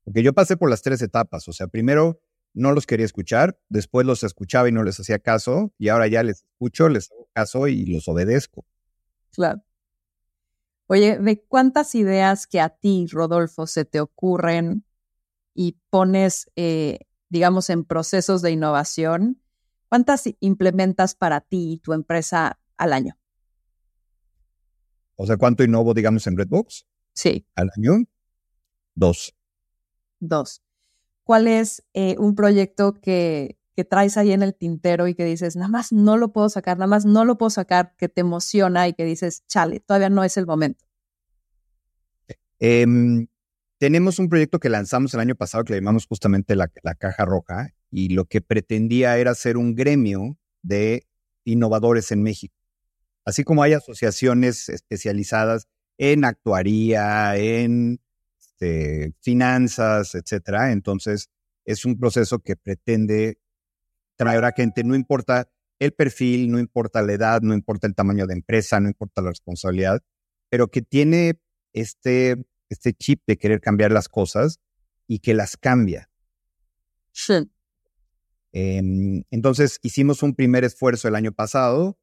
Porque 0.05 0.23
yo 0.23 0.33
pasé 0.33 0.55
por 0.55 0.69
las 0.69 0.81
tres 0.81 1.01
etapas, 1.01 1.47
o 1.47 1.51
sea, 1.51 1.67
primero 1.67 2.21
no 2.53 2.71
los 2.71 2.87
quería 2.87 3.05
escuchar, 3.05 3.59
después 3.67 4.05
los 4.05 4.23
escuchaba 4.23 4.69
y 4.69 4.71
no 4.71 4.83
les 4.83 4.99
hacía 4.99 5.19
caso, 5.19 5.73
y 5.77 5.89
ahora 5.89 6.07
ya 6.07 6.23
les 6.23 6.43
escucho, 6.43 6.87
les 6.87 7.11
hago 7.11 7.27
caso 7.33 7.67
y 7.67 7.85
los 7.85 8.07
obedezco. 8.07 8.65
Claro. 9.31 9.61
Oye, 10.87 11.17
¿de 11.17 11.43
cuántas 11.43 11.95
ideas 11.95 12.47
que 12.47 12.61
a 12.61 12.69
ti, 12.69 13.07
Rodolfo, 13.11 13.67
se 13.67 13.83
te 13.83 13.99
ocurren 13.99 14.85
y 15.53 15.77
pones, 15.89 16.49
eh, 16.55 16.99
digamos, 17.29 17.69
en 17.69 17.83
procesos 17.83 18.41
de 18.41 18.51
innovación, 18.51 19.41
¿cuántas 19.89 20.23
implementas 20.39 21.15
para 21.15 21.41
ti 21.41 21.73
y 21.73 21.77
tu 21.79 21.93
empresa 21.93 22.59
al 22.77 22.93
año? 22.93 23.17
O 25.15 25.25
sea, 25.25 25.37
¿cuánto 25.37 25.63
innovo, 25.63 25.93
digamos, 25.93 26.27
en 26.27 26.37
Redbox? 26.37 26.85
Sí. 27.13 27.47
Al 27.55 27.71
año, 27.75 28.05
dos. 28.93 29.33
Dos. 30.19 30.61
¿Cuál 31.23 31.47
es 31.47 31.83
eh, 31.93 32.15
un 32.19 32.35
proyecto 32.35 32.93
que, 32.93 33.57
que 33.75 33.83
traes 33.83 34.17
ahí 34.17 34.31
en 34.31 34.43
el 34.43 34.55
tintero 34.55 35.07
y 35.07 35.15
que 35.15 35.25
dices, 35.25 35.55
nada 35.55 35.69
más 35.69 35.91
no 35.91 36.17
lo 36.17 36.31
puedo 36.31 36.49
sacar, 36.49 36.77
nada 36.77 36.87
más 36.87 37.05
no 37.05 37.25
lo 37.25 37.37
puedo 37.37 37.49
sacar, 37.49 37.95
que 37.97 38.09
te 38.09 38.21
emociona 38.21 38.87
y 38.87 38.93
que 38.93 39.05
dices, 39.05 39.45
chale, 39.47 39.79
todavía 39.79 40.09
no 40.09 40.23
es 40.23 40.37
el 40.37 40.45
momento? 40.45 40.85
Eh, 42.59 42.85
tenemos 43.77 44.19
un 44.19 44.29
proyecto 44.29 44.59
que 44.59 44.69
lanzamos 44.69 45.13
el 45.13 45.19
año 45.19 45.35
pasado 45.35 45.63
que 45.63 45.73
le 45.73 45.79
llamamos 45.79 46.07
justamente 46.07 46.55
la, 46.55 46.67
Caja 46.97 47.25
Roja 47.25 47.73
y 47.91 48.09
lo 48.09 48.25
que 48.25 48.41
pretendía 48.41 49.17
era 49.17 49.35
ser 49.35 49.57
un 49.57 49.75
gremio 49.75 50.37
de 50.61 51.05
innovadores 51.43 52.11
en 52.11 52.23
México. 52.23 52.55
Así 53.25 53.43
como 53.43 53.63
hay 53.63 53.73
asociaciones 53.73 54.69
especializadas 54.69 55.67
en 55.97 56.23
actuaría, 56.23 57.35
en 57.35 57.99
este, 58.55 59.13
finanzas, 59.21 60.15
etcétera. 60.15 60.71
Entonces, 60.71 61.29
es 61.65 61.85
un 61.85 61.97
proceso 61.97 62.39
que 62.39 62.55
pretende 62.55 63.39
traer 64.15 64.45
a 64.45 64.51
gente, 64.51 64.83
no 64.83 64.95
importa 64.95 65.49
el 65.79 65.91
perfil, 65.91 66.49
no 66.49 66.59
importa 66.59 67.01
la 67.01 67.13
edad, 67.13 67.41
no 67.41 67.53
importa 67.53 67.87
el 67.87 67.95
tamaño 67.95 68.25
de 68.27 68.33
empresa, 68.33 68.79
no 68.79 68.87
importa 68.87 69.21
la 69.21 69.29
responsabilidad, 69.29 70.01
pero 70.49 70.69
que 70.69 70.81
tiene 70.81 71.39
este 71.73 72.45
este 72.69 72.93
chip 72.93 73.21
de 73.27 73.37
querer 73.37 73.61
cambiar 73.61 73.91
las 73.91 74.09
cosas 74.09 74.59
y 75.07 75.19
que 75.19 75.33
las 75.35 75.55
cambia. 75.55 76.09
Sí. 77.11 77.51
Em, 78.53 79.23
entonces 79.29 79.79
hicimos 79.83 80.23
un 80.23 80.33
primer 80.33 80.63
esfuerzo 80.63 81.07
el 81.07 81.15
año 81.15 81.31
pasado, 81.31 81.99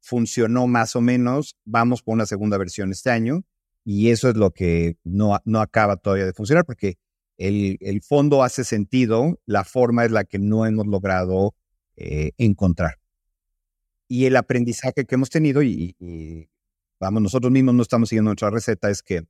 funcionó 0.00 0.66
más 0.66 0.96
o 0.96 1.00
menos, 1.00 1.58
vamos 1.64 2.02
por 2.02 2.14
una 2.14 2.24
segunda 2.24 2.56
versión 2.56 2.90
este 2.90 3.10
año 3.10 3.44
y 3.84 4.10
eso 4.10 4.28
es 4.28 4.36
lo 4.36 4.50
que 4.50 4.96
no, 5.04 5.38
no 5.44 5.60
acaba 5.60 5.96
todavía 5.96 6.26
de 6.26 6.32
funcionar 6.32 6.64
porque 6.64 6.96
el, 7.36 7.78
el, 7.80 8.02
fondo 8.02 8.42
hace 8.42 8.62
sentido, 8.62 9.40
la 9.46 9.64
forma 9.64 10.04
es 10.04 10.12
la 10.12 10.24
que 10.24 10.38
no 10.38 10.66
hemos 10.66 10.86
logrado 10.86 11.54
eh, 11.96 12.32
encontrar. 12.38 12.98
Y 14.08 14.26
el 14.26 14.36
aprendizaje 14.36 15.04
que 15.04 15.14
hemos 15.14 15.30
tenido, 15.30 15.62
y, 15.62 16.48
vamos, 17.00 17.22
nosotros 17.22 17.50
mismos 17.50 17.74
no 17.74 17.82
estamos 17.82 18.08
siguiendo 18.08 18.28
nuestra 18.28 18.50
receta, 18.50 18.90
es 18.90 19.02
que 19.02 19.22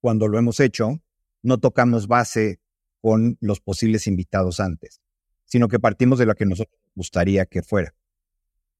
cuando 0.00 0.28
lo 0.28 0.38
hemos 0.38 0.60
hecho, 0.60 1.00
no 1.42 1.58
tocamos 1.58 2.08
base 2.08 2.60
con 3.00 3.38
los 3.40 3.60
posibles 3.60 4.06
invitados 4.06 4.60
antes, 4.60 5.00
sino 5.44 5.68
que 5.68 5.78
partimos 5.78 6.18
de 6.18 6.26
lo 6.26 6.34
que 6.34 6.46
nosotros 6.46 6.76
gustaría 6.94 7.46
que 7.46 7.62
fuera. 7.62 7.94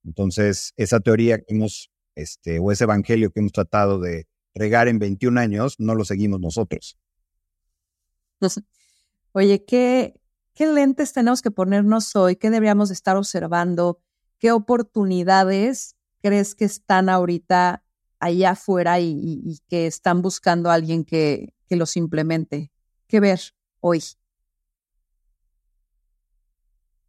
Entonces, 0.05 0.73
esa 0.77 1.01
teoría 1.01 1.39
que 1.39 1.55
hemos, 1.55 1.91
este, 2.15 2.59
o 2.59 2.73
ese 2.73 2.85
evangelio 2.85 3.31
que 3.31 3.41
hemos 3.41 3.53
tratado 3.53 4.01
de 4.01 4.27
regar 4.55 4.89
en 4.89 4.99
21 4.99 5.39
años, 5.41 5.77
no 5.79 5.95
lo 5.95 6.05
seguimos 6.05 6.41
nosotros. 6.41 6.99
Oye, 9.33 9.65
¿qué, 9.65 10.21
¿qué 10.55 10.67
lentes 10.67 11.13
tenemos 11.13 11.43
que 11.43 11.51
ponernos 11.51 12.15
hoy? 12.17 12.37
¿Qué 12.37 12.51
deberíamos 12.51 12.91
estar 12.91 13.17
observando? 13.17 14.01
¿Qué 14.39 14.53
oportunidades 14.53 15.97
crees 16.21 16.55
que 16.55 16.65
están 16.65 17.09
ahorita 17.09 17.83
allá 18.23 18.51
afuera 18.51 19.01
y, 19.01 19.59
que 19.69 19.87
están 19.87 20.23
buscando 20.23 20.71
a 20.71 20.75
alguien 20.75 21.05
que, 21.05 21.55
que 21.67 21.75
los 21.75 21.97
implemente. 21.97 22.71
¿Qué 23.09 23.19
ver 23.19 23.41
hoy? 23.81 24.01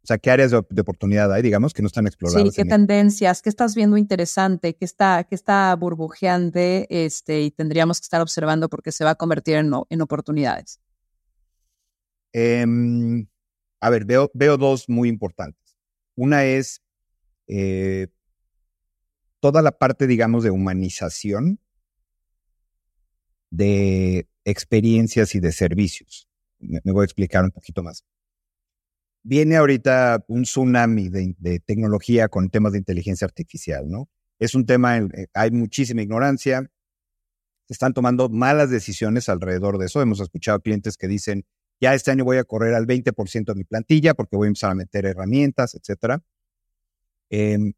O 0.04 0.06
sea, 0.06 0.18
¿qué 0.18 0.30
áreas 0.30 0.50
de, 0.50 0.58
oportunidad 0.58 1.32
hay, 1.32 1.40
digamos, 1.40 1.72
que 1.72 1.80
no 1.80 1.86
están 1.86 2.06
exploradas? 2.06 2.42
Sí, 2.42 2.54
qué 2.54 2.68
tendencias, 2.68 3.40
qué 3.40 3.48
estás 3.48 3.74
viendo 3.74 3.96
interesante, 3.96 4.76
qué 4.76 4.84
está, 4.84 5.24
qué 5.24 5.34
está 5.34 5.74
burbujeante, 5.76 6.86
este, 6.90 7.40
y 7.40 7.50
tendríamos 7.50 8.00
que 8.00 8.04
estar 8.04 8.20
observando 8.20 8.68
porque 8.68 8.92
se 8.92 9.02
va 9.02 9.10
a 9.10 9.14
convertir 9.14 9.56
en, 9.56 9.72
en 9.88 10.00
oportunidades. 10.02 10.78
Em, 12.34 13.26
a 13.80 13.88
ver, 13.88 14.04
veo, 14.04 14.30
veo 14.34 14.58
dos 14.58 14.90
muy 14.90 15.08
importantes. 15.08 15.74
Una 16.16 16.44
es 16.44 16.82
eh, 17.46 18.08
toda 19.40 19.62
la 19.62 19.72
parte, 19.72 20.06
digamos, 20.06 20.44
de 20.44 20.50
humanización 20.50 21.60
de 23.48 24.28
experiencias 24.44 25.34
y 25.34 25.40
de 25.40 25.52
servicios. 25.52 26.28
Me, 26.58 26.80
voy 26.92 27.02
a 27.02 27.04
explicar 27.04 27.44
un 27.44 27.52
poquito 27.52 27.82
más. 27.82 28.04
Viene 29.26 29.56
ahorita 29.56 30.22
un 30.28 30.42
tsunami 30.42 31.08
de, 31.08 31.60
tecnología 31.64 32.28
con 32.28 32.50
temas 32.50 32.72
de 32.72 32.78
inteligencia 32.78 33.24
artificial, 33.24 33.88
¿no? 33.88 34.10
Es 34.38 34.54
un 34.54 34.66
tema, 34.66 34.98
eh, 34.98 35.28
hay 35.32 35.50
muchísima 35.50 36.02
ignorancia, 36.02 36.70
se 37.66 37.72
están 37.72 37.94
tomando 37.94 38.28
malas 38.28 38.68
decisiones 38.68 39.30
alrededor 39.30 39.78
de 39.78 39.86
eso. 39.86 40.02
Hemos 40.02 40.20
escuchado 40.20 40.60
clientes 40.60 40.98
que 40.98 41.08
dicen, 41.08 41.46
ya 41.80 41.94
este 41.94 42.10
año 42.10 42.24
voy 42.24 42.36
a 42.36 42.44
correr 42.44 42.74
al 42.74 42.86
20% 42.86 43.46
de 43.46 43.54
mi 43.54 43.64
plantilla 43.64 44.12
porque 44.12 44.36
voy 44.36 44.46
a 44.46 44.48
empezar 44.48 44.72
a 44.72 44.74
meter 44.74 45.06
herramientas, 45.06 45.74
etcétera. 45.74 46.22
Em, 47.30 47.72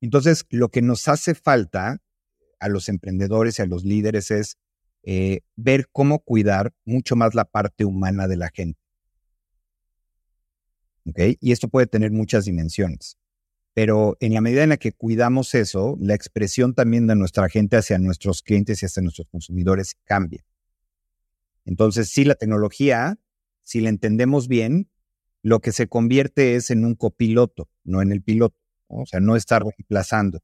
entonces, 0.00 0.44
lo 0.50 0.68
que 0.68 0.82
nos 0.82 1.06
hace 1.06 1.34
falta 1.36 1.98
a 2.58 2.68
los 2.68 2.88
emprendedores 2.88 3.58
y 3.58 3.62
a 3.62 3.66
los 3.66 3.84
líderes 3.84 4.32
es 4.32 4.58
eh, 5.04 5.42
ver 5.54 5.88
cómo 5.92 6.18
cuidar 6.18 6.72
mucho 6.84 7.14
más 7.14 7.34
la 7.34 7.44
parte 7.44 7.84
humana 7.84 8.26
de 8.26 8.36
la 8.36 8.50
gente. 8.52 8.80
Y 11.40 11.52
esto 11.52 11.68
puede 11.68 11.86
tener 11.86 12.10
muchas 12.10 12.44
dimensiones. 12.44 13.18
Pero 13.74 14.16
en 14.20 14.34
la 14.34 14.40
medida 14.40 14.62
en 14.62 14.70
la 14.70 14.76
que 14.76 14.92
cuidamos 14.92 15.54
eso, 15.54 15.96
la 16.00 16.14
expresión 16.14 16.74
también 16.74 17.06
de 17.06 17.14
nuestra 17.14 17.48
gente 17.48 17.76
hacia 17.76 17.98
nuestros 17.98 18.42
clientes 18.42 18.82
y 18.82 18.86
hacia 18.86 19.02
nuestros 19.02 19.28
consumidores 19.28 19.96
cambia. 20.04 20.44
Entonces, 21.64 22.08
sí, 22.08 22.24
la 22.24 22.34
tecnología, 22.34 23.18
si 23.62 23.80
la 23.80 23.90
entendemos 23.90 24.48
bien, 24.48 24.90
lo 25.42 25.60
que 25.60 25.72
se 25.72 25.86
convierte 25.86 26.56
es 26.56 26.70
en 26.70 26.84
un 26.84 26.94
copiloto, 26.94 27.68
no 27.84 28.02
en 28.02 28.10
el 28.10 28.22
piloto. 28.22 28.56
O 28.88 29.06
sea, 29.06 29.20
no 29.20 29.36
estar 29.36 29.62
reemplazando. 29.62 30.40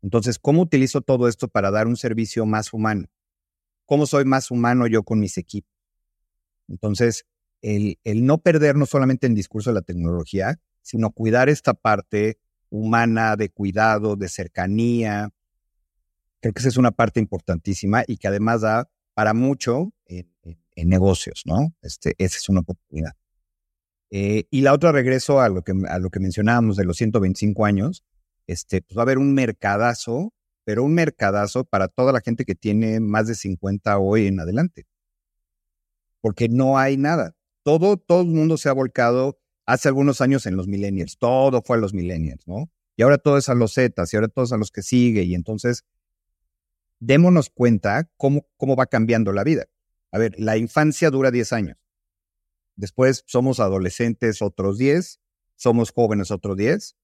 Entonces, 0.00 0.38
¿cómo 0.38 0.62
utilizo 0.62 1.00
todo 1.00 1.28
esto 1.28 1.48
para 1.48 1.70
dar 1.70 1.86
un 1.86 1.96
servicio 1.96 2.46
más 2.46 2.72
humano? 2.72 3.08
¿Cómo 3.84 4.06
soy 4.06 4.24
más 4.24 4.50
humano 4.50 4.86
yo 4.86 5.02
con 5.02 5.18
mis 5.18 5.38
equipos? 5.38 5.70
Entonces, 6.68 7.26
el, 7.64 8.26
no 8.26 8.38
perder 8.38 8.76
no 8.76 8.84
solamente 8.84 9.26
el 9.26 9.34
discurso 9.34 9.70
de 9.70 9.74
la 9.74 9.82
tecnología, 9.82 10.60
sino 10.82 11.10
cuidar 11.10 11.48
esta 11.48 11.72
parte 11.72 12.38
humana 12.68 13.36
de 13.36 13.48
cuidado, 13.48 14.16
de 14.16 14.28
cercanía. 14.28 15.30
Creo 16.40 16.52
que 16.52 16.60
esa 16.60 16.68
es 16.68 16.76
una 16.76 16.90
parte 16.90 17.20
importantísima 17.20 18.04
y 18.06 18.18
que 18.18 18.28
además 18.28 18.60
da 18.60 18.90
para 19.14 19.32
mucho 19.32 19.92
en, 20.06 20.28
negocios, 20.76 21.42
¿no? 21.46 21.74
Este, 21.80 22.14
esa 22.18 22.36
es 22.36 22.48
una 22.48 22.60
oportunidad. 22.60 23.12
Eh, 24.10 24.44
y 24.50 24.60
la 24.60 24.74
otra, 24.74 24.92
regreso 24.92 25.40
a 25.40 25.48
lo, 25.48 25.62
que, 25.62 25.72
a 25.88 25.98
lo 25.98 26.10
que 26.10 26.20
mencionábamos 26.20 26.76
de 26.76 26.84
los 26.84 26.98
125 26.98 27.64
años, 27.64 28.04
este, 28.46 28.82
pues 28.82 28.98
va 28.98 29.02
a 29.02 29.04
haber 29.04 29.18
un 29.18 29.32
mercadazo, 29.32 30.34
pero 30.64 30.84
un 30.84 30.92
mercadazo 30.92 31.64
para 31.64 31.88
toda 31.88 32.12
la 32.12 32.20
gente 32.20 32.44
que 32.44 32.54
tiene 32.54 33.00
más 33.00 33.26
de 33.26 33.36
50 33.36 33.96
hoy 33.98 34.26
en 34.26 34.40
adelante. 34.40 34.86
Porque 36.20 36.48
no 36.48 36.76
hay 36.76 36.96
nada. 36.96 37.34
Todo, 37.64 37.96
todo 37.96 38.20
el 38.20 38.28
mundo 38.28 38.56
se 38.56 38.68
ha 38.68 38.72
volcado 38.72 39.40
hace 39.66 39.88
algunos 39.88 40.20
años 40.20 40.46
en 40.46 40.56
los 40.56 40.68
millennials. 40.68 41.18
Todo 41.18 41.62
fue 41.62 41.78
a 41.78 41.80
los 41.80 41.94
millennials, 41.94 42.46
¿no? 42.46 42.70
Y 42.96 43.02
ahora 43.02 43.18
todo 43.18 43.38
es 43.38 43.48
a 43.48 43.54
los 43.54 43.74
Zetas 43.74 44.12
y 44.12 44.16
ahora 44.16 44.28
todo 44.28 44.44
es 44.44 44.52
a 44.52 44.56
los 44.56 44.70
que 44.70 44.82
sigue. 44.82 45.24
Y 45.24 45.34
entonces, 45.34 45.84
démonos 47.00 47.50
cuenta 47.50 48.08
cómo, 48.16 48.46
cómo 48.56 48.76
va 48.76 48.86
cambiando 48.86 49.32
la 49.32 49.42
vida. 49.42 49.64
A 50.12 50.18
ver, 50.18 50.34
la 50.38 50.56
infancia 50.56 51.10
dura 51.10 51.32
10 51.32 51.52
años. 51.52 51.76
Después 52.76 53.24
somos 53.26 53.58
adolescentes 53.58 54.42
otros 54.42 54.78
10, 54.78 55.20
somos 55.56 55.90
jóvenes 55.90 56.30
otros 56.30 56.56
10, 56.56 56.96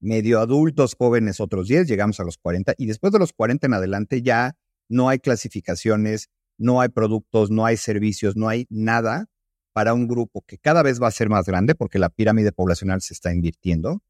medio 0.00 0.40
adultos 0.40 0.94
jóvenes 0.96 1.40
otros 1.40 1.68
10, 1.68 1.88
llegamos 1.88 2.20
a 2.20 2.24
los 2.24 2.38
40 2.38 2.74
y 2.76 2.86
después 2.86 3.12
de 3.12 3.18
los 3.18 3.32
40 3.32 3.66
en 3.66 3.74
adelante 3.74 4.22
ya 4.22 4.56
no 4.88 5.08
hay 5.08 5.18
clasificaciones, 5.18 6.28
no 6.58 6.80
hay 6.80 6.90
productos, 6.90 7.50
no 7.50 7.64
hay 7.64 7.76
servicios, 7.78 8.36
no 8.36 8.48
hay 8.48 8.66
nada 8.68 9.30
para 9.74 9.92
un 9.92 10.06
grupo 10.06 10.42
que 10.46 10.56
cada 10.56 10.82
vez 10.82 11.02
va 11.02 11.08
a 11.08 11.10
ser 11.10 11.28
más 11.28 11.46
grande 11.46 11.74
porque 11.74 11.98
la 11.98 12.08
pirámide 12.08 12.52
poblacional 12.52 13.02
se 13.02 13.12
está 13.12 13.34
invirtiendo 13.34 14.02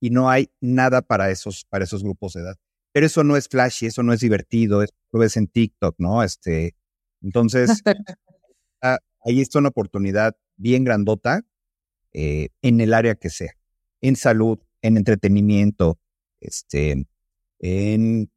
y 0.00 0.10
no 0.10 0.30
hay 0.30 0.50
nada 0.60 1.02
para 1.02 1.30
esos, 1.30 1.66
para 1.66 1.84
esos 1.84 2.02
grupos 2.02 2.32
de 2.32 2.40
edad. 2.40 2.56
Pero 2.90 3.06
eso 3.06 3.22
no 3.22 3.36
es 3.36 3.48
flashy, 3.48 3.86
eso 3.86 4.02
no 4.02 4.14
es 4.14 4.20
divertido, 4.20 4.82
eso 4.82 4.94
lo 5.12 5.20
ves 5.20 5.36
en 5.36 5.46
TikTok, 5.46 5.94
¿no? 5.98 6.22
Este, 6.22 6.74
entonces, 7.22 7.82
ah, 8.82 8.98
ahí 9.24 9.42
está 9.42 9.58
una 9.58 9.68
oportunidad 9.68 10.34
bien 10.56 10.84
grandota 10.84 11.42
eh, 12.14 12.48
en 12.62 12.80
el 12.80 12.94
área 12.94 13.14
que 13.14 13.28
sea, 13.28 13.52
en 14.00 14.16
salud, 14.16 14.58
en 14.80 14.96
entretenimiento, 14.96 15.98
este, 16.40 17.06
en 17.58 18.30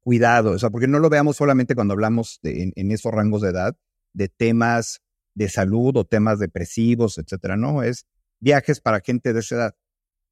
cuidado, 0.00 0.52
o 0.52 0.58
sea, 0.58 0.70
porque 0.70 0.88
no 0.88 0.98
lo 0.98 1.10
veamos 1.10 1.36
solamente 1.36 1.74
cuando 1.74 1.92
hablamos 1.92 2.40
de, 2.42 2.72
en, 2.74 2.90
esos 2.90 3.12
rangos 3.12 3.42
de 3.42 3.50
edad 3.50 3.76
de 4.14 4.28
temas 4.28 5.02
de 5.34 5.48
salud 5.48 5.96
o 5.96 6.04
temas 6.04 6.38
depresivos, 6.38 7.18
etcétera. 7.18 7.56
No, 7.56 7.82
es 7.82 8.06
viajes 8.40 8.80
para 8.80 9.00
gente 9.00 9.32
de 9.32 9.40
esa 9.40 9.54
edad 9.56 9.74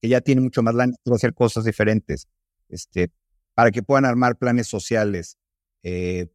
que 0.01 0.09
ya 0.09 0.21
tiene 0.21 0.41
mucho 0.41 0.63
más 0.63 0.75
lana 0.75 0.95
hacer 1.13 1.35
cosas 1.35 1.65
diferentes, 1.65 2.29
este, 2.69 3.11
para 3.55 3.71
que 3.71 3.83
puedan 3.83 4.05
armar 4.05 4.37
planes 4.37 4.69
sociales. 4.69 5.39
Eh, 5.83 6.29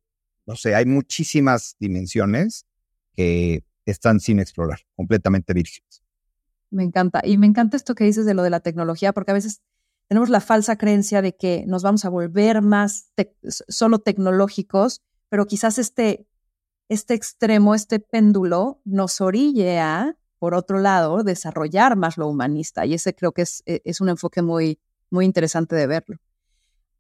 no 0.45 0.55
sé, 0.55 0.76
hay 0.76 0.86
muchísimas 0.86 1.76
dimensiones 1.80 2.66
que 3.16 3.64
están 3.86 4.20
sin 4.20 4.39
explorar, 4.39 4.80
completamente 4.95 5.53
vírgenes. 5.53 6.03
Me 6.70 6.84
encanta. 6.84 7.22
Y 7.24 7.38
me 7.38 7.47
encanta 7.47 7.78
esto 7.78 7.95
que 7.95 8.03
dices 8.03 8.26
de 8.26 8.34
lo 8.34 8.43
de 8.43 8.49
la 8.49 8.59
tecnología, 8.59 9.14
porque 9.14 9.32
a 9.32 9.36
veces 9.36 9.61
tenemos 10.07 10.30
la 10.30 10.41
falsa 10.41 10.78
creencia 10.78 11.22
de 11.22 11.36
que 11.36 11.64
nos 11.68 11.84
vamos 11.84 12.03
a 12.05 12.09
volver 12.09 12.61
más 12.61 13.11
solo 13.68 13.99
tecnológicos, 13.99 15.01
pero 15.30 15.45
quizás 15.45 15.78
este 15.78 16.28
este 16.93 17.13
extremo, 17.15 17.75
este 17.75 17.99
péndulo, 17.99 18.79
nos 18.85 19.19
orille 19.19 19.79
a, 19.79 20.15
por 20.39 20.53
otro 20.53 20.79
lado, 20.79 21.23
desarrollar 21.23 21.95
más 21.95 22.17
lo 22.17 22.27
humanista. 22.27 22.85
Y 22.85 22.93
ese 22.93 23.15
creo 23.15 23.31
que 23.31 23.41
es, 23.43 23.63
e, 23.65 23.81
es 23.83 23.99
un 24.01 24.09
enfoque 24.09 24.41
muy, 24.41 24.79
muy 25.09 25.25
interesante 25.25 25.75
de 25.75 25.87
verlo. 25.87 26.17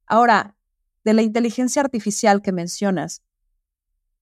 Ahora, 0.05 0.57
de 1.03 1.13
la 1.13 1.21
inteligencia 1.21 1.81
artificial 1.81 2.41
que 2.41 2.51
mencionas, 2.51 3.23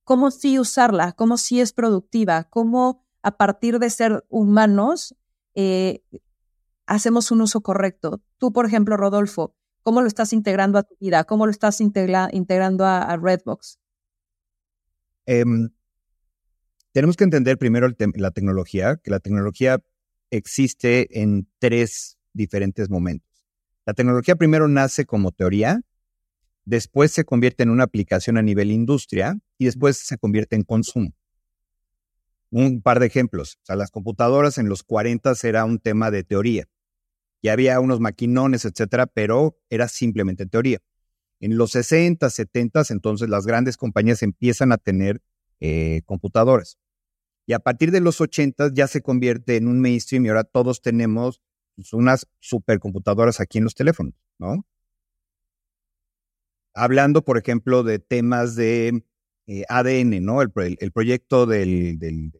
¿cómo 0.04 0.30
sí 0.30 0.58
usarla? 0.58 1.12
¿Cómo 1.12 1.36
sí 1.36 1.60
es 1.60 1.72
productiva? 1.72 2.44
¿Cómo 2.44 3.04
a 3.22 3.36
partir 3.36 3.78
de 3.78 3.90
ser 3.90 4.24
humanos 4.28 5.14
eh, 5.54 6.02
hacemos 6.86 7.30
un 7.30 7.42
uso 7.42 7.60
correcto? 7.60 8.20
Tú, 8.38 8.52
por 8.52 8.66
ejemplo, 8.66 8.96
Rodolfo, 8.96 9.54
¿cómo 9.82 10.02
lo 10.02 10.08
estás 10.08 10.32
integrando 10.32 10.78
a 10.78 10.82
tu 10.82 10.96
vida? 11.00 11.24
¿Cómo 11.24 11.46
lo 11.46 11.52
estás 11.52 11.80
integrando 11.80 12.84
a 12.84 13.16
Redbox? 13.16 13.81
Em, 15.26 15.70
tenemos 16.92 17.16
que 17.16 17.24
entender 17.24 17.58
primero 17.58 17.88
la 18.16 18.30
tecnología, 18.30 19.00
que 19.02 19.10
la 19.10 19.20
tecnología 19.20 19.80
existe 20.30 21.20
en 21.22 21.48
tres 21.58 22.18
diferentes 22.32 22.90
momentos. 22.90 23.28
La 23.86 23.94
tecnología 23.94 24.36
primero 24.36 24.68
nace 24.68 25.06
como 25.06 25.32
teoría, 25.32 25.80
después 26.64 27.10
se 27.12 27.24
convierte 27.24 27.62
en 27.62 27.70
una 27.70 27.84
aplicación 27.84 28.36
a 28.36 28.42
nivel 28.42 28.70
industria 28.70 29.38
y 29.58 29.66
después 29.66 29.98
se 29.98 30.18
convierte 30.18 30.56
en 30.56 30.62
consumo. 30.62 31.12
Un 32.50 32.82
par 32.82 33.00
de 33.00 33.06
ejemplos. 33.06 33.58
O 33.62 33.66
sea, 33.66 33.76
las 33.76 33.90
computadoras 33.90 34.58
en 34.58 34.68
los 34.68 34.82
40 34.82 35.32
era 35.42 35.64
un 35.64 35.78
tema 35.78 36.10
de 36.10 36.22
teoría. 36.22 36.66
Y 37.40 37.48
había 37.48 37.80
unos 37.80 37.98
maquinones, 37.98 38.64
etcétera, 38.64 39.06
pero 39.06 39.58
era 39.68 39.88
simplemente 39.88 40.46
teoría. 40.46 40.78
En 41.42 41.56
los 41.58 41.72
60, 41.72 42.30
70, 42.30 42.84
entonces 42.90 43.28
las 43.28 43.46
grandes 43.46 43.76
compañías 43.76 44.22
empiezan 44.22 44.70
a 44.70 44.78
tener 44.78 45.20
eh, 45.58 46.02
computadoras. 46.06 46.78
Y 47.46 47.52
a 47.52 47.58
partir 47.58 47.90
de 47.90 48.00
los 48.00 48.20
80 48.20 48.70
ya 48.72 48.86
se 48.86 49.02
convierte 49.02 49.56
en 49.56 49.66
un 49.66 49.80
mainstream 49.80 50.24
y 50.24 50.28
ahora 50.28 50.44
todos 50.44 50.80
tenemos 50.80 51.42
pues, 51.74 51.92
unas 51.94 52.28
supercomputadoras 52.38 53.40
aquí 53.40 53.58
en 53.58 53.64
los 53.64 53.74
teléfonos, 53.74 54.14
¿no? 54.38 54.64
Hablando, 56.74 57.24
por 57.24 57.38
ejemplo, 57.38 57.82
de 57.82 57.98
temas 57.98 58.54
de 58.54 59.02
eh, 59.48 59.64
ADN, 59.68 60.24
¿no? 60.24 60.42
El, 60.42 60.52
proyecto 60.92 61.46
del, 61.46 61.98
del, 61.98 62.30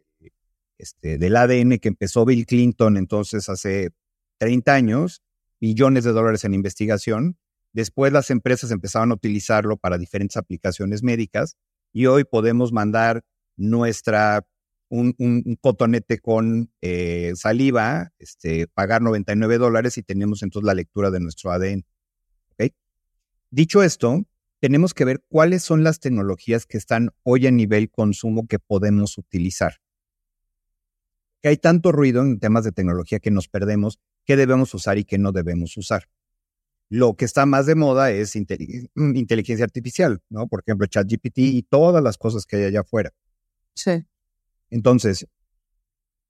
este, 0.78 1.18
del 1.18 1.36
ADN 1.36 1.80
que 1.80 1.88
empezó 1.88 2.24
Bill 2.24 2.46
Clinton 2.46 2.96
entonces 2.96 3.48
hace 3.48 3.90
30 4.38 4.72
años, 4.72 5.22
billones 5.61 6.05
de 6.05 6.12
dólares 6.12 6.44
en 6.44 6.55
investigación, 6.55 7.36
Después 7.72 8.12
las 8.12 8.30
empresas 8.30 8.70
empezaron 8.70 9.10
a 9.10 9.14
utilizarlo 9.14 9.76
para 9.76 9.98
diferentes 9.98 10.36
aplicaciones 10.36 11.02
médicas 11.02 11.56
y 11.92 12.06
hoy 12.06 12.24
podemos 12.24 12.72
mandar 12.72 13.22
nuestra 13.56 14.46
un, 14.88 15.56
cotonete 15.62 16.18
con 16.18 16.70
eh, 16.82 17.32
saliva, 17.34 18.12
este, 18.18 18.66
pagar 18.66 19.00
99 19.00 19.56
dólares 19.56 19.96
y 19.96 20.02
tenemos 20.02 20.42
entonces 20.42 20.66
la 20.66 20.74
lectura 20.74 21.10
de 21.10 21.20
nuestro 21.20 21.50
ADN. 21.50 21.84
Dicho 23.54 23.82
esto, 23.82 24.24
tenemos 24.60 24.94
que 24.94 25.04
ver 25.04 25.22
cuáles 25.28 25.62
son 25.62 25.84
las 25.84 26.00
tecnologías 26.00 26.64
que 26.64 26.78
están 26.78 27.10
hoy 27.22 27.46
a 27.46 27.50
nivel 27.50 27.90
consumo 27.90 28.46
que 28.46 28.58
podemos 28.58 29.18
utilizar. 29.18 29.74
Que 31.42 31.48
hay 31.48 31.58
tanto 31.58 31.92
ruido 31.92 32.22
en 32.22 32.40
temas 32.40 32.64
de 32.64 32.72
tecnología 32.72 33.18
que 33.18 33.30
nos 33.30 33.48
perdemos 33.48 34.00
qué 34.24 34.36
debemos 34.36 34.72
usar 34.72 34.96
y 34.96 35.04
qué 35.04 35.18
no 35.18 35.32
debemos 35.32 35.76
usar. 35.76 36.08
Lo 36.95 37.14
que 37.14 37.24
está 37.24 37.47
más 37.47 37.64
de 37.64 37.74
moda 37.74 38.11
es 38.11 38.36
mm, 38.36 39.16
inteligencia 39.16 39.64
artificial, 39.64 40.20
¿no? 40.28 40.47
Por 40.47 40.61
ejemplo, 40.61 40.86
ChatGPT 40.86 41.38
y 41.38 41.62
todas 41.62 42.05
las 42.05 42.18
cosas 42.18 42.45
que 42.45 42.57
hay 42.57 42.64
allá 42.64 42.80
afuera. 42.80 43.14
Sí. 43.74 44.05
Entonces, 44.68 45.26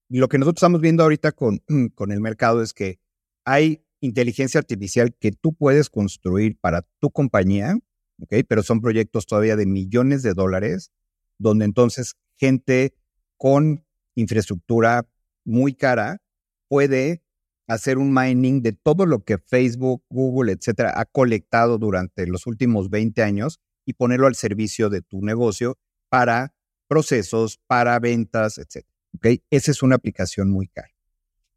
lo 0.09 0.29
que 0.29 0.39
nosotros 0.39 0.61
estamos 0.61 0.81
viendo 0.81 1.03
ahorita 1.03 1.33
con, 1.33 1.65
con 1.97 2.13
el 2.13 2.21
mercado 2.21 2.63
es 2.63 2.73
que 2.75 3.01
hay 3.45 3.85
inteligencia 3.99 4.61
artificial 4.61 5.13
que 5.19 5.33
tú 5.33 5.53
puedes 5.53 5.91
construir 5.91 6.57
para 6.61 6.83
tu 7.01 7.11
compañía, 7.11 7.77
¿ok? 8.21 8.33
Pero 8.47 8.63
son 8.63 8.81
proyectos 8.81 9.27
todavía 9.27 9.57
de 9.57 9.67
millones 9.67 10.23
de 10.23 10.33
dólares, 10.33 10.93
donde 11.39 11.65
entonces 11.65 12.15
gente 12.37 12.95
con 13.37 13.85
infraestructura 14.15 15.09
muy 15.45 15.75
cara 15.75 16.23
puede 16.69 17.22
hacer 17.67 17.99
un 17.99 18.13
mining 18.13 18.63
de 18.63 18.73
todo 18.73 19.07
lo 19.07 19.25
que 19.25 19.39
Facebook, 19.39 20.05
Google, 20.09 20.53
etcétera, 20.53 20.93
ha 20.97 21.05
colectado 21.05 21.79
durante 21.79 22.27
los 22.27 22.47
últimos 22.47 22.91
20 22.91 23.23
años 23.23 23.61
y 23.85 23.95
ponerlo 23.95 24.27
al 24.27 24.35
servicio 24.35 24.91
de 24.91 25.03
tu 25.03 25.23
negocio 25.23 25.79
para 26.09 26.55
procesos, 26.89 27.59
para 27.67 27.99
ventas, 27.99 28.59
etcétera. 28.59 28.95
¿Okay? 29.17 29.43
Esa 29.51 29.71
es 29.71 29.83
una 29.83 29.97
aplicación 29.97 30.51
muy 30.51 30.69
cara. 30.69 30.91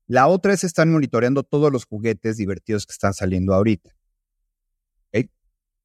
La 0.08 0.28
otra 0.28 0.54
es 0.54 0.64
estar 0.64 0.88
monitoreando 0.88 1.44
todos 1.44 1.72
los 1.72 1.86
juguetes 1.86 2.38
divertidos 2.38 2.86
que 2.86 2.94
están 2.94 3.14
saliendo 3.14 3.54
ahorita. 3.54 3.96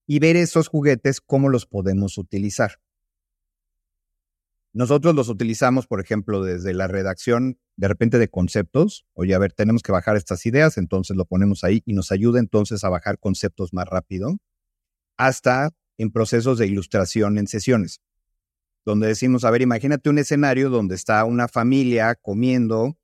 Y 0.06 0.18
ver 0.18 0.34
esos 0.34 0.66
juguetes, 0.66 1.20
cómo 1.20 1.48
los 1.48 1.66
podemos 1.66 2.18
utilizar. 2.18 2.80
Nosotros 4.72 5.16
los 5.16 5.28
utilizamos, 5.28 5.88
por 5.88 6.00
ejemplo, 6.00 6.44
desde 6.44 6.72
la 6.74 6.86
redacción 6.86 7.58
de 7.76 7.88
repente 7.88 8.18
de 8.18 8.28
conceptos. 8.28 9.04
Oye, 9.14 9.34
a 9.34 9.38
ver, 9.38 9.52
tenemos 9.52 9.82
que 9.82 9.90
bajar 9.90 10.16
estas 10.16 10.46
ideas, 10.46 10.78
entonces 10.78 11.16
lo 11.16 11.24
ponemos 11.24 11.64
ahí 11.64 11.82
y 11.86 11.92
nos 11.92 12.12
ayuda 12.12 12.38
entonces 12.38 12.84
a 12.84 12.88
bajar 12.88 13.18
conceptos 13.18 13.72
más 13.72 13.86
rápido, 13.86 14.36
hasta 15.16 15.70
en 15.98 16.12
procesos 16.12 16.58
de 16.58 16.68
ilustración 16.68 17.36
en 17.36 17.48
sesiones, 17.48 18.00
donde 18.84 19.08
decimos, 19.08 19.44
a 19.44 19.50
ver, 19.50 19.62
imagínate 19.62 20.08
un 20.08 20.18
escenario 20.18 20.70
donde 20.70 20.94
está 20.94 21.24
una 21.24 21.48
familia 21.48 22.14
comiendo, 22.14 22.96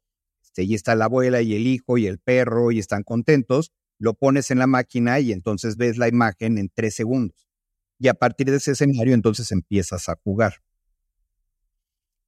este, 0.43 0.63
y 0.63 0.75
está 0.75 0.95
la 0.95 1.07
abuela 1.07 1.43
y 1.43 1.55
el 1.55 1.67
hijo 1.67 1.99
y 1.99 2.07
el 2.07 2.19
perro 2.19 2.71
y 2.71 2.79
están 2.79 3.03
contentos, 3.03 3.73
lo 3.99 4.15
pones 4.15 4.51
en 4.51 4.59
la 4.59 4.67
máquina 4.67 5.19
y 5.21 5.33
entonces 5.33 5.77
ves 5.77 5.99
la 5.99 6.09
imagen 6.09 6.59
en 6.59 6.71
tres 6.73 6.95
segundos. 6.95 7.49
Y 7.99 8.09
a 8.09 8.15
partir 8.15 8.51
de 8.51 8.59
ese 8.59 8.73
escenario 8.73 9.15
entonces 9.15 9.51
empiezas 9.53 10.09
a 10.09 10.17
jugar. 10.23 10.66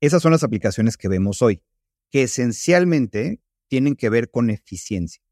Esas 0.01 0.22
son 0.22 0.32
las 0.32 0.44
aplicaciones 0.44 0.96
que 0.96 1.09
vemos 1.09 1.42
hoy, 1.42 1.62
que 2.11 2.22
esencialmente 2.22 3.40
tienen 3.68 3.96
que 3.96 4.09
ver 4.09 4.30
con 4.30 4.51
eficiencia. 4.51 5.22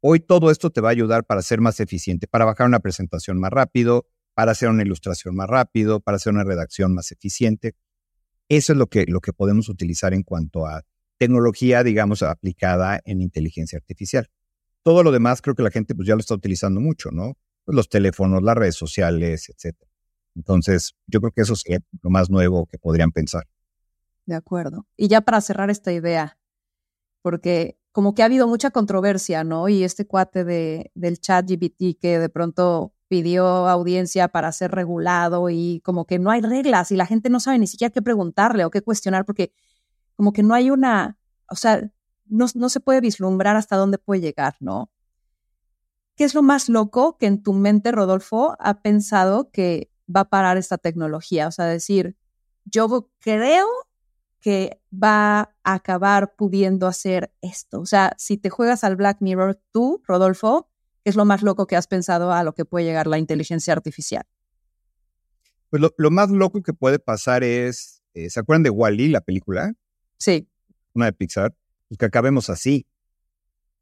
Hoy 0.00 0.20
todo 0.20 0.50
esto 0.50 0.70
te 0.70 0.80
va 0.80 0.88
a 0.88 0.92
ayudar 0.92 1.24
para 1.24 1.42
ser 1.42 1.60
más 1.60 1.80
eficiente, 1.80 2.26
para 2.26 2.44
bajar 2.44 2.66
una 2.66 2.80
presentación 2.80 3.38
más 3.38 3.50
rápido, 3.50 4.06
para 4.34 4.52
hacer 4.52 4.68
una 4.68 4.82
ilustración 4.82 5.34
más 5.34 5.48
rápido, 5.48 6.00
para 6.00 6.16
hacer 6.16 6.32
una 6.32 6.44
redacción 6.44 6.94
más 6.94 7.12
eficiente. 7.12 7.74
Eso 8.48 8.72
es 8.72 8.78
lo 8.78 8.88
que, 8.88 9.04
lo 9.06 9.20
que 9.20 9.32
podemos 9.32 9.68
utilizar 9.68 10.14
en 10.14 10.22
cuanto 10.22 10.66
a 10.66 10.82
tecnología, 11.18 11.82
digamos, 11.82 12.22
aplicada 12.22 13.00
en 13.04 13.20
inteligencia 13.20 13.78
artificial. 13.78 14.28
Todo 14.82 15.02
lo 15.02 15.12
demás 15.12 15.42
creo 15.42 15.54
que 15.54 15.62
la 15.62 15.70
gente 15.70 15.94
pues 15.94 16.08
ya 16.08 16.14
lo 16.14 16.20
está 16.20 16.34
utilizando 16.34 16.80
mucho, 16.80 17.10
¿no? 17.10 17.36
Pues, 17.64 17.76
los 17.76 17.88
teléfonos, 17.88 18.42
las 18.42 18.56
redes 18.56 18.76
sociales, 18.76 19.48
etc. 19.48 19.76
Entonces, 20.34 20.94
yo 21.06 21.20
creo 21.20 21.32
que 21.32 21.42
eso 21.42 21.52
es 21.52 21.64
lo 22.02 22.10
más 22.10 22.30
nuevo 22.30 22.66
que 22.66 22.78
podrían 22.78 23.12
pensar. 23.12 23.46
De 24.30 24.36
acuerdo. 24.36 24.86
Y 24.96 25.08
ya 25.08 25.22
para 25.22 25.40
cerrar 25.40 25.70
esta 25.70 25.92
idea, 25.92 26.38
porque 27.20 27.80
como 27.90 28.14
que 28.14 28.22
ha 28.22 28.26
habido 28.26 28.46
mucha 28.46 28.70
controversia, 28.70 29.42
¿no? 29.42 29.68
Y 29.68 29.82
este 29.82 30.06
cuate 30.06 30.44
de, 30.44 30.92
del 30.94 31.18
chat 31.18 31.50
GBT 31.50 31.98
que 32.00 32.20
de 32.20 32.28
pronto 32.28 32.94
pidió 33.08 33.44
audiencia 33.66 34.28
para 34.28 34.52
ser 34.52 34.70
regulado 34.70 35.50
y 35.50 35.80
como 35.84 36.06
que 36.06 36.20
no 36.20 36.30
hay 36.30 36.42
reglas 36.42 36.92
y 36.92 36.96
la 36.96 37.06
gente 37.06 37.28
no 37.28 37.40
sabe 37.40 37.58
ni 37.58 37.66
siquiera 37.66 37.92
qué 37.92 38.02
preguntarle 38.02 38.64
o 38.64 38.70
qué 38.70 38.82
cuestionar 38.82 39.24
porque 39.24 39.52
como 40.14 40.32
que 40.32 40.44
no 40.44 40.54
hay 40.54 40.70
una, 40.70 41.18
o 41.48 41.56
sea, 41.56 41.90
no, 42.26 42.46
no 42.54 42.68
se 42.68 42.78
puede 42.78 43.00
vislumbrar 43.00 43.56
hasta 43.56 43.74
dónde 43.74 43.98
puede 43.98 44.20
llegar, 44.20 44.54
¿no? 44.60 44.92
¿Qué 46.14 46.22
es 46.22 46.36
lo 46.36 46.42
más 46.42 46.68
loco 46.68 47.18
que 47.18 47.26
en 47.26 47.42
tu 47.42 47.52
mente, 47.52 47.90
Rodolfo, 47.90 48.54
ha 48.60 48.80
pensado 48.80 49.50
que 49.50 49.90
va 50.06 50.20
a 50.20 50.30
parar 50.30 50.56
esta 50.56 50.78
tecnología? 50.78 51.48
O 51.48 51.50
sea, 51.50 51.64
decir, 51.64 52.16
yo 52.64 53.10
creo 53.18 53.66
que 54.40 54.80
va 54.92 55.54
a 55.62 55.74
acabar 55.74 56.34
pudiendo 56.34 56.86
hacer 56.86 57.32
esto. 57.42 57.80
O 57.80 57.86
sea, 57.86 58.14
si 58.16 58.38
te 58.38 58.50
juegas 58.50 58.84
al 58.84 58.96
Black 58.96 59.18
Mirror, 59.20 59.60
tú, 59.70 60.02
Rodolfo, 60.06 60.70
¿qué 61.04 61.10
es 61.10 61.16
lo 61.16 61.24
más 61.24 61.42
loco 61.42 61.66
que 61.66 61.76
has 61.76 61.86
pensado 61.86 62.32
a 62.32 62.42
lo 62.42 62.54
que 62.54 62.64
puede 62.64 62.86
llegar 62.86 63.06
la 63.06 63.18
inteligencia 63.18 63.72
artificial? 63.72 64.24
Pues 65.68 65.82
lo, 65.96 66.10
más 66.10 66.30
loco 66.30 66.62
que 66.62 66.72
puede 66.72 66.98
pasar 66.98 67.44
es, 67.44 68.02
eh, 68.14 68.28
¿se 68.28 68.40
acuerdan 68.40 68.64
de 68.64 68.70
Wally, 68.70 69.08
la 69.08 69.20
película? 69.20 69.72
Sí. 70.18 70.48
Una 70.94 71.06
de 71.06 71.12
Pixar. 71.12 71.54
Pues 71.88 71.98
que 71.98 72.06
acabemos 72.06 72.50
así. 72.50 72.86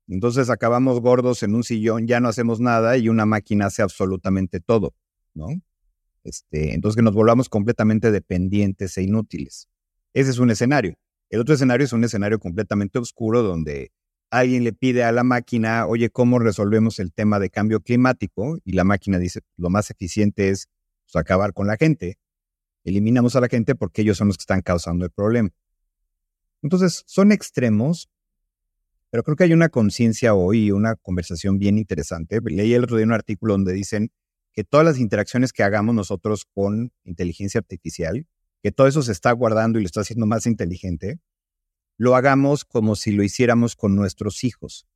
Entonces 0.08 0.50
acabamos 0.50 1.00
gordos 1.00 1.42
en 1.42 1.54
un 1.54 1.64
sillón, 1.64 2.06
ya 2.06 2.20
no 2.20 2.28
hacemos 2.28 2.60
nada 2.60 2.96
y 2.96 3.08
una 3.08 3.26
máquina 3.26 3.66
hace 3.66 3.82
absolutamente 3.82 4.58
todo, 4.58 4.94
¿no? 5.34 5.48
Este, 6.24 6.74
entonces 6.74 6.96
que 6.96 7.02
nos 7.02 7.14
volvamos 7.14 7.48
completamente 7.48 8.10
dependientes 8.10 8.96
e 8.96 9.02
inútiles. 9.02 9.68
Ese 10.14 10.30
es 10.30 10.38
un 10.38 10.50
escenario. 10.50 10.94
El 11.30 11.40
otro 11.40 11.54
escenario 11.54 11.84
es 11.84 11.92
un 11.92 12.04
escenario 12.04 12.38
completamente 12.38 12.98
oscuro 12.98 13.42
donde 13.42 13.92
alguien 14.30 14.64
le 14.64 14.72
pide 14.72 15.04
a 15.04 15.12
la 15.12 15.24
máquina, 15.24 15.86
oye, 15.86 16.10
¿cómo 16.10 16.38
resolvemos 16.38 16.98
el 16.98 17.12
tema 17.12 17.38
de 17.38 17.50
cambio 17.50 17.80
climático? 17.80 18.58
Y 18.64 18.72
la 18.72 18.84
máquina 18.84 19.18
dice, 19.18 19.40
lo 19.56 19.70
más 19.70 19.90
eficiente 19.90 20.50
es 20.50 20.68
pues, 21.04 21.16
acabar 21.16 21.52
con 21.52 21.66
la 21.66 21.76
gente. 21.76 22.18
Eliminamos 22.84 23.36
a 23.36 23.40
la 23.40 23.48
gente 23.48 23.74
porque 23.74 24.02
ellos 24.02 24.16
son 24.16 24.28
los 24.28 24.36
que 24.36 24.42
están 24.42 24.62
causando 24.62 25.04
el 25.04 25.10
problema. 25.10 25.50
Entonces, 26.62 27.04
son 27.06 27.32
extremos, 27.32 28.08
pero 29.10 29.22
creo 29.22 29.36
que 29.36 29.44
hay 29.44 29.52
una 29.52 29.68
conciencia 29.68 30.34
hoy 30.34 30.66
y 30.66 30.70
una 30.70 30.96
conversación 30.96 31.58
bien 31.58 31.78
interesante. 31.78 32.40
Leí 32.44 32.74
el 32.74 32.84
otro 32.84 32.96
día 32.96 33.06
un 33.06 33.12
artículo 33.12 33.54
donde 33.54 33.72
dicen 33.72 34.10
que 34.52 34.64
todas 34.64 34.84
las 34.84 34.98
interacciones 34.98 35.52
que 35.52 35.62
hagamos 35.62 35.94
nosotros 35.94 36.46
con 36.52 36.90
inteligencia 37.04 37.58
artificial, 37.58 38.26
que 38.62 38.72
todo 38.72 38.86
eso 38.86 39.02
se 39.02 39.12
está 39.12 39.32
guardando 39.32 39.78
y 39.78 39.82
lo 39.82 39.86
está 39.86 40.00
haciendo 40.00 40.26
más 40.26 40.46
inteligente, 40.46 41.20
lo 41.96 42.16
hagamos 42.16 42.64
como 42.64 42.96
si 42.96 43.12
lo 43.12 43.22
hiciéramos 43.22 43.76
con 43.76 43.94
nuestros 43.96 44.44
hijos. 44.44 44.86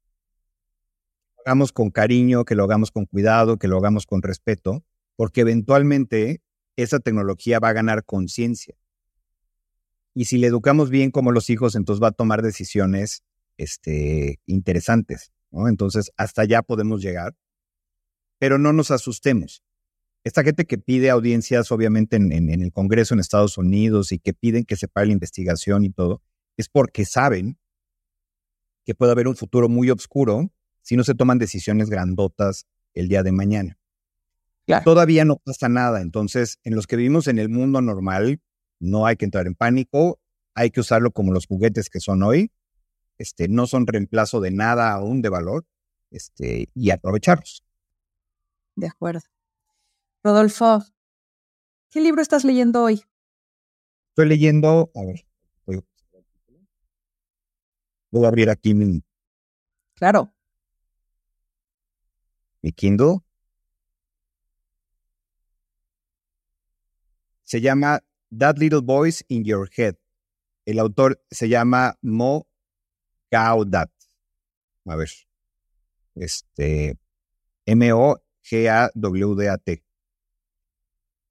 Lo 1.36 1.42
hagamos 1.46 1.72
con 1.72 1.90
cariño, 1.90 2.44
que 2.44 2.54
lo 2.54 2.64
hagamos 2.64 2.90
con 2.90 3.06
cuidado, 3.06 3.58
que 3.58 3.68
lo 3.68 3.78
hagamos 3.78 4.06
con 4.06 4.22
respeto, 4.22 4.84
porque 5.16 5.40
eventualmente 5.40 6.42
esa 6.76 7.00
tecnología 7.00 7.58
va 7.58 7.68
a 7.68 7.72
ganar 7.72 8.04
conciencia. 8.04 8.76
Y 10.14 10.26
si 10.26 10.38
le 10.38 10.46
educamos 10.46 10.90
bien 10.90 11.10
como 11.10 11.32
los 11.32 11.50
hijos, 11.50 11.74
entonces 11.74 12.02
va 12.02 12.08
a 12.08 12.12
tomar 12.12 12.42
decisiones 12.42 13.24
este, 13.56 14.40
interesantes. 14.46 15.32
Entonces, 15.50 16.12
hasta 16.16 16.42
allá 16.42 16.62
podemos 16.62 17.02
llegar. 17.02 17.34
Pero 18.38 18.58
no 18.58 18.72
nos 18.72 18.90
asustemos 18.90 19.62
esta 20.24 20.44
gente 20.44 20.64
que 20.64 20.78
pide 20.78 21.10
audiencias, 21.10 21.72
obviamente, 21.72 22.16
en, 22.16 22.32
el 22.48 22.72
Congreso 22.72 23.14
en 23.14 23.20
Estados 23.20 23.58
Unidos 23.58 24.12
y 24.12 24.18
que 24.18 24.32
piden 24.32 24.64
que 24.64 24.76
se 24.76 24.88
pare 24.88 25.08
la 25.08 25.14
investigación 25.14 25.84
y 25.84 25.90
todo, 25.90 26.22
es 26.56 26.68
porque 26.68 27.04
saben 27.04 27.58
que 28.84 28.94
puede 28.94 29.12
haber 29.12 29.26
un 29.26 29.36
futuro 29.36 29.68
muy 29.68 29.90
oscuro 29.90 30.50
si 30.80 30.96
no 30.96 31.04
se 31.04 31.14
toman 31.14 31.38
decisiones 31.38 31.90
grandotas 31.90 32.66
el 32.94 33.08
día 33.08 33.22
de 33.22 33.32
mañana. 33.32 33.78
Todavía 34.84 35.24
no 35.24 35.36
pasa 35.36 35.68
nada. 35.68 36.00
Entonces, 36.00 36.58
en 36.62 36.74
los 36.74 36.86
que 36.86 36.96
vivimos 36.96 37.26
en 37.26 37.38
el 37.38 37.48
mundo 37.48 37.80
normal, 37.82 38.40
no 38.78 39.06
hay 39.06 39.16
que 39.16 39.24
entrar 39.24 39.46
en 39.46 39.54
pánico, 39.54 40.20
hay 40.54 40.70
que 40.70 40.80
usarlo 40.80 41.10
como 41.10 41.32
los 41.32 41.46
juguetes 41.46 41.90
que 41.90 42.00
son 42.00 42.22
hoy. 42.22 42.52
Este, 43.18 43.48
no 43.48 43.66
son 43.66 43.86
reemplazo 43.86 44.40
de 44.40 44.50
nada 44.50 44.92
aún 44.92 45.20
de 45.20 45.28
valor 45.28 45.66
este, 46.10 46.68
y 46.74 46.90
aprovecharlos. 46.90 47.64
De 48.76 48.86
acuerdo. 48.86 49.20
Rodolfo, 50.24 50.84
¿qué 51.90 52.00
libro 52.00 52.22
estás 52.22 52.44
leyendo 52.44 52.84
hoy? 52.84 53.02
Estoy 54.10 54.28
leyendo, 54.28 54.92
a 54.94 55.04
ver, 55.04 55.26
voy 58.12 58.24
a 58.24 58.28
abrir 58.28 58.48
aquí 58.50 58.74
mi... 58.74 59.02
Claro. 59.94 60.32
Mi 62.60 62.70
Kindle. 62.72 63.18
Se 67.42 67.60
llama 67.60 68.00
That 68.38 68.58
Little 68.58 68.82
Voice 68.82 69.24
in 69.28 69.44
Your 69.44 69.68
Head. 69.76 69.96
El 70.64 70.78
autor 70.78 71.20
se 71.30 71.48
llama 71.48 71.98
Mo 72.00 72.46
Gaudat. 73.30 73.90
A 74.86 74.94
ver. 74.96 75.10
Este. 76.14 76.96
M-O-G-A-W-D-A-T. 77.66 78.52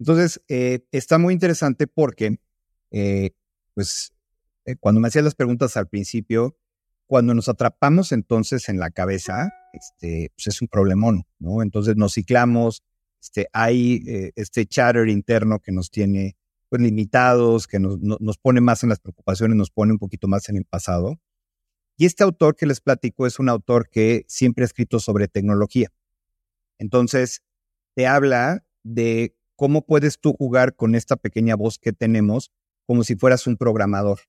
Entonces, 0.01 0.41
eh, 0.47 0.79
está 0.91 1.19
muy 1.19 1.31
interesante 1.31 1.85
porque, 1.85 2.39
eh, 2.89 3.35
pues, 3.75 4.11
eh, 4.65 4.75
cuando 4.79 4.99
me 4.99 5.07
hacías 5.07 5.23
las 5.23 5.35
preguntas 5.35 5.77
al 5.77 5.87
principio, 5.89 6.57
cuando 7.05 7.35
nos 7.35 7.47
atrapamos 7.49 8.11
entonces 8.11 8.67
en 8.67 8.79
la 8.79 8.89
cabeza, 8.89 9.51
este, 9.73 10.31
pues 10.35 10.47
es 10.47 10.59
un 10.63 10.69
problemón, 10.69 11.25
¿no? 11.37 11.61
Entonces 11.61 11.97
nos 11.97 12.15
ciclamos, 12.15 12.81
este, 13.21 13.47
hay 13.53 14.31
este 14.35 14.65
chatter 14.65 15.07
interno 15.07 15.59
que 15.59 15.71
nos 15.71 15.91
tiene 15.91 16.35
pues 16.69 16.81
limitados, 16.81 17.67
que 17.67 17.79
nos, 17.79 17.99
nos 17.99 18.37
pone 18.39 18.59
más 18.59 18.81
en 18.81 18.89
las 18.89 18.99
preocupaciones, 18.99 19.55
nos 19.55 19.69
pone 19.69 19.91
un 19.91 19.99
poquito 19.99 20.27
más 20.27 20.49
en 20.49 20.57
el 20.57 20.65
pasado. 20.65 21.19
Y 21.95 22.07
este 22.07 22.23
autor 22.23 22.55
que 22.55 22.65
les 22.65 22.81
platico 22.81 23.27
es 23.27 23.37
un 23.37 23.49
autor 23.49 23.87
que 23.87 24.25
siempre 24.27 24.63
ha 24.63 24.65
escrito 24.65 24.99
sobre 24.99 25.27
tecnología. 25.27 25.89
Entonces, 26.79 27.43
te 27.93 28.07
habla 28.07 28.65
de 28.83 29.35
¿cómo 29.61 29.85
puedes 29.85 30.19
tú 30.19 30.33
jugar 30.33 30.75
con 30.75 30.95
esta 30.95 31.17
pequeña 31.17 31.55
voz 31.55 31.77
que 31.77 31.93
tenemos 31.93 32.51
como 32.87 33.03
si 33.03 33.15
fueras 33.15 33.45
un 33.45 33.57
programador? 33.57 34.21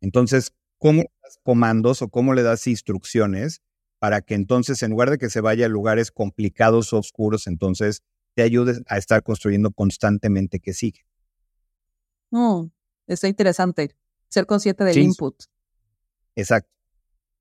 Entonces, 0.00 0.54
¿cómo 0.78 1.02
le 1.02 1.10
das 1.22 1.38
comandos 1.42 2.00
o 2.00 2.08
cómo 2.08 2.32
le 2.32 2.42
das 2.42 2.66
instrucciones 2.66 3.60
para 3.98 4.22
que 4.22 4.36
entonces, 4.36 4.82
en 4.82 4.90
lugar 4.90 5.10
de 5.10 5.18
que 5.18 5.28
se 5.28 5.42
vaya 5.42 5.66
a 5.66 5.68
lugares 5.68 6.10
complicados 6.10 6.94
o 6.94 6.98
oscuros, 6.98 7.46
entonces 7.46 8.02
te 8.34 8.40
ayudes 8.40 8.80
a 8.86 8.96
estar 8.96 9.22
construyendo 9.22 9.70
constantemente 9.70 10.58
que 10.58 10.72
sigue? 10.72 11.02
Oh, 12.30 12.70
está 13.06 13.28
interesante. 13.28 13.94
Ser 14.30 14.46
consciente 14.46 14.82
del 14.82 14.96
input. 14.96 15.44
Exacto. 16.36 16.70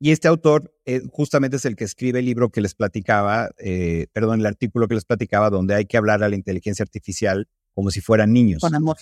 Y 0.03 0.09
este 0.09 0.27
autor 0.27 0.75
eh, 0.85 1.03
justamente 1.11 1.57
es 1.57 1.65
el 1.65 1.75
que 1.75 1.83
escribe 1.83 2.17
el 2.17 2.25
libro 2.25 2.49
que 2.49 2.59
les 2.59 2.73
platicaba, 2.73 3.51
eh, 3.59 4.07
perdón, 4.13 4.39
el 4.39 4.47
artículo 4.47 4.87
que 4.87 4.95
les 4.95 5.05
platicaba, 5.05 5.51
donde 5.51 5.75
hay 5.75 5.85
que 5.85 5.95
hablar 5.95 6.23
a 6.23 6.29
la 6.29 6.35
inteligencia 6.35 6.81
artificial 6.81 7.47
como 7.75 7.91
si 7.91 8.01
fueran 8.01 8.33
niños. 8.33 8.61
Con 8.61 8.73
amor. 8.73 8.97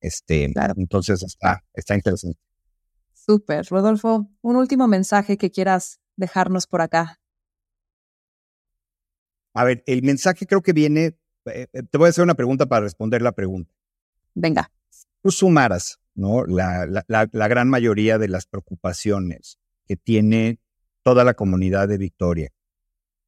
Este, 0.00 0.52
Entonces 0.76 1.22
está, 1.22 1.62
está 1.72 1.94
interesante. 1.94 2.40
Súper. 3.14 3.66
Rodolfo, 3.70 4.28
un 4.40 4.56
último 4.56 4.88
mensaje 4.88 5.36
que 5.36 5.52
quieras 5.52 6.00
dejarnos 6.16 6.66
por 6.66 6.80
acá. 6.80 7.20
A 9.54 9.62
ver, 9.62 9.84
el 9.86 10.02
mensaje 10.02 10.44
creo 10.44 10.60
que 10.60 10.72
viene, 10.72 11.16
eh, 11.44 11.68
te 11.88 11.98
voy 11.98 12.08
a 12.08 12.10
hacer 12.10 12.24
una 12.24 12.34
pregunta 12.34 12.66
para 12.66 12.80
responder 12.80 13.22
la 13.22 13.30
pregunta. 13.30 13.72
Venga. 14.34 14.72
Tú 15.22 15.30
sumaras, 15.30 16.00
¿no? 16.16 16.44
La, 16.46 16.84
la, 16.84 17.28
la 17.30 17.48
gran 17.48 17.70
mayoría 17.70 18.18
de 18.18 18.26
las 18.26 18.46
preocupaciones 18.46 19.60
que 19.86 19.96
tiene 19.96 20.60
toda 21.02 21.24
la 21.24 21.34
comunidad 21.34 21.88
de 21.88 21.98
Victoria 21.98 22.52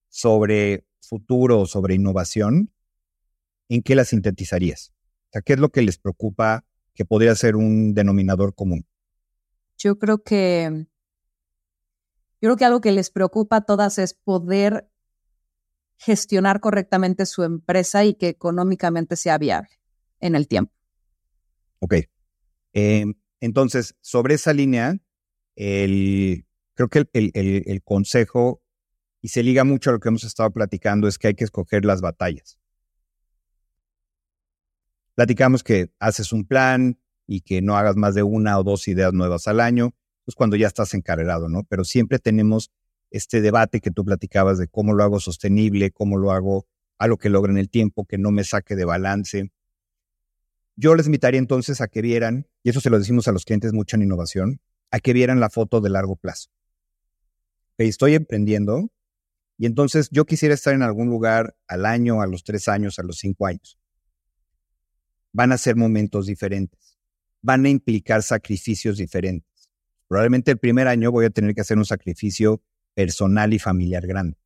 sobre 0.08 0.84
futuro, 1.00 1.66
sobre 1.66 1.94
innovación, 1.94 2.72
¿en 3.68 3.82
qué 3.82 3.94
la 3.94 4.04
sintetizarías? 4.04 4.92
O 5.28 5.30
sea, 5.32 5.42
¿qué 5.42 5.54
es 5.54 5.58
lo 5.58 5.70
que 5.70 5.82
les 5.82 5.98
preocupa 5.98 6.64
que 6.94 7.04
podría 7.04 7.34
ser 7.34 7.56
un 7.56 7.94
denominador 7.94 8.54
común? 8.54 8.86
Yo 9.76 9.98
creo 9.98 10.22
que 10.22 10.86
yo 12.40 12.48
creo 12.48 12.56
que 12.56 12.64
algo 12.64 12.80
que 12.80 12.92
les 12.92 13.10
preocupa 13.10 13.56
a 13.56 13.60
todas 13.62 13.98
es 13.98 14.14
poder 14.14 14.88
gestionar 15.96 16.60
correctamente 16.60 17.26
su 17.26 17.42
empresa 17.42 18.04
y 18.04 18.14
que 18.14 18.28
económicamente 18.28 19.16
sea 19.16 19.38
viable 19.38 19.70
en 20.20 20.36
el 20.36 20.46
tiempo. 20.46 20.72
Ok. 21.80 21.94
Em, 22.72 23.14
entonces, 23.40 23.96
sobre 24.00 24.34
esa 24.34 24.52
línea, 24.52 24.96
el, 25.56 26.46
creo 26.78 26.88
que 26.88 27.08
el, 27.12 27.82
consejo, 27.82 28.62
y 29.20 29.28
se 29.28 29.42
liga 29.42 29.64
mucho 29.64 29.90
a 29.90 29.94
lo 29.94 29.98
que 29.98 30.10
hemos 30.10 30.22
estado 30.22 30.52
platicando, 30.52 31.08
es 31.08 31.18
que 31.18 31.26
hay 31.28 31.34
que 31.34 31.42
escoger 31.42 31.84
las 31.84 32.00
batallas. 32.00 32.56
Platicamos 35.16 35.64
que 35.64 35.90
haces 35.98 36.32
un 36.32 36.46
plan 36.46 37.00
y 37.26 37.40
que 37.40 37.62
no 37.62 37.76
hagas 37.76 37.96
más 37.96 38.14
de 38.14 38.22
una 38.22 38.56
o 38.60 38.62
dos 38.62 38.86
ideas 38.86 39.12
nuevas 39.12 39.48
al 39.48 39.58
año, 39.58 39.92
pues 40.24 40.36
cuando 40.36 40.54
ya 40.54 40.68
estás 40.68 40.94
encarregado, 40.94 41.48
¿no? 41.48 41.64
Pero 41.64 41.82
siempre 41.82 42.20
tenemos 42.20 42.70
este 43.10 43.40
debate 43.40 43.80
que 43.80 43.90
tú 43.90 44.04
platicabas 44.04 44.58
de 44.58 44.68
cómo 44.68 44.94
lo 44.94 45.02
hago 45.02 45.18
sostenible, 45.18 45.90
cómo 45.90 46.16
lo 46.16 46.30
hago 46.30 46.68
a 46.98 47.08
lo 47.08 47.16
que 47.16 47.28
logre 47.28 47.50
en 47.50 47.58
el 47.58 47.70
tiempo, 47.70 48.04
que 48.04 48.18
no 48.18 48.30
me 48.30 48.44
saque 48.44 48.76
de 48.76 48.84
balance. 48.84 49.50
Yo 50.76 50.94
les 50.94 51.06
invitaría 51.06 51.40
entonces 51.40 51.80
a 51.80 51.88
que 51.88 52.02
vieran, 52.02 52.46
y 52.62 52.70
eso 52.70 52.80
se 52.80 52.90
lo 52.90 53.00
decimos 53.00 53.26
a 53.26 53.32
los 53.32 53.44
clientes 53.44 53.72
mucho 53.72 53.96
en 53.96 54.02
innovación, 54.02 54.60
a 54.92 55.00
que 55.00 55.12
vieran 55.12 55.40
la 55.40 55.50
foto 55.50 55.80
de 55.80 55.90
largo 55.90 56.14
plazo. 56.14 56.50
Estoy 57.86 58.14
emprendiendo 58.14 58.90
y 59.56 59.66
entonces 59.66 60.08
yo 60.10 60.24
quisiera 60.24 60.54
estar 60.54 60.74
en 60.74 60.82
algún 60.82 61.08
lugar 61.08 61.56
al 61.66 61.86
año, 61.86 62.22
a 62.22 62.26
los 62.26 62.44
tres 62.44 62.68
años, 62.68 62.98
a 62.98 63.02
los 63.02 63.18
cinco 63.18 63.46
años. 63.46 63.78
Van 65.32 65.52
a 65.52 65.58
ser 65.58 65.76
momentos 65.76 66.26
diferentes, 66.26 66.98
van 67.42 67.64
a 67.64 67.68
implicar 67.68 68.22
sacrificios 68.22 68.98
diferentes. 68.98 69.70
Probablemente 70.06 70.50
el 70.50 70.58
primer 70.58 70.88
año 70.88 71.12
voy 71.12 71.26
a 71.26 71.30
tener 71.30 71.54
que 71.54 71.60
hacer 71.60 71.76
un 71.76 71.84
sacrificio 71.84 72.62
personal 72.94 73.52
y 73.52 73.58
familiar 73.58 74.06
grande. 74.06 74.36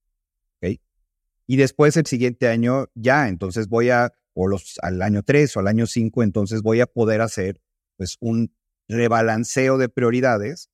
Y 1.46 1.56
después 1.56 1.96
el 1.96 2.06
siguiente 2.06 2.48
año 2.48 2.88
ya, 2.94 3.28
entonces 3.28 3.68
voy 3.68 3.90
a, 3.90 4.14
o 4.32 4.46
los, 4.46 4.78
al 4.80 5.02
año 5.02 5.22
3 5.22 5.56
o 5.56 5.60
al 5.60 5.66
año 5.66 5.86
5, 5.86 6.22
entonces 6.22 6.62
voy 6.62 6.80
a 6.80 6.86
poder 6.86 7.20
hacer 7.20 7.60
pues 7.96 8.16
un 8.20 8.54
rebalanceo 8.88 9.76
de 9.76 9.88
prioridades 9.88 10.70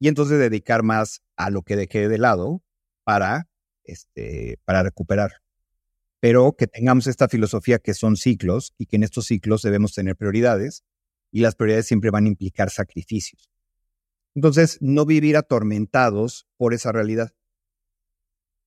y 0.00 0.08
entonces 0.08 0.38
dedicar 0.38 0.82
más 0.82 1.22
a 1.36 1.50
lo 1.50 1.62
que 1.62 1.76
dejé 1.76 2.08
de 2.08 2.18
lado 2.18 2.62
para, 3.04 3.48
este, 3.84 4.58
para 4.64 4.82
recuperar. 4.82 5.42
Pero 6.20 6.54
que 6.56 6.66
tengamos 6.66 7.06
esta 7.06 7.28
filosofía 7.28 7.78
que 7.78 7.94
son 7.94 8.16
ciclos 8.16 8.74
y 8.78 8.86
que 8.86 8.96
en 8.96 9.04
estos 9.04 9.26
ciclos 9.26 9.62
debemos 9.62 9.94
tener 9.94 10.16
prioridades 10.16 10.84
y 11.30 11.40
las 11.40 11.54
prioridades 11.54 11.86
siempre 11.86 12.10
van 12.10 12.24
a 12.24 12.28
implicar 12.28 12.70
sacrificios. 12.70 13.50
Entonces, 14.34 14.78
no 14.80 15.04
vivir 15.04 15.36
atormentados 15.36 16.46
por 16.56 16.72
esa 16.72 16.92
realidad. 16.92 17.32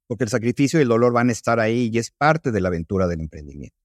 Porque 0.07 0.25
el 0.25 0.29
sacrificio 0.29 0.79
y 0.79 0.83
el 0.83 0.89
dolor 0.89 1.13
van 1.13 1.29
a 1.29 1.31
estar 1.31 1.59
ahí 1.59 1.89
y 1.91 1.97
es 1.97 2.11
parte 2.11 2.51
de 2.51 2.61
la 2.61 2.67
aventura 2.67 3.07
del 3.07 3.21
emprendimiento. 3.21 3.77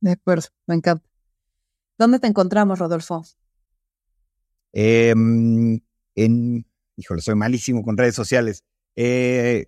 De 0.00 0.12
acuerdo, 0.12 0.48
me 0.66 0.74
encanta. 0.74 1.08
¿Dónde 1.98 2.18
te 2.18 2.26
encontramos, 2.26 2.78
Rodolfo? 2.78 3.24
Em, 4.76 5.80
en, 6.16 6.66
híjole, 6.96 7.22
soy 7.22 7.36
malísimo 7.36 7.84
con 7.84 7.96
redes 7.96 8.16
sociales. 8.16 8.64
Eh, 8.96 9.66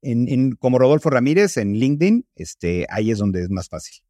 en, 0.00 0.52
como 0.52 0.78
Rodolfo 0.78 1.10
Ramírez 1.10 1.56
en 1.56 1.74
LinkedIn, 1.74 2.26
este, 2.36 2.86
ahí 2.88 3.10
es 3.10 3.18
donde 3.18 3.42
es 3.42 3.50
más 3.50 3.68
fácil. 3.68 4.02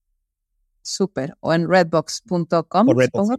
Súper. 0.83 1.35
O 1.41 1.55
en 1.55 1.67
redbox.com. 1.69 2.89
Redbox 2.89 3.39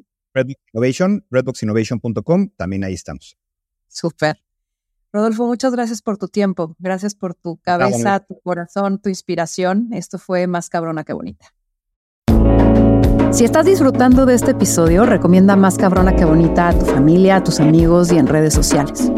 Innovation, 0.74 1.24
redboxinnovation.com, 1.30 2.50
también 2.58 2.84
ahí 2.84 2.94
estamos. 2.96 3.38
Súper. 3.88 4.44
Rodolfo, 5.12 5.46
muchas 5.46 5.74
gracias 5.74 6.02
por 6.02 6.18
tu 6.18 6.28
tiempo. 6.28 6.76
Gracias 6.80 7.14
por 7.14 7.36
tu 7.36 7.58
cabeza, 7.58 8.20
tu 8.22 8.40
corazón, 8.42 9.00
tu 9.00 9.10
inspiración. 9.10 9.90
Esto 9.94 10.18
fue 10.18 10.48
más 10.48 10.72
cabrona 10.72 11.04
que 11.04 11.14
bonita. 11.14 11.54
Si 13.34 13.46
estás 13.46 13.66
disfrutando 13.66 14.28
de 14.28 14.36
este 14.36 14.52
episodio, 14.52 15.08
recomienda 15.08 15.56
Más 15.56 15.80
cabrona 15.80 16.16
que 16.16 16.24
bonita 16.24 16.68
a 16.68 16.78
tu 16.78 16.86
familia, 16.86 17.38
a 17.38 17.44
tus 17.44 17.60
amigos 17.60 18.12
y 18.12 18.20
en 18.20 18.28
redes 18.28 18.54
sociales. 18.54 19.12